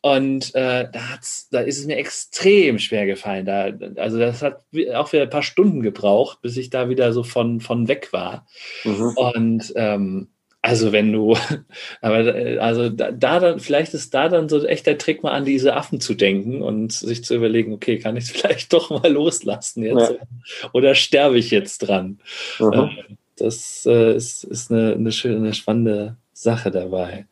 Und 0.05 0.55
äh, 0.55 0.87
da, 0.93 1.13
hat's, 1.13 1.49
da 1.49 1.61
ist 1.61 1.79
es 1.79 1.87
mir 1.87 1.97
extrem 1.97 2.79
schwer 2.79 3.07
gefallen. 3.07 3.47
Da, 3.47 3.73
also 3.97 4.19
das 4.19 4.43
hat 4.43 4.63
auch 4.93 5.11
wieder 5.15 5.23
ein 5.23 5.31
paar 5.31 5.43
Stunden 5.43 5.81
gebraucht, 5.81 6.43
bis 6.43 6.59
ich 6.59 6.69
da 6.69 6.91
wieder 6.91 7.15
so 7.15 7.23
von, 7.23 7.63
von 7.63 7.89
weg 7.89 8.13
war. 8.13 8.47
Mhm. 8.85 9.13
Und 9.17 9.73
ähm, 9.77 10.29
also 10.61 10.93
wenn 10.93 11.11
du, 11.11 11.39
aber 12.03 12.35
also 12.61 12.91
da, 12.91 13.13
da, 13.13 13.41
dann, 13.41 13.61
vielleicht 13.61 13.95
ist 13.95 14.13
da 14.13 14.29
dann 14.29 14.51
so 14.51 14.63
echt 14.67 14.87
der 14.87 14.99
Trick, 14.99 15.23
mal 15.23 15.33
an 15.33 15.47
diese 15.47 15.75
Affen 15.75 16.03
zu 16.03 16.13
denken 16.13 16.61
und 16.61 16.93
sich 16.93 17.25
zu 17.25 17.35
überlegen, 17.35 17.73
okay, 17.73 17.99
kann 17.99 18.19
ich 18.19 18.25
es 18.25 18.31
vielleicht 18.39 18.75
doch 18.75 18.91
mal 18.91 19.11
loslassen 19.11 19.85
jetzt 19.85 20.11
ja. 20.11 20.69
oder 20.75 20.95
sterbe 20.95 21.39
ich 21.39 21.51
jetzt 21.51 21.79
dran? 21.79 22.19
Mhm. 22.59 22.91
Das 23.37 23.87
äh, 23.87 24.15
ist, 24.15 24.45
ist 24.45 24.71
eine, 24.71 24.93
eine 24.93 25.13
schöne, 25.13 25.37
eine 25.37 25.55
spannende 25.55 26.19
Sache 26.35 26.70
dabei. 26.70 27.26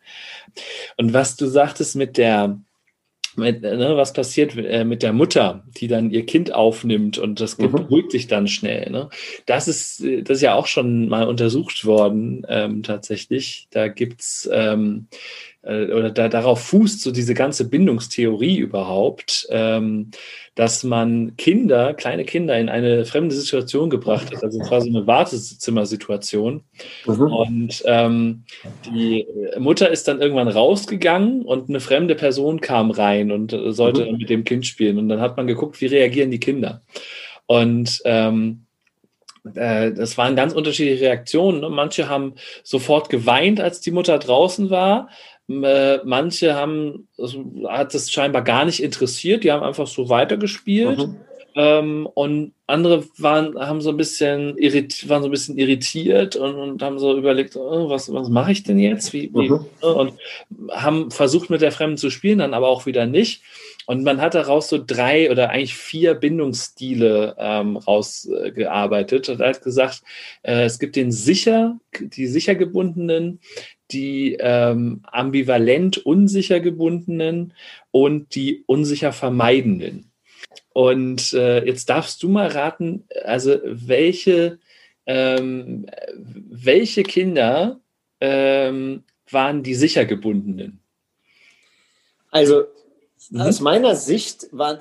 Und 0.97 1.13
was 1.13 1.37
du 1.37 1.47
sagtest 1.47 1.97
mit 1.97 2.17
der, 2.17 2.59
mit, 3.37 3.63
ne, 3.63 3.97
was 3.97 4.13
passiert 4.13 4.57
äh, 4.57 4.85
mit 4.85 5.03
der 5.03 5.13
Mutter, 5.13 5.65
die 5.77 5.89
dann 5.89 6.11
ihr 6.11 6.27
Kind 6.27 6.55
aufnimmt 6.55 7.19
und 7.19 7.41
das 7.41 7.57
Kind 7.57 7.73
mhm. 7.73 7.77
beruhigt 7.77 8.13
sich 8.13 8.27
dann 8.27 8.47
schnell. 8.49 8.91
Ne? 8.91 9.09
Das, 9.47 9.69
ist, 9.69 10.01
das 10.01 10.39
ist 10.39 10.43
ja 10.43 10.55
auch 10.55 10.67
schon 10.67 11.09
mal 11.09 11.27
untersucht 11.27 11.85
worden, 11.85 12.47
ähm, 12.49 12.83
tatsächlich. 12.83 13.69
Da 13.71 13.89
gibt's 13.89 14.49
ähm, 14.53 15.09
äh, 15.11 15.17
oder 15.65 16.11
da, 16.11 16.29
darauf 16.29 16.61
fußt 16.61 17.03
so 17.03 17.13
diese 17.13 17.35
ganze 17.35 17.69
Bindungstheorie 17.69 18.57
überhaupt, 18.59 19.47
ähm, 19.51 20.11
dass 20.57 20.83
man 20.83 21.37
Kinder, 21.37 21.95
kleine 21.95 22.25
Kinder 22.25 22.59
in 22.59 22.69
eine 22.69 23.05
fremde 23.05 23.35
Situation 23.35 23.89
gebracht 23.89 24.35
hat, 24.35 24.43
also 24.43 24.59
quasi 24.59 24.89
eine 24.89 25.07
Wartezimmersituation. 25.07 26.65
Mhm. 27.07 27.21
Und 27.21 27.83
ähm, 27.87 28.43
die 28.93 29.27
Mutter 29.59 29.89
ist 29.91 30.09
dann 30.09 30.21
irgendwann 30.21 30.49
rausgegangen 30.49 31.43
und 31.43 31.69
eine 31.69 31.81
fremde 31.81 32.17
Person 32.17 32.61
kam 32.61 32.91
rein 32.91 33.31
und 33.31 33.57
sollte 33.69 34.05
mhm. 34.05 34.19
mit 34.19 34.31
dem 34.31 34.45
Kind 34.45 34.67
spielen. 34.67 34.99
Und 34.99 35.09
dann 35.09 35.21
hat 35.21 35.37
man 35.37 35.47
geguckt, 35.47 35.81
wie 35.81 35.87
reagieren 35.87 36.33
die 36.33 36.41
Kinder. 36.41 36.83
Und 37.47 38.01
ähm, 38.05 38.62
äh, 38.62 38.62
das 39.45 40.17
waren 40.19 40.37
ganz 40.37 40.53
unterschiedliche 40.53 41.05
Reaktionen. 41.05 41.61
Ne? 41.61 41.71
Manche 41.71 42.09
haben 42.09 42.35
sofort 42.63 43.09
geweint, 43.09 43.61
als 43.61 43.81
die 43.81 43.91
Mutter 43.91 44.19
draußen 44.19 44.71
war. 44.71 45.09
Äh, 45.49 45.99
manche 46.05 46.55
haben, 46.55 47.09
also 47.19 47.45
hat 47.69 47.95
es 47.95 48.11
scheinbar 48.11 48.43
gar 48.43 48.65
nicht 48.65 48.83
interessiert, 48.83 49.45
die 49.45 49.51
haben 49.51 49.63
einfach 49.63 49.87
so 49.89 50.09
weitergespielt. 50.09 50.99
Mhm. 50.99 51.17
Ähm, 51.55 52.09
und 52.15 52.55
andere 52.67 53.05
waren, 53.19 53.59
haben 53.59 53.81
so 53.81 53.91
ein 53.91 53.97
bisschen 53.97 54.57
irritiert, 54.57 55.09
waren 55.09 55.23
so 55.23 55.29
ein 55.29 55.33
bisschen 55.33 55.59
irritiert 55.59 56.37
und, 56.37 56.55
und 56.55 56.83
haben 56.83 56.99
so 56.99 57.17
überlegt, 57.17 57.57
oh, 57.57 57.91
was, 57.91 58.13
was 58.13 58.29
mache 58.29 58.53
ich 58.53 58.63
denn 58.63 58.79
jetzt? 58.79 59.13
Wie, 59.13 59.31
wie, 59.35 59.51
mhm. 59.51 59.67
Ne? 59.83 59.95
Und 59.95 60.15
haben 60.71 61.11
versucht, 61.11 61.51
mit 61.51 61.61
der 61.61 61.73
Fremden 61.73 61.99
zu 61.99 62.11
spielen, 62.11 62.39
dann 62.39 62.55
aber 62.55 62.69
auch 62.69 62.87
wieder 62.87 63.07
nicht. 63.07 63.43
Und 63.87 64.05
man 64.05 64.21
hat 64.21 64.35
daraus 64.35 64.69
so 64.69 64.83
drei 64.85 65.31
oder 65.31 65.51
eigentlich 65.51 65.75
vier 65.75 66.15
Bindungsstile 66.15 67.35
ähm, 67.39 67.77
rausgearbeitet 67.77 69.29
und 69.29 69.41
hat 69.41 69.63
gesagt, 69.63 70.03
äh, 70.43 70.65
es 70.65 70.79
gibt 70.79 70.97
den 70.97 71.11
sicher, 71.11 71.79
die 72.01 72.27
sicher 72.27 72.55
gebundenen, 72.55 73.41
die 73.91 74.37
ähm, 74.41 75.01
ambivalent 75.05 75.99
unsicher 75.99 76.61
gebundenen 76.61 77.55
und 77.91 78.35
die 78.35 78.63
unsicher 78.67 79.13
vermeidenden. 79.13 80.12
Und 80.73 81.33
äh, 81.35 81.65
jetzt 81.65 81.89
darfst 81.91 82.23
du 82.23 82.29
mal 82.29 82.49
raten, 82.49 83.05
also 83.25 83.59
welche, 83.65 84.59
ähm, 85.07 85.87
welche 86.17 87.03
Kinder 87.03 87.81
ähm, 88.21 89.05
waren 89.31 89.63
die 89.63 89.75
sicher 89.75 90.05
gebundenen? 90.05 90.81
Also 92.31 92.65
mhm. 93.31 93.41
aus 93.43 93.61
meiner 93.61 93.95
Sicht 93.95 94.49
war, 94.53 94.79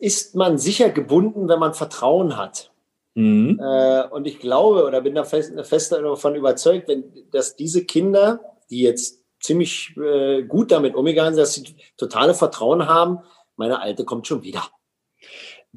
ist 0.00 0.34
man 0.34 0.58
sicher 0.58 0.90
gebunden, 0.90 1.48
wenn 1.48 1.58
man 1.58 1.74
Vertrauen 1.74 2.36
hat. 2.36 2.72
Mhm. 3.14 3.60
Äh, 3.62 4.08
und 4.08 4.26
ich 4.26 4.40
glaube 4.40 4.84
oder 4.84 5.00
bin 5.00 5.14
da 5.14 5.24
fest, 5.24 5.52
fest 5.62 5.92
davon 5.92 6.34
überzeugt, 6.34 6.88
wenn, 6.88 7.04
dass 7.30 7.54
diese 7.54 7.84
Kinder, 7.84 8.40
die 8.70 8.82
jetzt 8.82 9.22
ziemlich 9.40 9.94
äh, 9.96 10.42
gut 10.42 10.72
damit 10.72 10.94
umgegangen 10.94 11.34
sind, 11.34 11.42
dass 11.42 11.54
sie 11.54 11.76
totale 11.96 12.34
Vertrauen 12.34 12.88
haben, 12.88 13.20
meine 13.56 13.80
Alte 13.80 14.04
kommt 14.04 14.26
schon 14.26 14.42
wieder. 14.42 14.64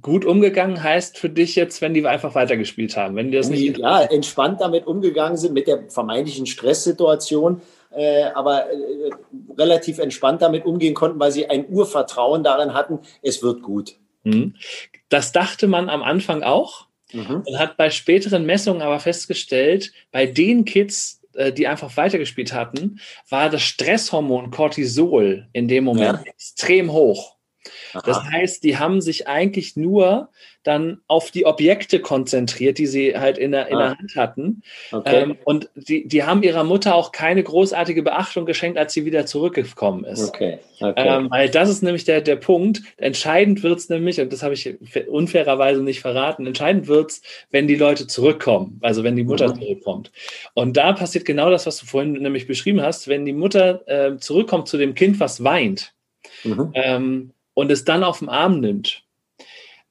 Gut 0.02 0.26
umgegangen 0.26 0.84
heißt 0.84 1.18
für 1.18 1.30
dich 1.30 1.56
jetzt, 1.56 1.82
wenn 1.82 1.94
die 1.94 2.06
einfach 2.06 2.36
weitergespielt 2.36 2.96
haben, 2.98 3.16
wenn 3.16 3.32
die 3.32 3.38
das 3.38 3.50
nicht. 3.50 3.78
Ja, 3.78 4.02
entspannt 4.02 4.62
damit 4.62 4.86
umgegangen 4.86 5.38
sind 5.38 5.54
mit 5.54 5.68
der 5.68 5.90
vermeintlichen 5.90 6.46
Stresssituation, 6.46 7.62
äh, 7.96 8.26
aber 8.36 8.70
äh, 8.72 9.10
relativ 9.58 9.98
entspannt 9.98 10.42
damit 10.42 10.66
umgehen 10.66 10.94
konnten, 10.94 11.20
weil 11.20 11.32
sie 11.32 11.50
ein 11.50 11.68
Urvertrauen 11.70 12.44
darin 12.44 12.74
hatten, 12.74 13.00
es 13.24 13.42
wird 13.42 13.64
gut. 13.64 13.96
Mhm. 14.24 14.56
Das 15.10 15.32
dachte 15.32 15.68
man 15.68 15.90
am 15.90 16.04
Anfang 16.04 16.44
auch 16.44 16.88
mhm. 17.14 17.44
und 17.46 17.60
hat 17.60 17.78
bei 17.78 17.90
späteren 17.90 18.46
Messungen 18.46 18.82
aber 18.82 19.00
festgestellt, 19.00 19.94
bei 20.12 20.26
den 20.26 20.66
Kids, 20.66 21.22
äh, 21.34 21.52
die 21.52 21.68
einfach 21.68 21.96
weitergespielt 21.98 22.54
hatten, 22.54 23.00
war 23.30 23.50
das 23.50 23.64
Stresshormon 23.64 24.52
Cortisol 24.52 25.48
in 25.54 25.68
dem 25.68 25.86
Moment 25.86 26.20
ja. 26.26 26.32
extrem 26.32 26.92
hoch. 26.92 27.37
Aha. 27.94 28.04
Das 28.06 28.24
heißt, 28.24 28.64
die 28.64 28.78
haben 28.78 29.02
sich 29.02 29.28
eigentlich 29.28 29.76
nur 29.76 30.30
dann 30.64 31.00
auf 31.08 31.32
die 31.32 31.46
Objekte 31.46 32.02
konzentriert, 32.02 32.78
die 32.78 32.88
sie 32.88 33.18
halt 33.18 33.38
in 33.38 33.52
der, 33.52 33.68
in 33.68 33.78
der 33.78 33.88
ah. 33.88 33.98
Hand 33.98 34.16
hatten. 34.16 34.64
Okay. 34.92 35.24
Ähm, 35.24 35.38
und 35.46 35.70
die, 35.76 36.08
die 36.08 36.24
haben 36.24 36.44
ihrer 36.44 36.66
Mutter 36.66 36.94
auch 36.94 37.14
keine 37.14 37.42
großartige 37.42 38.04
Beachtung 38.04 38.46
geschenkt, 38.46 38.78
als 38.78 38.94
sie 38.94 39.06
wieder 39.06 39.26
zurückgekommen 39.26 40.04
ist. 40.04 40.28
Okay. 40.28 40.60
Okay. 40.80 41.08
Ähm, 41.08 41.32
weil 41.32 41.50
das 41.50 41.70
ist 41.70 41.82
nämlich 41.82 42.04
der, 42.04 42.22
der 42.22 42.36
Punkt. 42.36 42.82
Entscheidend 42.98 43.64
wird 43.64 43.80
es 43.80 43.90
nämlich, 43.90 44.20
und 44.20 44.32
das 44.32 44.44
habe 44.44 44.54
ich 44.54 44.78
unfairerweise 45.08 45.82
nicht 45.82 46.02
verraten, 46.02 46.46
entscheidend 46.46 46.88
wird 46.88 47.12
es, 47.12 47.22
wenn 47.50 47.68
die 47.68 47.76
Leute 47.76 48.06
zurückkommen, 48.06 48.80
also 48.82 49.04
wenn 49.04 49.16
die 49.16 49.24
Mutter 49.24 49.48
mhm. 49.48 49.62
zurückkommt. 49.62 50.12
Und 50.54 50.78
da 50.78 50.94
passiert 50.94 51.26
genau 51.26 51.50
das, 51.50 51.66
was 51.66 51.80
du 51.80 51.86
vorhin 51.86 52.12
nämlich 52.12 52.46
beschrieben 52.46 52.82
hast, 52.82 53.08
wenn 53.08 53.26
die 53.26 53.34
Mutter 53.34 53.88
äh, 53.88 54.18
zurückkommt 54.18 54.68
zu 54.68 54.78
dem 54.78 54.94
Kind, 54.94 55.20
was 55.20 55.44
weint. 55.44 55.94
Mhm. 56.44 56.72
Ähm, 56.74 57.32
und 57.58 57.72
es 57.72 57.86
dann 57.86 58.04
auf 58.04 58.20
den 58.20 58.30
Arm 58.30 58.60
nimmt, 58.60 59.04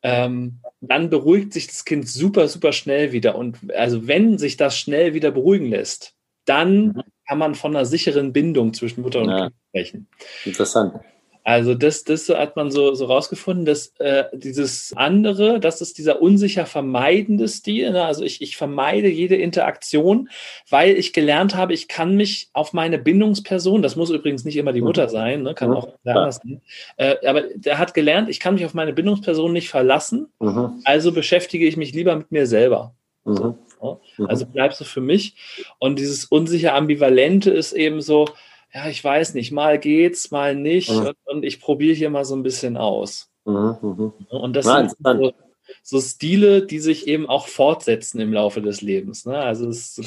ähm, 0.02 0.60
dann 0.80 1.10
beruhigt 1.10 1.52
sich 1.52 1.66
das 1.66 1.84
Kind 1.84 2.08
super, 2.08 2.46
super 2.46 2.70
schnell 2.70 3.10
wieder. 3.10 3.34
Und 3.34 3.74
also 3.74 4.06
wenn 4.06 4.38
sich 4.38 4.56
das 4.56 4.78
schnell 4.78 5.14
wieder 5.14 5.32
beruhigen 5.32 5.66
lässt, 5.66 6.14
dann 6.44 6.86
mhm. 6.86 7.02
kann 7.26 7.38
man 7.38 7.56
von 7.56 7.74
einer 7.74 7.84
sicheren 7.84 8.32
Bindung 8.32 8.72
zwischen 8.72 9.02
Mutter 9.02 9.20
und 9.20 9.30
ja. 9.30 9.38
Kind 9.38 9.54
sprechen. 9.68 10.08
Interessant. 10.44 11.00
Also 11.46 11.74
das, 11.74 12.02
das 12.02 12.28
hat 12.28 12.56
man 12.56 12.72
so, 12.72 12.94
so 12.94 13.04
rausgefunden, 13.04 13.64
dass 13.66 13.92
äh, 14.00 14.24
dieses 14.32 14.92
andere, 14.96 15.60
das 15.60 15.80
ist 15.80 15.96
dieser 15.96 16.20
unsicher 16.20 16.66
vermeidende 16.66 17.46
Stil. 17.46 17.92
Ne? 17.92 18.04
Also 18.04 18.24
ich, 18.24 18.42
ich 18.42 18.56
vermeide 18.56 19.06
jede 19.06 19.36
Interaktion, 19.36 20.28
weil 20.68 20.96
ich 20.96 21.12
gelernt 21.12 21.54
habe, 21.54 21.72
ich 21.72 21.86
kann 21.86 22.16
mich 22.16 22.48
auf 22.52 22.72
meine 22.72 22.98
Bindungsperson, 22.98 23.80
das 23.80 23.94
muss 23.94 24.10
übrigens 24.10 24.44
nicht 24.44 24.56
immer 24.56 24.72
die 24.72 24.80
Mutter 24.80 25.04
mhm. 25.04 25.10
sein, 25.10 25.42
ne? 25.44 25.54
kann 25.54 25.70
mhm. 25.70 25.76
auch 25.76 25.88
anders 26.04 26.40
sein, 26.42 26.62
äh, 26.96 27.24
aber 27.24 27.42
der 27.54 27.78
hat 27.78 27.94
gelernt, 27.94 28.28
ich 28.28 28.40
kann 28.40 28.54
mich 28.54 28.64
auf 28.64 28.74
meine 28.74 28.92
Bindungsperson 28.92 29.52
nicht 29.52 29.68
verlassen, 29.68 30.26
mhm. 30.40 30.80
also 30.82 31.12
beschäftige 31.12 31.68
ich 31.68 31.76
mich 31.76 31.94
lieber 31.94 32.16
mit 32.16 32.32
mir 32.32 32.48
selber. 32.48 32.96
Mhm. 33.24 33.54
So, 33.80 34.00
mhm. 34.16 34.26
Also 34.26 34.46
bleibst 34.46 34.80
du 34.80 34.84
für 34.84 35.00
mich. 35.00 35.36
Und 35.78 36.00
dieses 36.00 36.24
unsicher 36.24 36.74
Ambivalente 36.74 37.52
ist 37.52 37.72
eben 37.72 38.00
so, 38.00 38.26
ja, 38.72 38.88
ich 38.88 39.02
weiß 39.02 39.34
nicht, 39.34 39.52
mal 39.52 39.78
geht's, 39.78 40.30
mal 40.30 40.54
nicht. 40.54 40.90
Mhm. 40.90 40.98
Und, 40.98 41.16
und, 41.24 41.44
ich 41.44 41.60
probiere 41.60 41.94
hier 41.94 42.10
mal 42.10 42.24
so 42.24 42.34
ein 42.34 42.42
bisschen 42.42 42.76
aus. 42.76 43.30
Mhm. 43.44 43.76
mhm. 43.80 44.12
Und 44.28 44.54
das 44.54 44.66
Nein, 44.66 44.88
sind 44.88 44.98
so, 45.02 45.32
so, 45.82 46.00
Stile, 46.00 46.66
die 46.66 46.78
sich 46.78 47.06
eben 47.08 47.28
auch 47.28 47.48
fortsetzen 47.48 48.20
im 48.20 48.32
Laufe 48.32 48.60
des 48.60 48.82
Lebens. 48.82 49.24
Ne? 49.24 49.38
Also 49.38 49.68
es, 49.68 50.00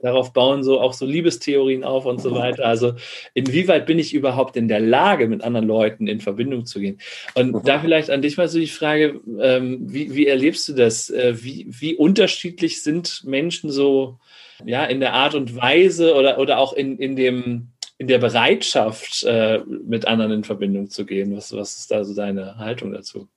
darauf 0.00 0.32
bauen 0.32 0.64
so 0.64 0.80
auch 0.80 0.92
so 0.92 1.04
Liebestheorien 1.06 1.84
auf 1.84 2.06
und 2.06 2.20
so 2.20 2.34
weiter. 2.34 2.64
Also 2.64 2.94
inwieweit 3.34 3.86
bin 3.86 3.98
ich 3.98 4.14
überhaupt 4.14 4.56
in 4.56 4.68
der 4.68 4.80
Lage, 4.80 5.28
mit 5.28 5.42
anderen 5.42 5.66
Leuten 5.66 6.06
in 6.06 6.20
Verbindung 6.20 6.66
zu 6.66 6.80
gehen? 6.80 6.98
Und 7.34 7.52
mhm. 7.52 7.62
da 7.64 7.80
vielleicht 7.80 8.10
an 8.10 8.22
dich 8.22 8.36
mal 8.36 8.48
so 8.48 8.58
die 8.58 8.66
Frage, 8.68 9.20
ähm, 9.40 9.80
wie, 9.82 10.14
wie 10.14 10.26
erlebst 10.26 10.68
du 10.68 10.72
das? 10.72 11.10
Äh, 11.10 11.34
wie, 11.42 11.66
wie 11.68 11.94
unterschiedlich 11.94 12.82
sind 12.82 13.22
Menschen 13.24 13.70
so 13.70 14.18
ja, 14.64 14.84
in 14.84 15.00
der 15.00 15.14
Art 15.14 15.34
und 15.34 15.56
Weise 15.56 16.14
oder, 16.14 16.38
oder 16.38 16.58
auch 16.58 16.72
in, 16.72 16.98
in 16.98 17.16
dem 17.16 17.68
in 17.98 18.08
der 18.08 18.18
Bereitschaft, 18.18 19.24
äh, 19.24 19.60
mit 19.66 20.06
anderen 20.06 20.32
in 20.32 20.44
Verbindung 20.44 20.90
zu 20.90 21.06
gehen? 21.06 21.36
Was, 21.36 21.54
was 21.54 21.76
ist 21.76 21.90
da 21.90 22.04
so 22.04 22.14
deine 22.14 22.58
Haltung 22.58 22.92
dazu? 22.92 23.28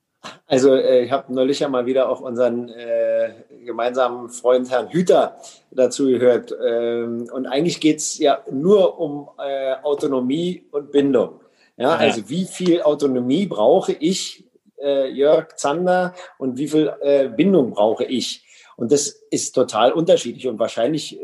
Also 0.45 0.75
äh, 0.75 1.03
ich 1.03 1.11
habe 1.11 1.33
neulich 1.33 1.59
ja 1.59 1.69
mal 1.69 1.85
wieder 1.85 2.09
auch 2.09 2.21
unseren 2.21 2.69
äh, 2.69 3.29
gemeinsamen 3.65 4.29
Freund 4.29 4.69
Herrn 4.69 4.89
Hüter 4.89 5.37
dazu 5.71 6.07
gehört. 6.07 6.53
Ähm, 6.65 7.29
und 7.31 7.45
eigentlich 7.45 7.79
geht 7.79 7.97
es 7.97 8.17
ja 8.17 8.43
nur 8.51 8.99
um 8.99 9.29
äh, 9.37 9.75
Autonomie 9.83 10.65
und 10.71 10.91
Bindung. 10.91 11.41
Ja, 11.77 11.95
also 11.95 12.27
wie 12.27 12.45
viel 12.45 12.81
Autonomie 12.81 13.45
brauche 13.45 13.93
ich, 13.93 14.45
äh, 14.81 15.09
Jörg 15.09 15.55
Zander, 15.57 16.15
und 16.39 16.57
wie 16.57 16.67
viel 16.67 16.91
äh, 17.01 17.29
Bindung 17.29 17.69
brauche 17.71 18.03
ich? 18.03 18.43
Und 18.77 18.91
das 18.91 19.09
ist 19.29 19.53
total 19.53 19.91
unterschiedlich 19.91 20.47
und 20.47 20.59
wahrscheinlich 20.59 21.19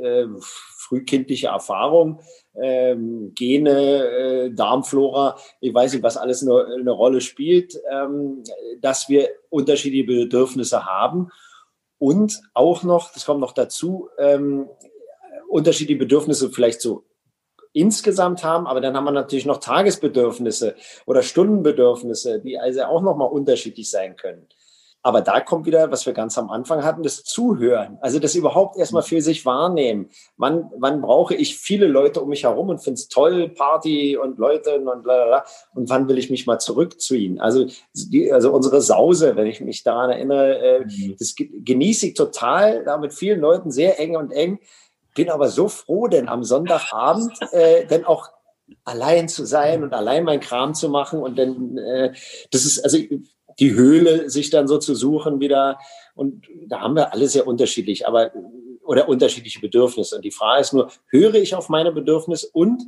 frühkindliche 0.76 1.48
Erfahrung 1.48 2.20
ähm, 2.62 3.32
Gene, 3.36 4.08
äh, 4.08 4.52
Darmflora, 4.52 5.38
ich 5.60 5.74
weiß 5.74 5.94
nicht, 5.94 6.04
was 6.04 6.18
alles 6.18 6.42
eine, 6.44 6.66
eine 6.80 6.92
Rolle 6.92 7.22
spielt, 7.22 7.80
ähm, 7.92 8.44
dass 8.82 9.10
wir 9.10 9.30
unterschiedliche 9.50 10.06
Bedürfnisse 10.06 10.86
haben 10.86 11.30
und 11.98 12.42
auch 12.54 12.84
noch, 12.84 13.14
das 13.14 13.26
kommt 13.26 13.40
noch 13.40 13.54
dazu, 13.54 14.10
ähm, 14.18 14.70
unterschiedliche 15.48 16.00
Bedürfnisse 16.00 16.50
vielleicht 16.50 16.82
so 16.82 17.06
insgesamt 17.74 18.44
haben, 18.44 18.68
aber 18.68 18.82
dann 18.82 18.96
haben 18.96 19.06
wir 19.06 19.12
natürlich 19.12 19.46
noch 19.46 19.58
Tagesbedürfnisse 19.58 20.76
oder 21.06 21.24
Stundenbedürfnisse, 21.24 22.40
die 22.40 22.60
also 22.60 22.84
auch 22.84 23.02
nochmal 23.02 23.30
unterschiedlich 23.30 23.90
sein 23.90 24.16
können. 24.16 24.48
Aber 25.06 25.20
da 25.20 25.42
kommt 25.42 25.66
wieder, 25.66 25.92
was 25.92 26.06
wir 26.06 26.14
ganz 26.14 26.38
am 26.38 26.50
Anfang 26.50 26.84
hatten, 26.86 27.04
das 27.04 27.24
Zuhören. 27.24 27.98
Also 28.00 28.20
das 28.20 28.36
überhaupt 28.36 28.78
erstmal 28.78 29.04
für 29.04 29.22
sich 29.22 29.46
wahrnehmen. 29.46 30.10
Wann, 30.38 30.72
wann 30.78 31.02
brauche 31.02 31.36
ich 31.36 31.58
viele 31.58 31.88
Leute 31.88 32.22
um 32.22 32.30
mich 32.30 32.46
herum 32.46 32.70
und 32.70 32.80
finde 32.80 32.96
es 32.96 33.10
toll, 33.10 33.50
Party 33.50 34.16
und 34.16 34.38
Leute 34.40 34.78
und 34.78 34.86
bla, 34.86 35.02
bla, 35.04 35.26
bla. 35.26 35.46
Und 35.76 35.90
wann 35.90 36.08
will 36.08 36.18
ich 36.18 36.30
mich 36.30 36.48
mal 36.48 36.58
zurückziehen? 36.58 37.42
Also, 37.42 37.66
die, 37.94 38.32
also 38.32 38.54
unsere 38.54 38.82
Sause, 38.82 39.36
wenn 39.36 39.48
ich 39.48 39.60
mich 39.60 39.84
daran 39.84 40.10
erinnere, 40.10 40.58
äh, 40.60 40.80
mhm. 40.86 41.16
das 41.20 41.36
genieße 41.36 42.08
ich 42.08 42.14
total, 42.14 42.86
da 42.86 42.98
mit 42.98 43.14
vielen 43.14 43.42
Leuten 43.42 43.72
sehr 43.72 44.00
eng 44.00 44.16
und 44.16 44.32
eng. 44.32 44.60
Bin 45.16 45.30
aber 45.30 45.50
so 45.50 45.68
froh, 45.68 46.08
denn 46.08 46.30
am 46.30 46.46
Sonntagabend 46.46 47.34
äh, 47.52 47.86
dann 47.88 48.06
auch 48.06 48.30
allein 48.86 49.28
zu 49.28 49.46
sein 49.46 49.84
und 49.84 49.94
allein 49.94 50.24
mein 50.24 50.40
Kram 50.40 50.74
zu 50.74 50.88
machen 50.88 51.20
und 51.20 51.38
dann, 51.38 51.78
äh, 51.78 52.14
das 52.52 52.64
ist, 52.64 52.80
also 52.80 52.98
die 53.60 53.74
Höhle 53.74 54.30
sich 54.30 54.50
dann 54.50 54.68
so 54.68 54.78
zu 54.78 54.96
suchen 54.96 55.40
wieder. 55.40 55.80
Und 56.16 56.48
da 56.68 56.82
haben 56.82 56.96
wir 56.96 57.14
alle 57.14 57.28
sehr 57.28 57.48
unterschiedlich, 57.48 58.08
aber 58.08 58.32
oder 58.84 59.08
unterschiedliche 59.08 59.60
Bedürfnisse. 59.60 60.18
Und 60.18 60.26
die 60.26 60.32
Frage 60.32 60.62
ist 60.62 60.74
nur, 60.74 60.92
höre 61.08 61.36
ich 61.36 61.56
auf 61.56 61.70
meine 61.70 61.92
Bedürfnisse 61.92 62.50
und 62.52 62.84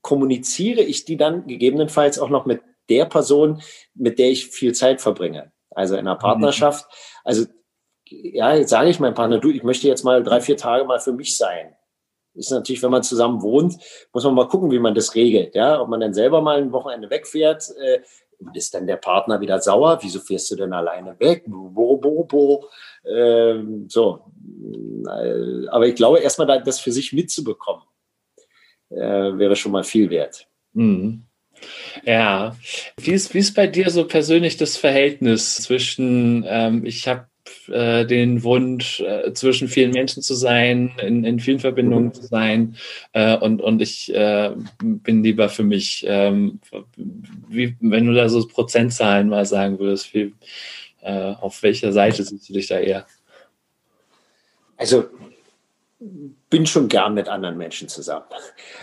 kommuniziere 0.00 0.82
ich 0.82 1.04
die 1.04 1.16
dann 1.16 1.46
gegebenenfalls 1.46 2.18
auch 2.18 2.30
noch 2.30 2.46
mit 2.46 2.62
der 2.88 3.04
Person, 3.04 3.62
mit 3.94 4.18
der 4.18 4.30
ich 4.30 4.46
viel 4.46 4.74
Zeit 4.74 5.00
verbringe? 5.00 5.52
Also 5.70 5.94
in 5.94 6.00
einer 6.00 6.16
Partnerschaft. 6.16 6.86
Also 7.24 7.46
ja, 8.08 8.54
jetzt 8.54 8.70
sage 8.70 8.90
ich 8.90 9.00
meinem 9.00 9.14
Partner, 9.14 9.38
du, 9.38 9.50
ich 9.50 9.62
möchte 9.62 9.88
jetzt 9.88 10.04
mal 10.04 10.22
drei, 10.22 10.40
vier 10.40 10.56
Tage 10.56 10.84
mal 10.84 11.00
für 11.00 11.12
mich 11.12 11.36
sein. 11.36 11.74
Ist 12.34 12.50
natürlich, 12.50 12.82
wenn 12.82 12.90
man 12.90 13.02
zusammen 13.02 13.42
wohnt, 13.42 13.76
muss 14.12 14.24
man 14.24 14.34
mal 14.34 14.48
gucken, 14.48 14.70
wie 14.70 14.78
man 14.78 14.94
das 14.94 15.14
regelt. 15.14 15.54
Ja, 15.54 15.80
ob 15.80 15.88
man 15.88 16.00
dann 16.00 16.14
selber 16.14 16.40
mal 16.40 16.58
ein 16.58 16.72
Wochenende 16.72 17.10
wegfährt, 17.10 17.70
äh, 17.78 18.00
ist 18.54 18.74
dann 18.74 18.86
der 18.86 18.96
Partner 18.96 19.40
wieder 19.40 19.60
sauer? 19.60 19.98
Wieso 20.02 20.20
fährst 20.20 20.50
du 20.50 20.56
denn 20.56 20.72
alleine 20.72 21.18
weg? 21.18 21.44
Bo, 21.46 21.96
bo, 21.96 22.24
bo. 22.24 22.68
Ähm, 23.04 23.86
so. 23.88 24.24
Äh, 25.06 25.68
aber 25.68 25.86
ich 25.86 25.94
glaube, 25.94 26.20
erstmal 26.20 26.62
das 26.62 26.80
für 26.80 26.92
sich 26.92 27.12
mitzubekommen, 27.12 27.84
äh, 28.90 28.96
wäre 28.96 29.56
schon 29.56 29.72
mal 29.72 29.84
viel 29.84 30.10
wert. 30.10 30.46
Mhm. 30.72 31.24
Ja, 32.04 32.56
wie 32.98 33.12
ist, 33.12 33.34
wie 33.34 33.38
ist 33.38 33.54
bei 33.54 33.66
dir 33.66 33.90
so 33.90 34.06
persönlich 34.06 34.56
das 34.56 34.76
Verhältnis 34.76 35.56
zwischen, 35.56 36.44
ähm, 36.46 36.84
ich 36.84 37.06
habe 37.06 37.26
äh, 37.68 38.04
den 38.04 38.42
Wunsch, 38.42 39.00
äh, 39.00 39.32
zwischen 39.32 39.68
vielen 39.68 39.92
Menschen 39.92 40.22
zu 40.22 40.34
sein, 40.34 40.92
in, 41.00 41.24
in 41.24 41.40
vielen 41.40 41.58
Verbindungen 41.58 42.12
zu 42.12 42.26
sein. 42.26 42.76
Äh, 43.12 43.36
und, 43.36 43.60
und 43.60 43.82
ich 43.82 44.14
äh, 44.14 44.50
bin 44.82 45.22
lieber 45.22 45.48
für 45.48 45.62
mich, 45.62 46.04
ähm, 46.08 46.60
wie, 47.48 47.76
wenn 47.80 48.06
du 48.06 48.14
da 48.14 48.28
so 48.28 48.46
Prozentzahlen 48.46 49.28
mal 49.28 49.46
sagen 49.46 49.78
würdest, 49.78 50.12
wie, 50.14 50.34
äh, 51.02 51.34
auf 51.40 51.62
welcher 51.62 51.92
Seite 51.92 52.22
siehst 52.22 52.48
du 52.48 52.52
dich 52.52 52.68
da 52.68 52.78
eher? 52.78 53.06
Also 54.76 55.04
bin 56.50 56.66
schon 56.66 56.88
gern 56.88 57.14
mit 57.14 57.28
anderen 57.28 57.56
Menschen 57.56 57.88
zusammen. 57.88 58.26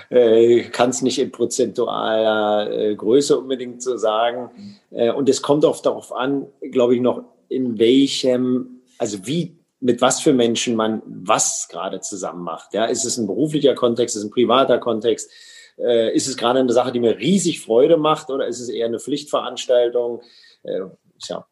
Äh, 0.10 0.64
Kann 0.70 0.90
es 0.90 1.02
nicht 1.02 1.20
in 1.20 1.32
prozentualer 1.32 2.72
äh, 2.72 2.96
Größe 2.96 3.38
unbedingt 3.38 3.82
so 3.82 3.98
sagen. 3.98 4.80
Äh, 4.92 5.12
und 5.12 5.30
es 5.30 5.42
kommt 5.42 5.66
auch 5.66 5.82
darauf 5.82 6.14
an, 6.14 6.48
glaube 6.72 6.96
ich, 6.96 7.02
noch 7.02 7.24
in 7.50 7.80
welchem, 7.80 8.82
also 8.98 9.26
wie, 9.26 9.58
mit 9.80 10.02
was 10.02 10.22
für 10.22 10.34
Menschen 10.34 10.76
man 10.76 11.02
was 11.06 11.68
gerade 11.70 12.02
zusammen 12.02 12.44
macht. 12.44 12.74
Ja, 12.74 12.86
ist 12.86 13.06
es 13.06 13.18
ein 13.18 13.28
beruflicher 13.28 13.76
Kontext, 13.76 14.16
ist 14.16 14.24
es 14.24 14.28
ein 14.28 14.34
privater 14.34 14.78
Kontext? 14.78 15.32
Äh, 15.78 16.14
ist 16.16 16.28
es 16.28 16.38
gerade 16.38 16.60
eine 16.60 16.74
Sache, 16.74 16.92
die 16.92 17.00
mir 17.00 17.18
riesig 17.18 17.62
Freude 17.62 17.98
macht 17.98 18.30
oder 18.30 18.48
ist 18.48 18.60
es 18.60 18.70
eher 18.70 18.88
eine 18.88 19.00
Pflichtveranstaltung? 19.00 20.22
Äh, 20.64 20.82
ist 21.18 21.30
ja 21.30 21.46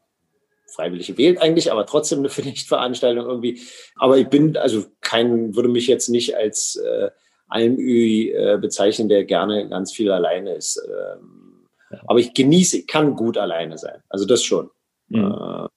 freiwillig 0.67 1.07
gewählt 1.07 1.41
eigentlich, 1.41 1.71
aber 1.71 1.85
trotzdem 1.85 2.19
eine 2.19 2.29
Pflichtveranstaltung 2.29 3.25
irgendwie. 3.25 3.61
Aber 3.95 4.17
ich 4.17 4.27
bin, 4.27 4.57
also 4.57 4.85
kein, 5.01 5.55
würde 5.55 5.69
mich 5.69 5.87
jetzt 5.87 6.09
nicht 6.09 6.35
als 6.35 6.75
äh, 6.75 7.09
Almöhi 7.47 8.31
äh, 8.31 8.57
bezeichnen, 8.59 9.07
der 9.07 9.23
gerne 9.23 9.69
ganz 9.69 9.93
viel 9.93 10.11
alleine 10.11 10.53
ist. 10.55 10.81
Ähm. 10.85 11.67
Aber 12.05 12.19
ich 12.19 12.33
genieße, 12.33 12.79
ich 12.79 12.87
kann 12.87 13.15
gut 13.15 13.37
alleine 13.37 13.77
sein. 13.77 14.03
Also 14.09 14.25
das 14.25 14.43
schon. 14.43 14.69
Mhm. 15.07 15.67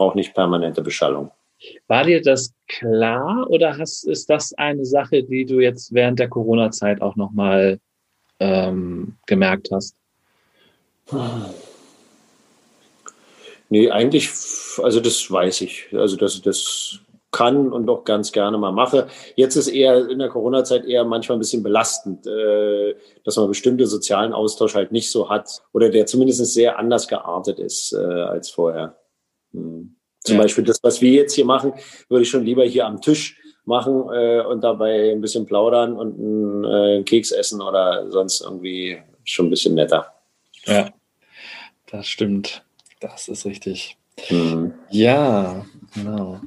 Braucht 0.00 0.16
nicht 0.16 0.32
permanente 0.32 0.80
Beschallung. 0.80 1.30
War 1.86 2.04
dir 2.04 2.22
das 2.22 2.54
klar 2.68 3.46
oder 3.50 3.76
hast, 3.76 4.08
ist 4.08 4.30
das 4.30 4.54
eine 4.54 4.86
Sache, 4.86 5.24
die 5.24 5.44
du 5.44 5.60
jetzt 5.60 5.92
während 5.92 6.18
der 6.18 6.30
Corona-Zeit 6.30 7.02
auch 7.02 7.16
nochmal 7.16 7.78
ähm, 8.38 9.18
gemerkt 9.26 9.68
hast? 9.70 9.94
Nee, 13.68 13.90
eigentlich, 13.90 14.30
also 14.82 15.00
das 15.00 15.30
weiß 15.30 15.60
ich. 15.60 15.88
Also 15.92 16.16
dass 16.16 16.40
das 16.40 17.00
kann 17.30 17.70
und 17.70 17.90
auch 17.90 18.04
ganz 18.04 18.32
gerne 18.32 18.56
mal 18.56 18.72
mache. 18.72 19.06
Jetzt 19.36 19.56
ist 19.56 19.68
eher 19.68 20.08
in 20.08 20.18
der 20.18 20.30
Corona-Zeit 20.30 20.86
eher 20.86 21.04
manchmal 21.04 21.36
ein 21.36 21.40
bisschen 21.40 21.62
belastend, 21.62 22.26
äh, 22.26 22.94
dass 23.22 23.36
man 23.36 23.48
bestimmte 23.48 23.86
sozialen 23.86 24.32
Austausch 24.32 24.74
halt 24.74 24.92
nicht 24.92 25.10
so 25.10 25.28
hat 25.28 25.62
oder 25.74 25.90
der 25.90 26.06
zumindest 26.06 26.42
sehr 26.46 26.78
anders 26.78 27.06
geartet 27.06 27.58
ist 27.58 27.92
äh, 27.92 27.98
als 27.98 28.48
vorher. 28.48 28.96
Hm. 29.52 29.96
Zum 30.20 30.36
ja. 30.36 30.42
Beispiel 30.42 30.64
das, 30.64 30.82
was 30.82 31.00
wir 31.00 31.12
jetzt 31.12 31.34
hier 31.34 31.46
machen, 31.46 31.72
würde 32.08 32.22
ich 32.22 32.30
schon 32.30 32.44
lieber 32.44 32.64
hier 32.64 32.86
am 32.86 33.00
Tisch 33.00 33.40
machen 33.64 34.08
äh, 34.12 34.40
und 34.42 34.62
dabei 34.62 35.12
ein 35.12 35.20
bisschen 35.20 35.46
plaudern 35.46 35.94
und 35.94 36.18
einen, 36.18 36.64
äh, 36.64 37.02
Keks 37.04 37.30
essen 37.30 37.62
oder 37.62 38.10
sonst 38.10 38.40
irgendwie 38.42 38.98
schon 39.24 39.46
ein 39.46 39.50
bisschen 39.50 39.74
netter. 39.74 40.12
Ja, 40.66 40.90
das 41.90 42.06
stimmt. 42.06 42.62
Das 43.00 43.28
ist 43.28 43.46
richtig. 43.46 43.96
Mhm. 44.28 44.74
Ja, 44.90 45.64
genau. 45.94 46.40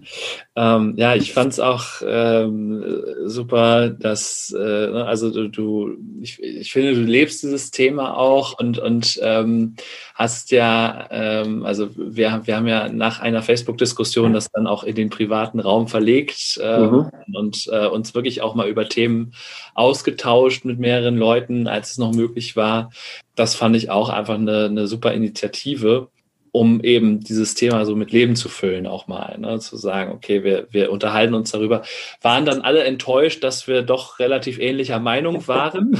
Ähm, 0.55 0.93
ja, 0.97 1.15
ich 1.15 1.33
fand 1.33 1.53
es 1.53 1.59
auch 1.59 2.01
ähm, 2.05 2.83
super, 3.25 3.89
dass, 3.89 4.55
äh, 4.57 4.59
ne, 4.59 5.05
also 5.05 5.31
du, 5.31 5.47
du 5.47 5.97
ich, 6.21 6.41
ich, 6.41 6.71
finde, 6.71 6.93
du 6.93 7.01
lebst 7.01 7.43
dieses 7.43 7.71
Thema 7.71 8.17
auch 8.17 8.59
und, 8.59 8.79
und 8.79 9.19
ähm, 9.21 9.75
hast 10.15 10.51
ja, 10.51 11.07
ähm, 11.11 11.65
also 11.65 11.89
wir, 11.95 12.41
wir 12.45 12.55
haben 12.55 12.67
ja 12.67 12.89
nach 12.89 13.19
einer 13.19 13.41
Facebook-Diskussion 13.41 14.33
das 14.33 14.51
dann 14.51 14.67
auch 14.67 14.83
in 14.83 14.95
den 14.95 15.09
privaten 15.09 15.59
Raum 15.59 15.87
verlegt 15.87 16.59
ähm, 16.61 16.91
mhm. 16.91 17.09
und 17.33 17.69
äh, 17.71 17.87
uns 17.87 18.13
wirklich 18.15 18.41
auch 18.41 18.55
mal 18.55 18.67
über 18.67 18.87
Themen 18.87 19.33
ausgetauscht 19.73 20.65
mit 20.65 20.79
mehreren 20.79 21.17
Leuten, 21.17 21.67
als 21.67 21.91
es 21.91 21.97
noch 21.97 22.13
möglich 22.13 22.55
war. 22.55 22.91
Das 23.35 23.55
fand 23.55 23.75
ich 23.75 23.89
auch 23.89 24.09
einfach 24.09 24.35
eine, 24.35 24.65
eine 24.65 24.87
super 24.87 25.13
Initiative 25.13 26.09
um 26.53 26.81
eben 26.81 27.19
dieses 27.19 27.55
Thema 27.55 27.83
so 27.83 27.95
mit 27.95 28.11
Leben 28.11 28.35
zu 28.35 28.47
füllen, 28.47 28.85
auch 28.85 29.07
mal, 29.07 29.39
ne? 29.39 29.59
zu 29.59 29.75
sagen, 29.75 30.11
okay, 30.13 30.43
wir, 30.43 30.67
wir 30.69 30.91
unterhalten 30.91 31.33
uns 31.33 31.49
darüber. 31.49 31.81
Waren 32.21 32.45
dann 32.45 32.61
alle 32.61 32.83
enttäuscht, 32.83 33.43
dass 33.43 33.67
wir 33.67 33.81
doch 33.81 34.19
relativ 34.19 34.59
ähnlicher 34.59 34.99
Meinung 34.99 35.47
waren? 35.47 35.97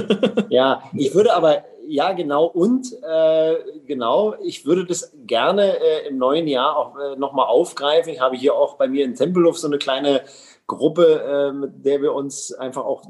ja, 0.48 0.82
ich 0.94 1.14
würde 1.14 1.36
aber, 1.36 1.64
ja, 1.86 2.12
genau, 2.12 2.46
und 2.46 2.86
äh, 3.06 3.56
genau, 3.86 4.36
ich 4.42 4.64
würde 4.64 4.86
das 4.86 5.12
gerne 5.26 5.78
äh, 5.78 6.08
im 6.08 6.16
neuen 6.16 6.48
Jahr 6.48 6.78
auch 6.78 6.96
äh, 6.96 7.16
nochmal 7.16 7.48
aufgreifen. 7.48 8.10
Ich 8.10 8.20
habe 8.20 8.38
hier 8.38 8.54
auch 8.54 8.78
bei 8.78 8.88
mir 8.88 9.04
in 9.04 9.14
Tempelhof 9.14 9.58
so 9.58 9.66
eine 9.66 9.76
kleine 9.76 10.22
Gruppe, 10.66 11.50
äh, 11.50 11.52
mit 11.52 11.84
der 11.84 12.00
wir 12.00 12.14
uns 12.14 12.54
einfach 12.54 12.86
auch 12.86 13.02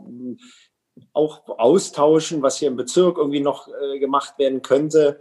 auch 1.12 1.43
austauschen, 1.47 2.43
was 2.43 2.59
hier 2.59 2.68
im 2.68 2.76
Bezirk 2.76 3.16
irgendwie 3.16 3.41
noch 3.41 3.68
äh, 3.68 4.01
gemacht 4.01 4.34
werden 4.38 4.61
könnte 4.61 5.20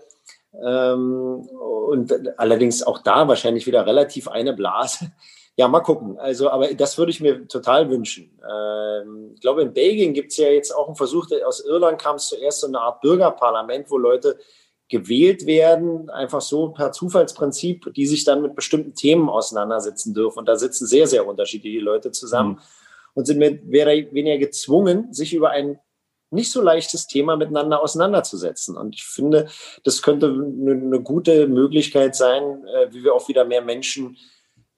ähm, 0.53 1.47
und 1.89 2.39
allerdings 2.39 2.83
auch 2.83 2.99
da 2.99 3.27
wahrscheinlich 3.27 3.67
wieder 3.67 3.85
relativ 3.85 4.27
eine 4.27 4.53
Blase. 4.53 5.11
Ja, 5.55 5.67
mal 5.67 5.81
gucken. 5.81 6.17
Also, 6.17 6.49
aber 6.49 6.73
das 6.73 6.97
würde 6.97 7.11
ich 7.11 7.19
mir 7.19 7.45
total 7.49 7.89
wünschen. 7.89 8.39
Ähm, 8.49 9.31
ich 9.33 9.41
glaube, 9.41 9.61
in 9.61 9.73
Belgien 9.73 10.13
gibt 10.13 10.31
es 10.31 10.37
ja 10.37 10.47
jetzt 10.47 10.73
auch 10.73 10.87
einen 10.87 10.95
Versuch, 10.95 11.27
aus 11.45 11.59
Irland 11.59 12.01
kam 12.01 12.15
es 12.15 12.27
zuerst 12.27 12.61
so 12.61 12.67
eine 12.67 12.79
Art 12.79 13.01
Bürgerparlament, 13.01 13.91
wo 13.91 13.97
Leute 13.97 14.39
gewählt 14.87 15.45
werden, 15.45 16.09
einfach 16.09 16.39
so 16.39 16.69
per 16.69 16.93
Zufallsprinzip, 16.93 17.93
die 17.93 18.07
sich 18.07 18.23
dann 18.23 18.41
mit 18.41 18.55
bestimmten 18.55 18.95
Themen 18.95 19.27
auseinandersetzen 19.27 20.13
dürfen. 20.13 20.39
Und 20.39 20.47
da 20.47 20.55
sitzen 20.55 20.87
sehr, 20.87 21.07
sehr 21.07 21.27
unterschiedliche 21.27 21.81
Leute 21.81 22.11
zusammen 22.11 22.51
mhm. 22.51 22.59
und 23.15 23.25
sind 23.25 23.39
mehr 23.39 23.85
oder 23.85 24.13
weniger 24.13 24.37
gezwungen, 24.37 25.13
sich 25.13 25.33
über 25.33 25.49
ein 25.49 25.77
nicht 26.31 26.51
so 26.51 26.61
leichtes 26.61 27.07
Thema 27.07 27.35
miteinander 27.35 27.81
auseinanderzusetzen. 27.81 28.77
Und 28.77 28.95
ich 28.95 29.03
finde, 29.03 29.47
das 29.83 30.01
könnte 30.01 30.27
eine, 30.27 31.01
gute 31.01 31.47
Möglichkeit 31.47 32.15
sein, 32.15 32.65
äh, 32.65 32.93
wie 32.93 33.03
wir 33.03 33.13
auch 33.13 33.27
wieder 33.27 33.45
mehr 33.45 33.61
Menschen 33.61 34.17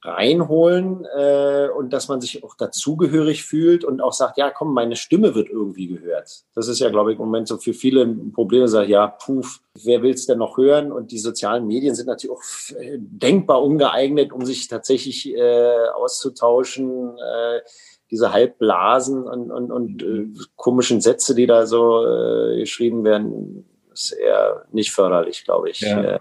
reinholen 0.04 1.06
äh, 1.16 1.68
und 1.70 1.94
dass 1.94 2.08
man 2.08 2.22
sich 2.22 2.44
auch 2.44 2.56
dazugehörig 2.56 3.44
fühlt 3.44 3.84
und 3.84 4.02
auch 4.02 4.14
sagt, 4.14 4.38
ja, 4.38 4.50
komm, 4.50 4.74
meine 4.74 4.96
Stimme 4.96 5.36
wird 5.36 5.50
irgendwie 5.50 5.88
gehört. 5.88 6.44
Das 6.56 6.68
ist 6.68 6.80
ja, 6.80 6.90
glaube 6.90 7.14
ich, 7.14 7.20
im 7.20 7.26
Moment 7.26 7.48
so 7.48 7.58
für 7.58 7.74
viele 7.74 8.02
ein 8.02 8.32
Problem, 8.32 8.68
sagt, 8.68 8.90
ja, 8.90 9.08
puf, 9.08 9.62
wer 9.84 10.02
will 10.02 10.14
es 10.14 10.26
denn 10.26 10.40
noch 10.40 10.58
hören? 10.58 10.92
Und 10.92 11.12
die 11.12 11.20
sozialen 11.20 11.68
Medien 11.68 11.94
sind 11.94 12.08
natürlich 12.08 12.36
auch 12.36 12.44
denkbar 12.98 13.62
ungeeignet, 13.62 14.34
um 14.34 14.44
sich 14.44 14.68
tatsächlich 14.68 15.36
äh, 15.36 15.90
auszutauschen. 15.94 17.18
Äh, 17.20 17.62
diese 18.12 18.34
Halbblasen 18.34 19.24
und, 19.24 19.52
und, 19.52 19.72
und 19.72 20.04
äh, 20.04 20.28
komischen 20.56 21.02
Sätze, 21.02 21.34
die 21.34 21.48
da 21.48 21.66
so 21.66 22.06
äh, 22.06 22.60
geschrieben 22.60 23.04
werden, 23.04 23.66
ist 23.92 24.12
eher 24.12 24.66
nicht 24.72 24.92
förderlich, 24.92 25.44
glaube 25.46 25.70
ich. 25.70 25.80
Ja, 25.80 26.20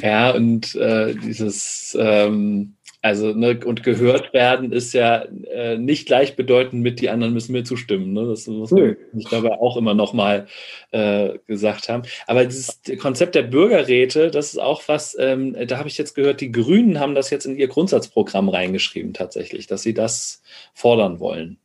ja 0.00 0.30
und 0.34 0.74
äh, 0.74 1.14
dieses 1.14 1.96
ähm, 1.98 2.76
also, 3.02 3.32
ne, 3.32 3.58
und 3.64 3.82
gehört 3.82 4.32
werden 4.32 4.70
ist 4.70 4.92
ja 4.92 5.24
äh, 5.50 5.76
nicht 5.76 6.06
gleichbedeutend 6.06 6.84
mit, 6.84 7.00
die 7.00 7.10
anderen 7.10 7.34
müssen 7.34 7.50
mir 7.50 7.64
zustimmen. 7.64 8.12
Ne? 8.12 8.26
Das 8.26 8.46
muss 8.46 8.70
man 8.70 8.96
ich 9.18 9.28
dabei 9.28 9.58
auch 9.58 9.76
immer 9.76 9.92
noch 9.92 10.12
mal 10.12 10.46
äh, 10.92 11.30
gesagt 11.48 11.88
haben. 11.88 12.04
Aber 12.28 12.44
dieses 12.44 12.80
Konzept 13.00 13.34
der 13.34 13.42
Bürgerräte, 13.42 14.30
das 14.30 14.52
ist 14.52 14.58
auch 14.58 14.84
was, 14.86 15.16
ähm, 15.18 15.56
da 15.66 15.78
habe 15.78 15.88
ich 15.88 15.98
jetzt 15.98 16.14
gehört, 16.14 16.40
die 16.40 16.52
Grünen 16.52 17.00
haben 17.00 17.16
das 17.16 17.30
jetzt 17.30 17.44
in 17.44 17.56
ihr 17.56 17.66
Grundsatzprogramm 17.66 18.48
reingeschrieben 18.48 19.12
tatsächlich, 19.12 19.66
dass 19.66 19.82
sie 19.82 19.94
das 19.94 20.40
fordern 20.72 21.18
wollen. 21.18 21.58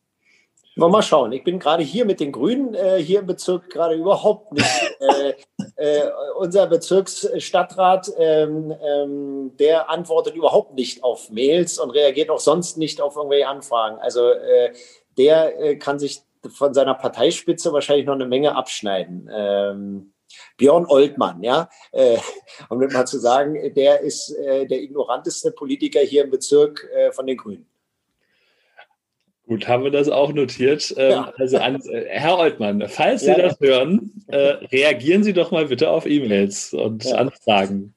Mal 0.78 1.02
schauen. 1.02 1.32
Ich 1.32 1.44
bin 1.44 1.60
gerade 1.60 1.84
hier 1.84 2.06
mit 2.06 2.20
den 2.20 2.32
Grünen 2.32 2.74
äh, 2.74 3.02
hier 3.02 3.22
im 3.22 3.26
Bezirk 3.26 3.70
gerade 3.70 3.96
überhaupt 3.96 4.54
nicht. 4.54 4.66
Äh, 5.00 5.34
äh, 5.76 6.10
unser 6.38 6.68
Bezirksstadtrat, 6.68 8.12
ähm, 8.18 8.74
ähm, 8.82 9.52
der 9.58 9.90
antwortet 9.90 10.36
überhaupt 10.36 10.74
nicht 10.74 11.04
auf 11.04 11.30
Mails 11.30 11.78
und 11.78 11.92
reagiert 11.92 12.30
auch 12.30 12.40
sonst 12.40 12.78
nicht 12.78 13.00
auf 13.02 13.16
irgendwelche 13.16 13.48
Anfragen. 13.48 13.98
Also 14.00 14.30
äh, 14.30 14.74
der 15.18 15.60
äh, 15.60 15.76
kann 15.76 16.00
sich 16.00 16.22
von 16.50 16.74
seiner 16.74 16.94
Parteispitze 16.94 17.74
wahrscheinlich 17.74 18.06
noch 18.06 18.16
eine 18.16 18.26
Menge 18.26 18.56
abschneiden. 18.56 19.30
Ähm, 19.32 20.14
Björn 20.58 20.86
Oltmann, 20.88 21.44
ja, 21.44 21.70
äh, 21.92 22.18
um 22.70 22.80
mal 22.80 23.08
zu 23.08 23.20
sagen, 23.20 23.74
der 23.76 24.02
ist 24.02 24.30
äh, 24.32 24.66
der 24.66 24.82
ignoranteste 24.82 25.52
Politiker 25.52 26.00
hier 26.00 26.24
im 26.24 26.32
Bezirk 26.32 26.88
äh, 26.94 27.12
von 27.12 27.26
den 27.26 27.38
Grünen. 27.38 27.68
Gut, 29.48 29.68
haben 29.68 29.84
wir 29.86 29.92
das 29.92 30.10
auch 30.10 30.34
notiert. 30.34 30.94
Ähm, 30.98 31.12
ja. 31.12 31.34
Also 31.38 31.58
an, 31.58 31.82
äh, 31.90 32.06
Herr 32.10 32.38
Oltmann, 32.38 32.84
falls 32.90 33.22
Sie 33.22 33.28
ja, 33.28 33.38
das 33.38 33.58
ja. 33.62 33.68
hören, 33.68 34.12
äh, 34.28 34.58
reagieren 34.72 35.24
Sie 35.24 35.32
doch 35.32 35.52
mal 35.52 35.68
bitte 35.68 35.90
auf 35.90 36.06
E-Mails 36.06 36.74
und 36.74 37.12
Anfragen 37.14 37.96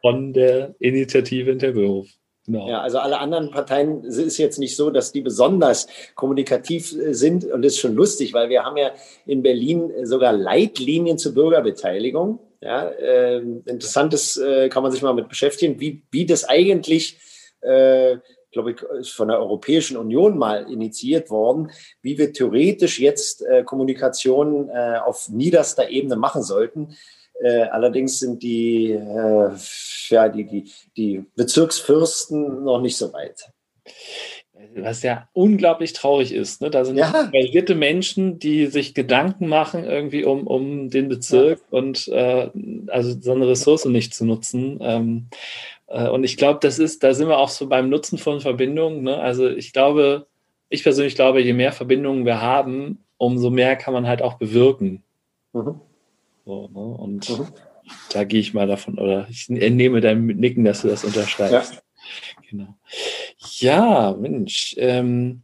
von 0.00 0.32
der 0.32 0.74
Initiative 0.80 1.52
in 1.52 1.60
Terbehof. 1.60 2.08
Genau. 2.46 2.68
Ja, 2.68 2.80
also 2.80 2.98
alle 2.98 3.20
anderen 3.20 3.52
Parteien 3.52 4.02
ist 4.02 4.36
jetzt 4.38 4.58
nicht 4.58 4.74
so, 4.74 4.90
dass 4.90 5.12
die 5.12 5.20
besonders 5.20 5.86
kommunikativ 6.16 6.92
äh, 6.92 7.14
sind 7.14 7.44
und 7.44 7.62
das 7.62 7.74
ist 7.74 7.78
schon 7.78 7.94
lustig, 7.94 8.34
weil 8.34 8.48
wir 8.48 8.64
haben 8.64 8.76
ja 8.76 8.90
in 9.26 9.42
Berlin 9.42 9.92
sogar 10.02 10.32
Leitlinien 10.32 11.18
zur 11.18 11.34
Bürgerbeteiligung. 11.34 12.40
Ja, 12.60 12.88
äh, 12.88 13.38
interessantes 13.38 14.36
äh, 14.36 14.68
kann 14.68 14.82
man 14.82 14.90
sich 14.90 15.02
mal 15.02 15.14
mit 15.14 15.28
beschäftigen, 15.28 15.78
wie, 15.80 16.02
wie 16.10 16.26
das 16.26 16.48
eigentlich 16.48 17.18
äh, 17.60 18.16
glaube 18.52 18.72
ich, 18.72 18.82
ist 19.00 19.10
von 19.10 19.28
der 19.28 19.38
Europäischen 19.38 19.96
Union 19.96 20.38
mal 20.38 20.70
initiiert 20.70 21.30
worden, 21.30 21.70
wie 22.02 22.18
wir 22.18 22.32
theoretisch 22.32 23.00
jetzt 23.00 23.42
äh, 23.42 23.64
Kommunikation 23.64 24.68
äh, 24.68 24.98
auf 25.04 25.28
niederster 25.30 25.88
Ebene 25.88 26.16
machen 26.16 26.42
sollten. 26.42 26.96
Äh, 27.40 27.62
allerdings 27.62 28.20
sind 28.20 28.42
die, 28.42 28.92
äh, 28.92 29.50
ja, 30.08 30.28
die, 30.28 30.44
die, 30.44 30.70
die 30.96 31.24
Bezirksfürsten 31.34 32.62
noch 32.62 32.80
nicht 32.80 32.96
so 32.96 33.12
weit. 33.12 33.50
was 34.76 35.02
ja 35.02 35.28
unglaublich 35.32 35.92
traurig 35.92 36.32
ist. 36.32 36.60
Ne? 36.62 36.70
Da 36.70 36.84
sind 36.84 36.96
ja. 36.96 37.30
engagierte 37.32 37.74
Menschen, 37.74 38.38
die 38.38 38.66
sich 38.66 38.94
Gedanken 38.94 39.48
machen 39.48 39.84
irgendwie 39.84 40.24
um, 40.24 40.46
um 40.46 40.88
den 40.88 41.08
Bezirk 41.08 41.58
ja. 41.58 41.78
und 41.78 42.06
äh, 42.08 42.50
also 42.86 43.20
so 43.20 43.32
eine 43.32 43.48
Ressource 43.48 43.86
nicht 43.86 44.14
zu 44.14 44.24
nutzen. 44.24 44.78
Ähm, 44.80 45.26
äh, 45.81 45.81
und 45.92 46.24
ich 46.24 46.36
glaube, 46.36 46.60
das 46.62 46.78
ist, 46.78 47.02
da 47.02 47.14
sind 47.14 47.28
wir 47.28 47.38
auch 47.38 47.48
so 47.48 47.68
beim 47.68 47.88
Nutzen 47.88 48.18
von 48.18 48.40
Verbindungen. 48.40 49.02
Ne? 49.02 49.18
Also 49.18 49.48
ich 49.48 49.72
glaube, 49.72 50.26
ich 50.68 50.82
persönlich 50.82 51.14
glaube, 51.14 51.42
je 51.42 51.52
mehr 51.52 51.72
Verbindungen 51.72 52.24
wir 52.24 52.40
haben, 52.40 53.04
umso 53.18 53.50
mehr 53.50 53.76
kann 53.76 53.92
man 53.92 54.06
halt 54.06 54.22
auch 54.22 54.34
bewirken. 54.34 55.02
Mhm. 55.52 55.80
So, 56.44 56.68
ne? 56.72 56.80
Und 56.80 57.28
mhm. 57.28 57.46
da 58.12 58.24
gehe 58.24 58.40
ich 58.40 58.54
mal 58.54 58.66
davon, 58.66 58.98
oder 58.98 59.26
ich 59.30 59.48
entnehme 59.48 60.00
deinem 60.00 60.26
Nicken, 60.26 60.64
dass 60.64 60.82
du 60.82 60.88
das 60.88 61.04
unterschreibst. 61.04 61.74
Ja. 61.74 61.80
Genau. 62.50 62.74
Ja, 63.58 64.16
Mensch. 64.18 64.74
Ähm, 64.78 65.42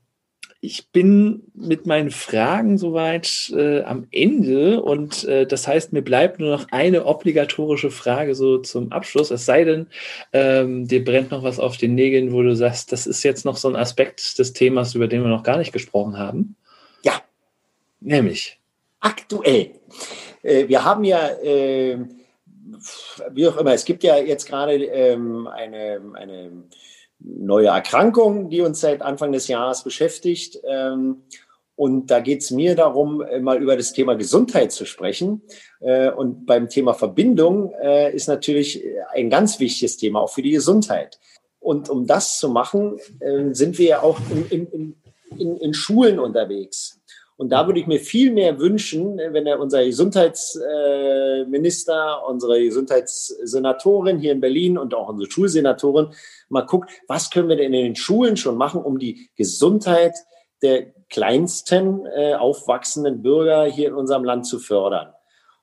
ich 0.61 0.91
bin 0.91 1.45
mit 1.55 1.87
meinen 1.87 2.11
Fragen 2.11 2.79
soweit 2.79 3.53
äh, 3.55 3.83
am 3.83 4.09
Ende 4.11 4.83
und 4.83 5.25
äh, 5.25 5.47
das 5.47 5.69
heißt, 5.69 5.93
mir 5.93 6.03
bleibt 6.03 6.41
nur 6.41 6.51
noch 6.51 6.67
eine 6.73 7.07
obligatorische 7.07 7.93
Frage 7.93 8.35
so 8.35 8.59
zum 8.59 8.91
Abschluss. 8.91 9.31
Es 9.31 9.45
sei 9.45 9.65
denn, 9.65 9.87
ähm, 10.33 10.89
dir 10.89 11.05
brennt 11.05 11.31
noch 11.31 11.45
was 11.45 11.61
auf 11.61 11.77
den 11.77 11.95
Nägeln, 11.95 12.33
wo 12.33 12.43
du 12.43 12.57
sagst, 12.57 12.91
das 12.91 13.07
ist 13.07 13.23
jetzt 13.23 13.45
noch 13.45 13.57
so 13.57 13.69
ein 13.69 13.77
Aspekt 13.77 14.39
des 14.39 14.53
Themas, 14.53 14.97
über 14.97 15.07
den 15.07 15.23
wir 15.23 15.29
noch 15.29 15.45
gar 15.45 15.59
nicht 15.59 15.73
gesprochen 15.73 16.19
haben. 16.19 16.57
Ja. 17.05 17.23
Nämlich. 18.01 18.59
Aktuell. 18.99 19.71
Äh, 20.43 20.67
wir 20.67 20.85
haben 20.85 21.05
ja 21.05 21.29
äh, 21.41 21.99
wie 23.31 23.47
auch 23.47 23.57
immer, 23.57 23.73
es 23.73 23.85
gibt 23.85 24.03
ja 24.03 24.19
jetzt 24.19 24.49
gerade 24.49 24.75
ähm, 24.75 25.47
eine, 25.47 26.01
eine 26.15 26.65
neue 27.21 27.69
Erkrankung, 27.69 28.49
die 28.49 28.61
uns 28.61 28.81
seit 28.81 29.03
Anfang 29.03 29.33
des 29.33 29.49
Jahres 29.49 29.83
beschäftigt. 29.83 30.61
Ähm, 30.65 31.23
und 31.77 32.11
da 32.11 32.19
geht 32.19 32.43
es 32.43 32.51
mir 32.51 32.75
darum, 32.75 33.23
äh, 33.23 33.39
mal 33.39 33.63
über 33.63 33.77
das 33.77 33.93
Thema 33.93 34.15
Gesundheit 34.15 34.73
zu 34.73 34.85
sprechen. 34.85 35.43
Äh, 35.81 36.11
und 36.11 36.45
beim 36.45 36.69
Thema 36.69 36.95
Verbindung 36.95 37.73
äh, 37.81 38.15
ist 38.15 38.27
natürlich 38.27 38.83
ein 39.13 39.31
ganz 39.31 39.61
wichtiges 39.61 39.97
Thema, 39.97 40.21
auch 40.21 40.31
für 40.31 40.43
die 40.43 40.51
Gesundheit. 40.51 41.21
Und 41.61 41.89
um 41.89 42.07
das 42.07 42.39
zu 42.39 42.49
machen, 42.49 42.99
äh, 43.21 43.53
sind 43.53 43.79
wir 43.79 43.87
ja 43.87 44.03
auch 44.03 44.19
in, 44.31 44.67
in, 44.67 44.95
in, 45.37 45.57
in 45.57 45.75
Schulen 45.75 46.19
unterwegs. 46.19 46.98
Und 47.39 47.49
da 47.51 47.67
würde 47.69 47.79
ich 47.79 47.87
mir 47.87 48.01
viel 48.01 48.33
mehr 48.33 48.59
wünschen, 48.59 49.17
wenn 49.17 49.47
er 49.47 49.61
unser 49.61 49.85
Gesundheitsminister, 49.85 52.27
unsere 52.27 52.61
Gesundheitssenatorin 52.61 54.19
hier 54.19 54.33
in 54.33 54.41
Berlin 54.41 54.77
und 54.77 54.93
auch 54.93 55.09
unsere 55.09 55.31
Schulsenatorin 55.31 56.09
mal 56.49 56.67
guckt, 56.67 56.91
was 57.07 57.31
können 57.31 57.49
wir 57.49 57.55
denn 57.55 57.73
in 57.73 57.85
den 57.85 57.95
Schulen 57.95 58.37
schon 58.37 58.57
machen, 58.57 58.83
um 58.83 58.99
die 58.99 59.31
Gesundheit 59.37 60.17
der 60.63 60.87
kleinsten 61.09 62.07
äh, 62.07 62.35
aufwachsenden 62.35 63.23
Bürger 63.23 63.67
hier 63.67 63.91
in 63.91 63.95
unserem 63.95 64.25
Land 64.25 64.45
zu 64.45 64.59
fördern. 64.59 65.13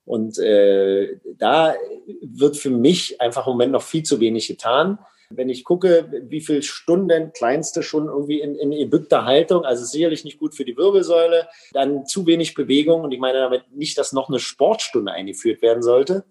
Und 0.05 0.39
äh, 0.39 1.19
da 1.37 1.75
wird 2.21 2.55
für 2.55 2.69
mich 2.69 3.19
einfach 3.19 3.47
im 3.47 3.51
Moment 3.51 3.73
noch 3.73 3.81
viel 3.81 4.03
zu 4.03 4.21
wenig 4.21 4.47
getan. 4.47 4.97
Wenn 5.35 5.49
ich 5.49 5.63
gucke, 5.63 6.09
wie 6.27 6.41
viele 6.41 6.61
Stunden 6.61 7.31
Kleinste 7.33 7.83
schon 7.83 8.07
irgendwie 8.07 8.41
in, 8.41 8.55
in 8.55 8.71
gebückter 8.71 9.25
Haltung, 9.25 9.65
also 9.65 9.85
sicherlich 9.85 10.23
nicht 10.23 10.39
gut 10.39 10.55
für 10.55 10.65
die 10.65 10.77
Wirbelsäule, 10.77 11.47
dann 11.73 12.05
zu 12.05 12.25
wenig 12.25 12.53
Bewegung. 12.53 13.01
Und 13.01 13.11
ich 13.11 13.19
meine 13.19 13.39
damit 13.39 13.71
nicht, 13.71 13.97
dass 13.97 14.13
noch 14.13 14.29
eine 14.29 14.39
Sportstunde 14.39 15.11
eingeführt 15.11 15.61
werden 15.61 15.83
sollte, 15.83 16.25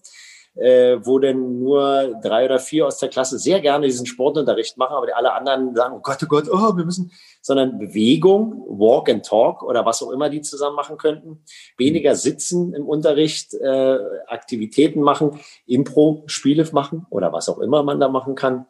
äh, 0.57 0.99
wo 1.05 1.19
denn 1.19 1.59
nur 1.59 2.15
drei 2.23 2.45
oder 2.45 2.59
vier 2.59 2.87
aus 2.87 2.99
der 2.99 3.09
Klasse 3.09 3.39
sehr 3.39 3.61
gerne 3.61 3.87
diesen 3.87 4.07
Sportunterricht 4.07 4.77
machen, 4.77 4.95
aber 4.95 5.07
die 5.07 5.13
alle 5.13 5.33
anderen 5.33 5.75
sagen, 5.75 5.97
oh 5.97 6.01
Gott, 6.01 6.19
oh 6.23 6.27
Gott, 6.27 6.49
oh, 6.51 6.77
wir 6.77 6.85
müssen, 6.85 7.11
sondern 7.43 7.79
Bewegung, 7.79 8.65
Walk 8.69 9.11
and 9.11 9.27
Talk 9.27 9.63
oder 9.63 9.85
was 9.85 10.03
auch 10.03 10.11
immer 10.11 10.31
die 10.31 10.43
zusammen 10.43 10.77
machen 10.77 10.97
könnten, 10.97 11.43
weniger 11.77 12.15
sitzen 12.15 12.73
im 12.73 12.87
Unterricht, 12.87 13.55
äh, 13.55 13.99
Aktivitäten 14.29 15.03
machen, 15.03 15.41
Impro, 15.67 16.23
Spiele 16.27 16.65
machen 16.73 17.07
oder 17.11 17.33
was 17.33 17.49
auch 17.49 17.59
immer 17.59 17.83
man 17.83 18.01
da 18.01 18.09
machen 18.09 18.35
kann 18.35 18.67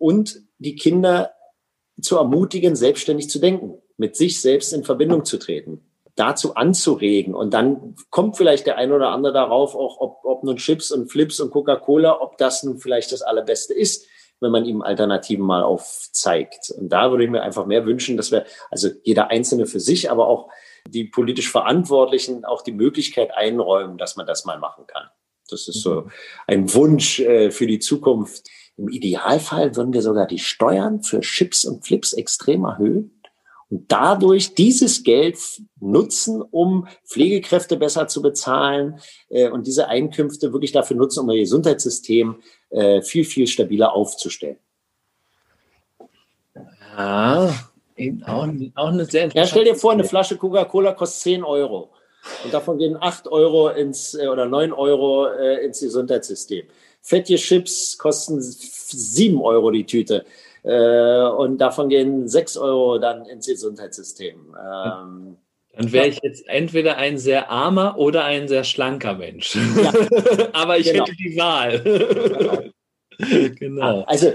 und 0.00 0.42
die 0.58 0.76
Kinder 0.76 1.34
zu 2.00 2.16
ermutigen, 2.16 2.74
selbstständig 2.74 3.28
zu 3.28 3.38
denken, 3.38 3.78
mit 3.98 4.16
sich 4.16 4.40
selbst 4.40 4.72
in 4.72 4.82
Verbindung 4.82 5.26
zu 5.26 5.38
treten, 5.38 5.84
dazu 6.16 6.54
anzuregen. 6.54 7.34
Und 7.34 7.52
dann 7.52 7.96
kommt 8.08 8.38
vielleicht 8.38 8.66
der 8.66 8.78
ein 8.78 8.92
oder 8.92 9.10
andere 9.10 9.34
darauf, 9.34 9.74
auch 9.74 10.00
ob, 10.00 10.24
ob 10.24 10.42
nun 10.42 10.56
Chips 10.56 10.90
und 10.90 11.12
Flips 11.12 11.38
und 11.38 11.50
Coca-Cola, 11.50 12.18
ob 12.20 12.38
das 12.38 12.62
nun 12.62 12.78
vielleicht 12.78 13.12
das 13.12 13.20
Allerbeste 13.20 13.74
ist, 13.74 14.06
wenn 14.40 14.50
man 14.50 14.64
ihm 14.64 14.80
Alternativen 14.80 15.44
mal 15.44 15.62
aufzeigt. 15.62 16.70
Und 16.70 16.88
da 16.88 17.10
würde 17.10 17.24
ich 17.24 17.30
mir 17.30 17.42
einfach 17.42 17.66
mehr 17.66 17.84
wünschen, 17.84 18.16
dass 18.16 18.32
wir, 18.32 18.46
also 18.70 18.88
jeder 19.02 19.28
Einzelne 19.28 19.66
für 19.66 19.80
sich, 19.80 20.10
aber 20.10 20.28
auch 20.28 20.48
die 20.88 21.04
politisch 21.04 21.50
Verantwortlichen 21.50 22.46
auch 22.46 22.62
die 22.62 22.72
Möglichkeit 22.72 23.36
einräumen, 23.36 23.98
dass 23.98 24.16
man 24.16 24.26
das 24.26 24.46
mal 24.46 24.58
machen 24.58 24.86
kann. 24.86 25.08
Das 25.50 25.68
ist 25.68 25.82
so 25.82 26.02
mhm. 26.02 26.10
ein 26.46 26.74
Wunsch 26.74 27.20
äh, 27.20 27.50
für 27.50 27.66
die 27.66 27.80
Zukunft 27.80 28.48
im 28.80 28.88
Idealfall 28.88 29.76
würden 29.76 29.92
wir 29.92 30.02
sogar 30.02 30.26
die 30.26 30.38
Steuern 30.38 31.02
für 31.02 31.20
Chips 31.20 31.64
und 31.64 31.84
Flips 31.84 32.14
extrem 32.14 32.64
erhöhen 32.64 33.20
und 33.68 33.92
dadurch 33.92 34.54
dieses 34.54 35.04
Geld 35.04 35.38
nutzen, 35.80 36.42
um 36.42 36.88
Pflegekräfte 37.04 37.76
besser 37.76 38.08
zu 38.08 38.22
bezahlen 38.22 38.98
äh, 39.28 39.48
und 39.50 39.66
diese 39.66 39.88
Einkünfte 39.88 40.52
wirklich 40.52 40.72
dafür 40.72 40.96
nutzen, 40.96 41.20
um 41.20 41.30
ihr 41.30 41.40
Gesundheitssystem 41.40 42.36
äh, 42.70 43.02
viel, 43.02 43.24
viel 43.24 43.46
stabiler 43.46 43.92
aufzustellen. 43.92 44.58
Ja, 46.96 47.54
auch, 48.26 48.48
auch 48.74 48.88
eine 48.88 49.04
sehr 49.04 49.28
Ja, 49.28 49.46
stell 49.46 49.64
dir 49.64 49.74
vor, 49.74 49.92
eine 49.92 50.04
Flasche 50.04 50.36
Coca-Cola 50.36 50.94
kostet 50.94 51.22
10 51.22 51.44
Euro. 51.44 51.90
Und 52.44 52.52
davon 52.52 52.78
gehen 52.78 52.96
8 52.98 53.28
Euro 53.28 53.68
ins, 53.68 54.14
äh, 54.14 54.26
oder 54.26 54.46
9 54.46 54.72
Euro 54.72 55.26
äh, 55.26 55.64
ins 55.64 55.80
Gesundheitssystem. 55.80 56.66
Fette 57.02 57.36
Chips 57.36 57.98
kosten 57.98 58.40
7 58.40 59.40
Euro 59.40 59.70
die 59.70 59.86
Tüte. 59.86 60.24
Äh, 60.62 61.22
und 61.22 61.58
davon 61.58 61.88
gehen 61.88 62.28
6 62.28 62.56
Euro 62.58 62.98
dann 62.98 63.24
ins 63.26 63.46
Gesundheitssystem. 63.46 64.54
Ähm, 64.56 65.36
dann 65.72 65.92
wäre 65.92 66.08
ich 66.08 66.20
jetzt 66.22 66.48
entweder 66.48 66.96
ein 66.96 67.16
sehr 67.16 67.50
armer 67.50 67.96
oder 67.96 68.24
ein 68.24 68.48
sehr 68.48 68.64
schlanker 68.64 69.14
Mensch. 69.14 69.56
Ja, 69.56 69.92
Aber 70.52 70.78
ich 70.78 70.90
genau. 70.90 71.04
hätte 71.04 71.16
die 71.16 71.36
Wahl. 71.38 72.72
genau. 73.58 74.02
Also 74.02 74.32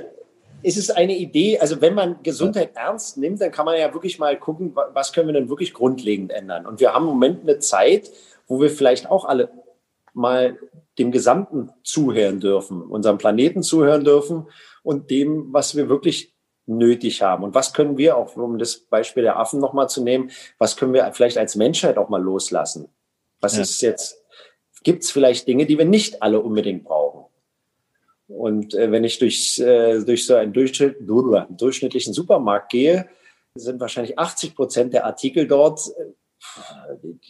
es 0.64 0.78
ist 0.78 0.90
eine 0.90 1.16
Idee, 1.16 1.60
also 1.60 1.82
wenn 1.82 1.94
man 1.94 2.24
Gesundheit 2.24 2.72
ernst 2.76 3.18
nimmt, 3.18 3.40
dann 3.42 3.52
kann 3.52 3.66
man 3.66 3.78
ja 3.78 3.94
wirklich 3.94 4.18
mal 4.18 4.38
gucken, 4.40 4.76
was 4.94 5.14
können 5.14 5.28
wir 5.28 5.34
denn 5.34 5.50
wirklich 5.50 5.74
grundlegend 5.74 6.32
ändern. 6.32 6.66
Und 6.66 6.80
wir 6.80 6.94
haben 6.94 7.04
im 7.04 7.10
Moment 7.10 7.44
eine 7.44 7.60
Zeit, 7.60 8.10
wo 8.48 8.60
wir 8.60 8.72
vielleicht 8.72 9.12
auch 9.12 9.26
alle 9.26 9.50
mal 10.14 10.58
dem 10.98 11.12
Gesamten 11.12 11.72
zuhören 11.84 12.40
dürfen, 12.40 12.82
unserem 12.82 13.18
Planeten 13.18 13.64
zuhören 13.64 14.04
dürfen 14.04 14.48
und 14.84 15.10
dem, 15.12 15.52
was 15.52 15.76
wir 15.76 15.90
wirklich 15.90 16.34
nötig 16.66 17.22
haben. 17.22 17.44
Und 17.44 17.54
was 17.54 17.74
können 17.74 17.98
wir 17.98 18.18
auch, 18.18 18.36
um 18.36 18.58
das 18.58 18.78
Beispiel 18.78 19.24
der 19.24 19.38
Affen 19.38 19.60
nochmal 19.60 19.90
zu 19.90 20.04
nehmen, 20.04 20.32
was 20.58 20.78
können 20.78 20.94
wir 20.94 21.12
vielleicht 21.14 21.38
als 21.38 21.56
Menschheit 21.56 21.98
auch 21.98 22.10
mal 22.10 22.22
loslassen? 22.22 22.90
Was 23.40 23.56
ja. 23.56 23.62
ist 23.62 23.82
jetzt, 23.82 24.24
gibt 24.84 25.04
es 25.04 25.12
vielleicht 25.12 25.48
Dinge, 25.48 25.66
die 25.66 25.78
wir 25.78 25.86
nicht 25.86 26.24
alle 26.24 26.40
unbedingt 26.42 26.84
brauchen? 26.84 27.26
Und 28.28 28.74
äh, 28.74 28.92
wenn 28.92 29.04
ich 29.04 29.20
durch, 29.20 29.60
äh, 29.60 30.04
durch 30.04 30.26
so 30.26 30.36
einen 30.36 30.54
Durchschnitt, 30.54 30.98
durchschnittlichen 31.02 32.14
Supermarkt 32.14 32.72
gehe, 32.72 33.08
sind 33.54 33.80
wahrscheinlich 33.80 34.18
80 34.18 34.56
Prozent 34.56 34.94
der 34.94 35.06
Artikel 35.06 35.48
dort 35.48 35.80
äh, 35.98 36.12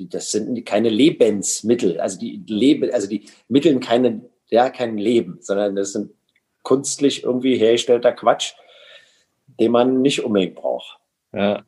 das 0.09 0.31
sind 0.31 0.65
keine 0.65 0.89
Lebensmittel, 0.89 1.99
also 1.99 2.19
die 2.19 2.43
leben, 2.47 2.91
also 2.91 3.07
die 3.07 3.25
mitteln 3.47 3.79
keine, 3.79 4.29
ja, 4.47 4.69
kein 4.69 4.97
Leben, 4.97 5.37
sondern 5.41 5.75
das 5.75 5.93
sind 5.93 6.11
kunstlich 6.63 7.23
irgendwie 7.23 7.57
hergestellter 7.57 8.11
Quatsch, 8.11 8.53
den 9.59 9.71
man 9.71 10.01
nicht 10.01 10.23
unbedingt 10.23 10.55
braucht. 10.55 10.97
Ja, 11.33 11.63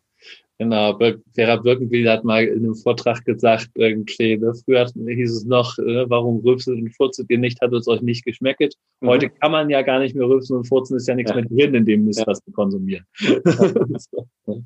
genau. 0.58 0.98
Vera 1.34 1.56
Birkenbiel 1.58 2.10
hat 2.10 2.24
mal 2.24 2.44
in 2.44 2.66
einem 2.66 2.76
Vortrag 2.76 3.24
gesagt, 3.26 3.70
irgendwie, 3.76 4.38
ne, 4.38 4.54
früher 4.66 4.86
hieß 4.86 5.32
es 5.32 5.46
noch, 5.46 5.78
äh, 5.78 6.10
warum 6.10 6.40
rülpset 6.40 6.76
und 6.76 6.96
furzet 6.96 7.28
ihr 7.30 7.38
nicht, 7.38 7.62
hat 7.62 7.74
es 7.74 7.88
euch 7.88 8.02
nicht 8.02 8.26
geschmeckt. 8.26 8.74
Mhm. 9.02 9.08
Heute 9.08 9.30
kann 9.30 9.52
man 9.52 9.70
ja 9.70 9.82
gar 9.82 10.00
nicht 10.00 10.16
mehr 10.16 10.28
rülpsen 10.28 10.58
und 10.58 10.66
furzen, 10.66 10.98
ist 10.98 11.08
ja 11.08 11.16
nichts 11.16 11.32
ja. 11.32 11.36
mehr 11.36 11.46
drin 11.46 11.76
in 11.76 11.86
dem 11.86 12.06
Mist, 12.06 12.20
ja. 12.20 12.28
was 12.28 12.42
wir 12.46 12.54
konsumieren. 12.54 13.06
Ne? 14.48 14.64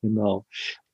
genau. 0.00 0.46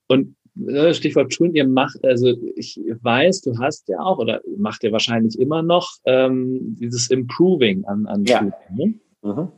Und 0.08 0.34
Ne, 0.34 0.43
Stichwort 0.92 1.34
Schulen, 1.34 1.54
ihr 1.54 1.66
macht, 1.66 2.04
also 2.04 2.32
ich 2.54 2.80
weiß, 3.02 3.40
du 3.42 3.58
hast 3.58 3.88
ja 3.88 3.98
auch 3.98 4.18
oder 4.18 4.40
macht 4.56 4.84
ihr 4.84 4.92
wahrscheinlich 4.92 5.38
immer 5.38 5.62
noch 5.62 5.96
ähm, 6.04 6.76
dieses 6.78 7.10
Improving 7.10 7.84
an, 7.86 8.06
an 8.06 8.24
ja. 8.24 8.38
Schulen. 8.38 8.54
Ne? 8.74 8.94
Mhm. 9.22 9.48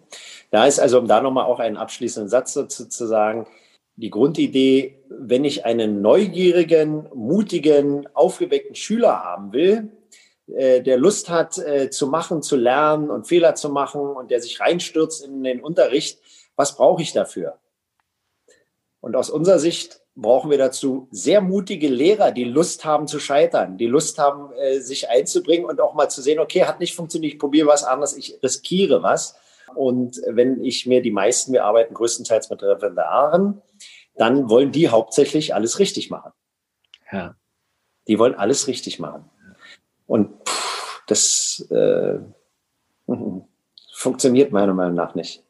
Da 0.50 0.66
ist 0.66 0.78
also, 0.78 0.98
um 0.98 1.06
da 1.06 1.20
nochmal 1.20 1.44
auch 1.44 1.58
einen 1.58 1.76
abschließenden 1.76 2.30
Satz 2.30 2.54
dazu 2.54 2.86
zu 2.88 3.06
sagen, 3.06 3.46
die 3.96 4.10
Grundidee, 4.10 4.98
wenn 5.08 5.44
ich 5.44 5.64
einen 5.64 6.02
neugierigen, 6.02 7.08
mutigen, 7.14 8.06
aufgeweckten 8.14 8.74
Schüler 8.74 9.24
haben 9.24 9.52
will, 9.52 9.90
äh, 10.54 10.82
der 10.82 10.98
Lust 10.98 11.28
hat 11.28 11.58
äh, 11.58 11.90
zu 11.90 12.06
machen, 12.06 12.42
zu 12.42 12.56
lernen 12.56 13.10
und 13.10 13.26
Fehler 13.26 13.54
zu 13.54 13.70
machen 13.70 14.00
und 14.00 14.30
der 14.30 14.40
sich 14.40 14.60
reinstürzt 14.60 15.24
in 15.24 15.42
den 15.42 15.60
Unterricht, 15.60 16.20
was 16.56 16.76
brauche 16.76 17.02
ich 17.02 17.12
dafür? 17.12 17.58
Und 19.06 19.14
aus 19.14 19.30
unserer 19.30 19.60
Sicht 19.60 20.00
brauchen 20.16 20.50
wir 20.50 20.58
dazu 20.58 21.06
sehr 21.12 21.40
mutige 21.40 21.86
Lehrer, 21.86 22.32
die 22.32 22.42
Lust 22.42 22.84
haben 22.84 23.06
zu 23.06 23.20
scheitern, 23.20 23.78
die 23.78 23.86
Lust 23.86 24.18
haben, 24.18 24.52
äh, 24.54 24.80
sich 24.80 25.08
einzubringen 25.08 25.64
und 25.64 25.80
auch 25.80 25.94
mal 25.94 26.08
zu 26.08 26.20
sehen, 26.20 26.40
okay, 26.40 26.64
hat 26.64 26.80
nicht 26.80 26.96
funktioniert, 26.96 27.34
ich 27.34 27.38
probiere 27.38 27.68
was 27.68 27.84
anderes, 27.84 28.16
ich 28.16 28.36
riskiere 28.42 29.04
was. 29.04 29.36
Und 29.76 30.20
wenn 30.26 30.60
ich 30.64 30.86
mir 30.86 31.02
die 31.02 31.12
meisten, 31.12 31.52
wir 31.52 31.64
arbeiten 31.64 31.94
größtenteils 31.94 32.50
mit 32.50 32.64
Referendaren, 32.64 33.62
dann 34.16 34.50
wollen 34.50 34.72
die 34.72 34.88
hauptsächlich 34.88 35.54
alles 35.54 35.78
richtig 35.78 36.10
machen. 36.10 36.32
Ja. 37.12 37.36
Die 38.08 38.18
wollen 38.18 38.34
alles 38.34 38.66
richtig 38.66 38.98
machen. 38.98 39.30
Und 40.08 40.34
pff, 40.48 41.02
das 41.06 41.64
äh, 41.70 42.18
funktioniert 43.94 44.50
meiner 44.50 44.74
Meinung 44.74 44.96
nach 44.96 45.14
nicht. 45.14 45.45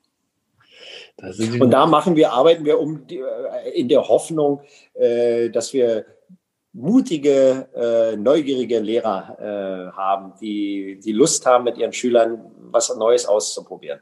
Und 1.18 1.70
da 1.70 1.86
machen 1.86 2.14
wir, 2.14 2.32
arbeiten 2.32 2.64
wir 2.64 2.78
um 2.78 3.06
die, 3.06 3.18
äh, 3.18 3.70
in 3.74 3.88
der 3.88 4.06
Hoffnung, 4.06 4.60
äh, 4.94 5.48
dass 5.48 5.72
wir 5.72 6.04
mutige, 6.72 7.68
äh, 7.74 8.16
neugierige 8.16 8.80
Lehrer 8.80 9.36
äh, 9.40 9.96
haben, 9.96 10.34
die, 10.40 11.00
die 11.02 11.12
Lust 11.12 11.46
haben, 11.46 11.64
mit 11.64 11.78
ihren 11.78 11.94
Schülern 11.94 12.52
was 12.70 12.94
Neues 12.96 13.24
auszuprobieren. 13.24 14.00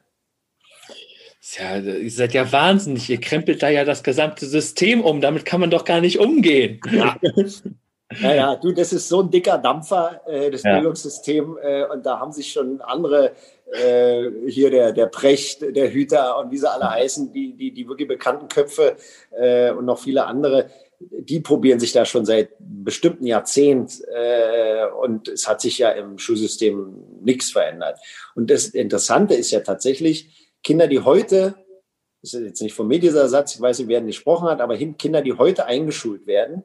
Ja, 1.57 1.77
ihr 1.77 2.11
seid 2.11 2.33
ja 2.35 2.51
wahnsinnig. 2.51 3.09
Ihr 3.11 3.21
krempelt 3.21 3.63
da 3.63 3.69
ja 3.69 3.85
das 3.85 4.03
gesamte 4.03 4.47
System 4.47 5.03
um. 5.03 5.21
Damit 5.21 5.45
kann 5.45 5.61
man 5.61 5.71
doch 5.71 5.85
gar 5.85 6.01
nicht 6.01 6.19
umgehen. 6.19 6.81
Ja. 6.91 7.17
Naja, 8.21 8.57
du, 8.57 8.73
das 8.73 8.93
ist 8.93 9.09
so 9.09 9.23
ein 9.23 9.31
dicker 9.31 9.59
Dampfer, 9.59 10.21
äh, 10.27 10.51
das 10.51 10.63
ja. 10.63 10.75
Bildungssystem. 10.75 11.59
Äh, 11.63 11.85
und 11.87 12.05
da 12.05 12.19
haben 12.21 12.33
sich 12.33 12.53
schon 12.53 12.81
andere, 12.81 13.33
äh, 13.73 14.31
hier 14.47 14.71
der, 14.71 14.93
der 14.93 15.07
Precht, 15.07 15.63
der 15.63 15.93
Hüter 15.93 16.39
und 16.39 16.51
wie 16.51 16.59
sie 16.59 16.71
alle 16.71 16.91
heißen, 16.91 17.33
die, 17.33 17.55
die, 17.55 17.73
die 17.73 17.89
wirklich 17.89 18.09
bekannten 18.09 18.49
Köpfe 18.49 18.97
äh, 19.31 19.71
und 19.71 19.85
noch 19.85 19.99
viele 19.99 20.27
andere, 20.27 20.71
die 21.01 21.41
probieren 21.41 21.81
sich 21.81 21.93
da 21.93 22.05
schon 22.05 22.25
seit 22.25 22.51
bestimmten 22.59 23.27
Jahrzehnt. 23.27 24.03
Äh, 24.09 24.87
und 25.01 25.29
es 25.29 25.49
hat 25.49 25.61
sich 25.61 25.79
ja 25.79 25.91
im 25.91 26.19
Schulsystem 26.19 26.95
nichts 27.23 27.51
verändert. 27.51 27.99
Und 28.35 28.51
das 28.51 28.67
Interessante 28.67 29.35
ist 29.35 29.51
ja 29.51 29.61
tatsächlich, 29.61 30.53
Kinder, 30.63 30.87
die 30.87 31.01
heute, 31.01 31.55
das 32.23 32.35
ist 32.35 32.45
jetzt 32.45 32.63
nicht 32.63 32.75
von 32.75 32.89
mir 32.89 32.99
dieser 32.99 33.29
Satz, 33.29 33.55
ich 33.55 33.61
weiß 33.61 33.81
nicht, 33.81 33.89
wer 33.89 34.01
ihn 34.01 34.07
gesprochen 34.07 34.49
hat, 34.49 34.61
aber 34.61 34.77
Kinder, 34.77 35.21
die 35.21 35.35
heute 35.35 35.67
eingeschult 35.67 36.27
werden, 36.27 36.65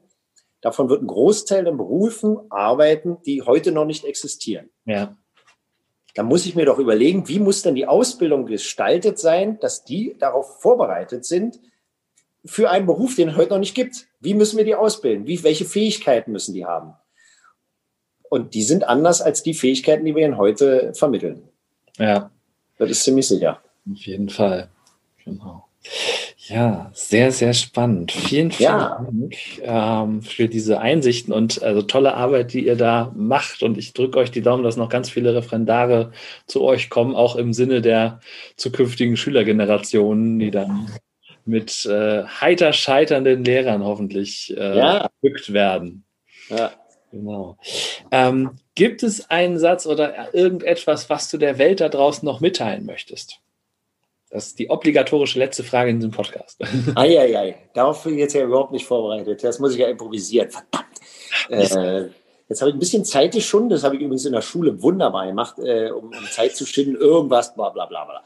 davon 0.61 0.89
wird 0.89 1.01
ein 1.01 1.07
Großteil 1.07 1.67
in 1.67 1.77
Berufen 1.77 2.37
arbeiten, 2.49 3.17
die 3.25 3.41
heute 3.41 3.71
noch 3.71 3.85
nicht 3.85 4.05
existieren. 4.05 4.69
Ja. 4.85 5.17
Da 6.15 6.23
muss 6.23 6.45
ich 6.45 6.55
mir 6.55 6.65
doch 6.65 6.79
überlegen, 6.79 7.27
wie 7.27 7.39
muss 7.39 7.61
denn 7.61 7.75
die 7.75 7.87
Ausbildung 7.87 8.45
gestaltet 8.45 9.19
sein, 9.19 9.59
dass 9.59 9.85
die 9.85 10.17
darauf 10.17 10.61
vorbereitet 10.61 11.25
sind 11.25 11.59
für 12.45 12.69
einen 12.69 12.85
Beruf, 12.85 13.15
den 13.15 13.29
es 13.29 13.35
heute 13.35 13.51
noch 13.51 13.59
nicht 13.59 13.75
gibt. 13.75 14.07
Wie 14.19 14.33
müssen 14.33 14.57
wir 14.57 14.65
die 14.65 14.75
ausbilden? 14.75 15.27
Wie, 15.27 15.43
welche 15.43 15.65
Fähigkeiten 15.65 16.31
müssen 16.31 16.53
die 16.53 16.65
haben? 16.65 16.93
Und 18.29 18.53
die 18.53 18.63
sind 18.63 18.87
anders 18.87 19.21
als 19.21 19.43
die 19.43 19.53
Fähigkeiten, 19.53 20.05
die 20.05 20.15
wir 20.15 20.25
ihnen 20.25 20.37
heute 20.37 20.93
vermitteln. 20.93 21.47
Ja. 21.97 22.31
Das 22.77 22.89
ist 22.89 23.03
ziemlich 23.03 23.27
sicher. 23.27 23.61
Auf 23.91 23.99
jeden 24.05 24.29
Fall. 24.29 24.69
Genau. 25.23 25.68
Ja, 26.49 26.89
sehr, 26.93 27.31
sehr 27.31 27.53
spannend. 27.53 28.11
Vielen, 28.11 28.51
vielen 28.51 28.69
ja. 28.69 29.05
Dank 29.05 29.35
ähm, 29.61 30.21
für 30.23 30.47
diese 30.47 30.79
Einsichten 30.79 31.31
und 31.31 31.61
also 31.61 31.83
tolle 31.83 32.15
Arbeit, 32.15 32.53
die 32.53 32.65
ihr 32.65 32.75
da 32.75 33.13
macht. 33.15 33.61
Und 33.61 33.77
ich 33.77 33.93
drücke 33.93 34.17
euch 34.17 34.31
die 34.31 34.41
Daumen, 34.41 34.63
dass 34.63 34.75
noch 34.75 34.89
ganz 34.89 35.09
viele 35.09 35.35
Referendare 35.35 36.11
zu 36.47 36.63
euch 36.63 36.89
kommen, 36.89 37.15
auch 37.15 37.35
im 37.35 37.53
Sinne 37.53 37.81
der 37.81 38.19
zukünftigen 38.55 39.15
Schülergenerationen, 39.15 40.39
die 40.39 40.49
dann 40.49 40.89
mit 41.45 41.85
äh, 41.85 42.23
heiter 42.23 42.73
scheiternden 42.73 43.43
Lehrern 43.43 43.83
hoffentlich 43.83 44.55
äh, 44.57 44.77
ja. 44.77 45.09
werden. 45.21 46.03
Ja. 46.49 46.71
Genau. 47.11 47.57
Ähm, 48.11 48.51
gibt 48.75 49.01
es 49.01 49.29
einen 49.29 49.57
Satz 49.57 49.87
oder 49.87 50.33
irgendetwas, 50.33 51.09
was 51.09 51.29
du 51.29 51.37
der 51.37 51.57
Welt 51.57 51.81
da 51.81 51.89
draußen 51.89 52.25
noch 52.25 52.39
mitteilen 52.39 52.85
möchtest? 52.85 53.39
Das 54.29 54.47
ist 54.47 54.59
die 54.59 54.69
obligatorische 54.69 55.39
letzte 55.39 55.63
Frage 55.63 55.89
in 55.89 55.97
diesem 55.97 56.11
Podcast. 56.11 56.59
Eieiei, 56.95 57.55
darauf 57.73 58.03
bin 58.03 58.13
ich 58.13 58.19
jetzt 58.19 58.33
ja 58.33 58.43
überhaupt 58.43 58.71
nicht 58.71 58.85
vorbereitet. 58.85 59.43
Das 59.43 59.59
muss 59.59 59.73
ich 59.73 59.79
ja 59.79 59.87
improvisieren. 59.87 60.49
Verdammt. 60.49 60.99
Äh, 61.49 62.09
jetzt 62.49 62.61
habe 62.61 62.71
ich 62.71 62.75
ein 62.75 62.79
bisschen 62.79 63.05
Zeit 63.05 63.33
geschunden. 63.33 63.69
Das 63.69 63.83
habe 63.83 63.95
ich 63.95 64.01
übrigens 64.01 64.25
in 64.25 64.33
der 64.33 64.41
Schule 64.41 64.81
wunderbar 64.81 65.25
gemacht, 65.27 65.59
äh, 65.59 65.91
um, 65.91 66.05
um 66.05 66.25
Zeit 66.31 66.55
zu 66.55 66.65
schinden. 66.65 66.95
Irgendwas, 66.95 67.55
bla 67.55 67.69
bla 67.69 67.85
bla 67.85 68.05
bla 68.05 68.23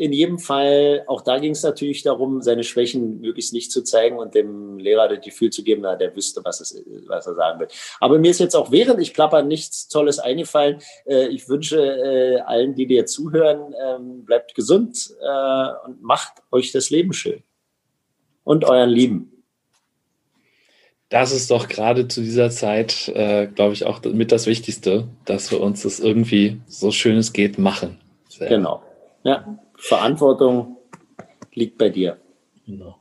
in 0.00 0.14
jedem 0.14 0.38
Fall, 0.38 1.04
auch 1.08 1.20
da 1.20 1.38
ging 1.38 1.52
es 1.52 1.62
natürlich 1.62 2.02
darum, 2.02 2.42
seine 2.42 2.64
Schwächen 2.64 3.20
möglichst 3.20 3.52
nicht 3.52 3.70
zu 3.70 3.82
zeigen 3.82 4.18
und 4.18 4.34
dem 4.34 4.78
Lehrer 4.78 5.08
das 5.08 5.22
Gefühl 5.22 5.50
zu 5.50 5.62
geben, 5.62 5.82
na, 5.82 5.96
der 5.96 6.16
wüsste, 6.16 6.42
was, 6.44 6.60
es, 6.60 6.82
was 7.06 7.26
er 7.26 7.34
sagen 7.34 7.60
will. 7.60 7.68
Aber 7.98 8.18
mir 8.18 8.30
ist 8.30 8.40
jetzt 8.40 8.54
auch 8.54 8.70
während 8.70 9.00
ich 9.00 9.12
plapper 9.12 9.42
nichts 9.42 9.88
Tolles 9.88 10.18
eingefallen. 10.18 10.78
Äh, 11.04 11.26
ich 11.28 11.50
wünsche 11.50 11.78
äh, 11.78 12.40
allen, 12.40 12.74
die 12.74 12.86
dir 12.86 13.04
zuhören, 13.04 13.74
ähm, 13.84 14.24
bleibt 14.24 14.54
gesund 14.54 15.10
äh, 15.20 15.86
und 15.86 16.02
macht 16.02 16.34
euch 16.50 16.72
das 16.72 16.88
Leben 16.90 17.12
schön. 17.12 17.42
Und 18.42 18.64
euren 18.64 18.90
Lieben. 18.90 19.39
Das 21.10 21.32
ist 21.32 21.50
doch 21.50 21.68
gerade 21.68 22.06
zu 22.06 22.22
dieser 22.22 22.50
Zeit, 22.50 23.08
äh, 23.08 23.48
glaube 23.48 23.74
ich, 23.74 23.84
auch 23.84 24.02
mit 24.04 24.30
das 24.30 24.46
Wichtigste, 24.46 25.08
dass 25.24 25.50
wir 25.50 25.60
uns 25.60 25.82
das 25.82 25.98
irgendwie 25.98 26.60
so 26.66 26.92
schön 26.92 27.16
es 27.16 27.32
geht 27.32 27.58
machen. 27.58 27.98
Sehr. 28.28 28.48
Genau. 28.48 28.82
Ja. 29.24 29.58
Verantwortung 29.76 30.76
liegt 31.52 31.78
bei 31.78 31.88
dir. 31.88 32.16
Genau. 32.64 32.96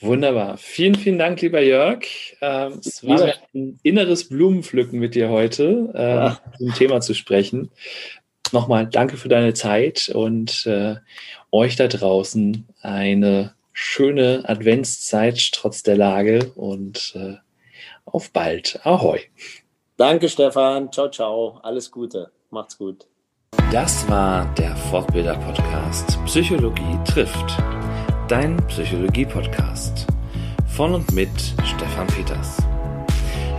Wunderbar. 0.00 0.56
Vielen, 0.58 0.94
vielen 0.94 1.18
Dank, 1.18 1.40
lieber 1.42 1.60
Jörg. 1.60 2.04
Ähm, 2.40 2.80
es 2.84 3.06
war 3.06 3.28
ja. 3.28 3.34
ein 3.52 3.78
inneres 3.82 4.28
Blumenpflücken 4.28 4.98
mit 4.98 5.16
dir 5.16 5.28
heute, 5.28 5.90
äh, 5.94 6.14
ja. 6.14 6.40
zum 6.56 6.72
Thema 6.74 7.00
zu 7.00 7.14
sprechen. 7.14 7.70
Nochmal 8.52 8.86
danke 8.86 9.16
für 9.16 9.28
deine 9.28 9.54
Zeit 9.54 10.08
und 10.08 10.66
äh, 10.66 10.96
euch 11.50 11.76
da 11.76 11.88
draußen 11.88 12.66
eine 12.80 13.54
schöne 13.82 14.42
Adventszeit 14.46 15.52
trotz 15.52 15.82
der 15.82 15.96
Lage 15.96 16.52
und 16.54 17.14
äh, 17.16 17.36
auf 18.04 18.30
bald. 18.30 18.78
Ahoi. 18.84 19.20
Danke, 19.96 20.28
Stefan. 20.28 20.92
Ciao, 20.92 21.10
ciao. 21.10 21.58
Alles 21.62 21.90
Gute. 21.90 22.30
Macht's 22.50 22.76
gut. 22.76 23.06
Das 23.72 24.08
war 24.08 24.52
der 24.56 24.76
Fortbilder-Podcast 24.76 26.18
Psychologie 26.26 26.98
trifft. 27.06 27.56
Dein 28.28 28.58
Psychologie-Podcast. 28.68 30.06
Von 30.66 30.94
und 30.94 31.12
mit 31.12 31.30
Stefan 31.64 32.06
Peters. 32.08 32.58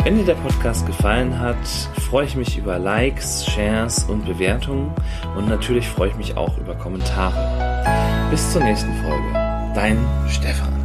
Wenn 0.04 0.18
dir 0.18 0.26
der 0.26 0.36
Podcast 0.36 0.86
gefallen 0.86 1.40
hat, 1.40 1.68
freue 2.10 2.26
ich 2.26 2.36
mich 2.36 2.58
über 2.58 2.78
Likes, 2.80 3.46
Shares 3.46 4.04
und 4.04 4.26
Bewertungen 4.26 4.94
und 5.36 5.50
natürlich 5.50 5.88
freue 5.88 6.10
ich 6.10 6.16
mich 6.16 6.38
auch 6.38 6.58
über 6.58 6.76
Kommentare. 6.76 8.30
Bis 8.30 8.52
zur 8.52 8.64
nächsten 8.64 8.94
Folge. 9.04 9.41
Dein 9.74 10.06
Stefan. 10.28 10.81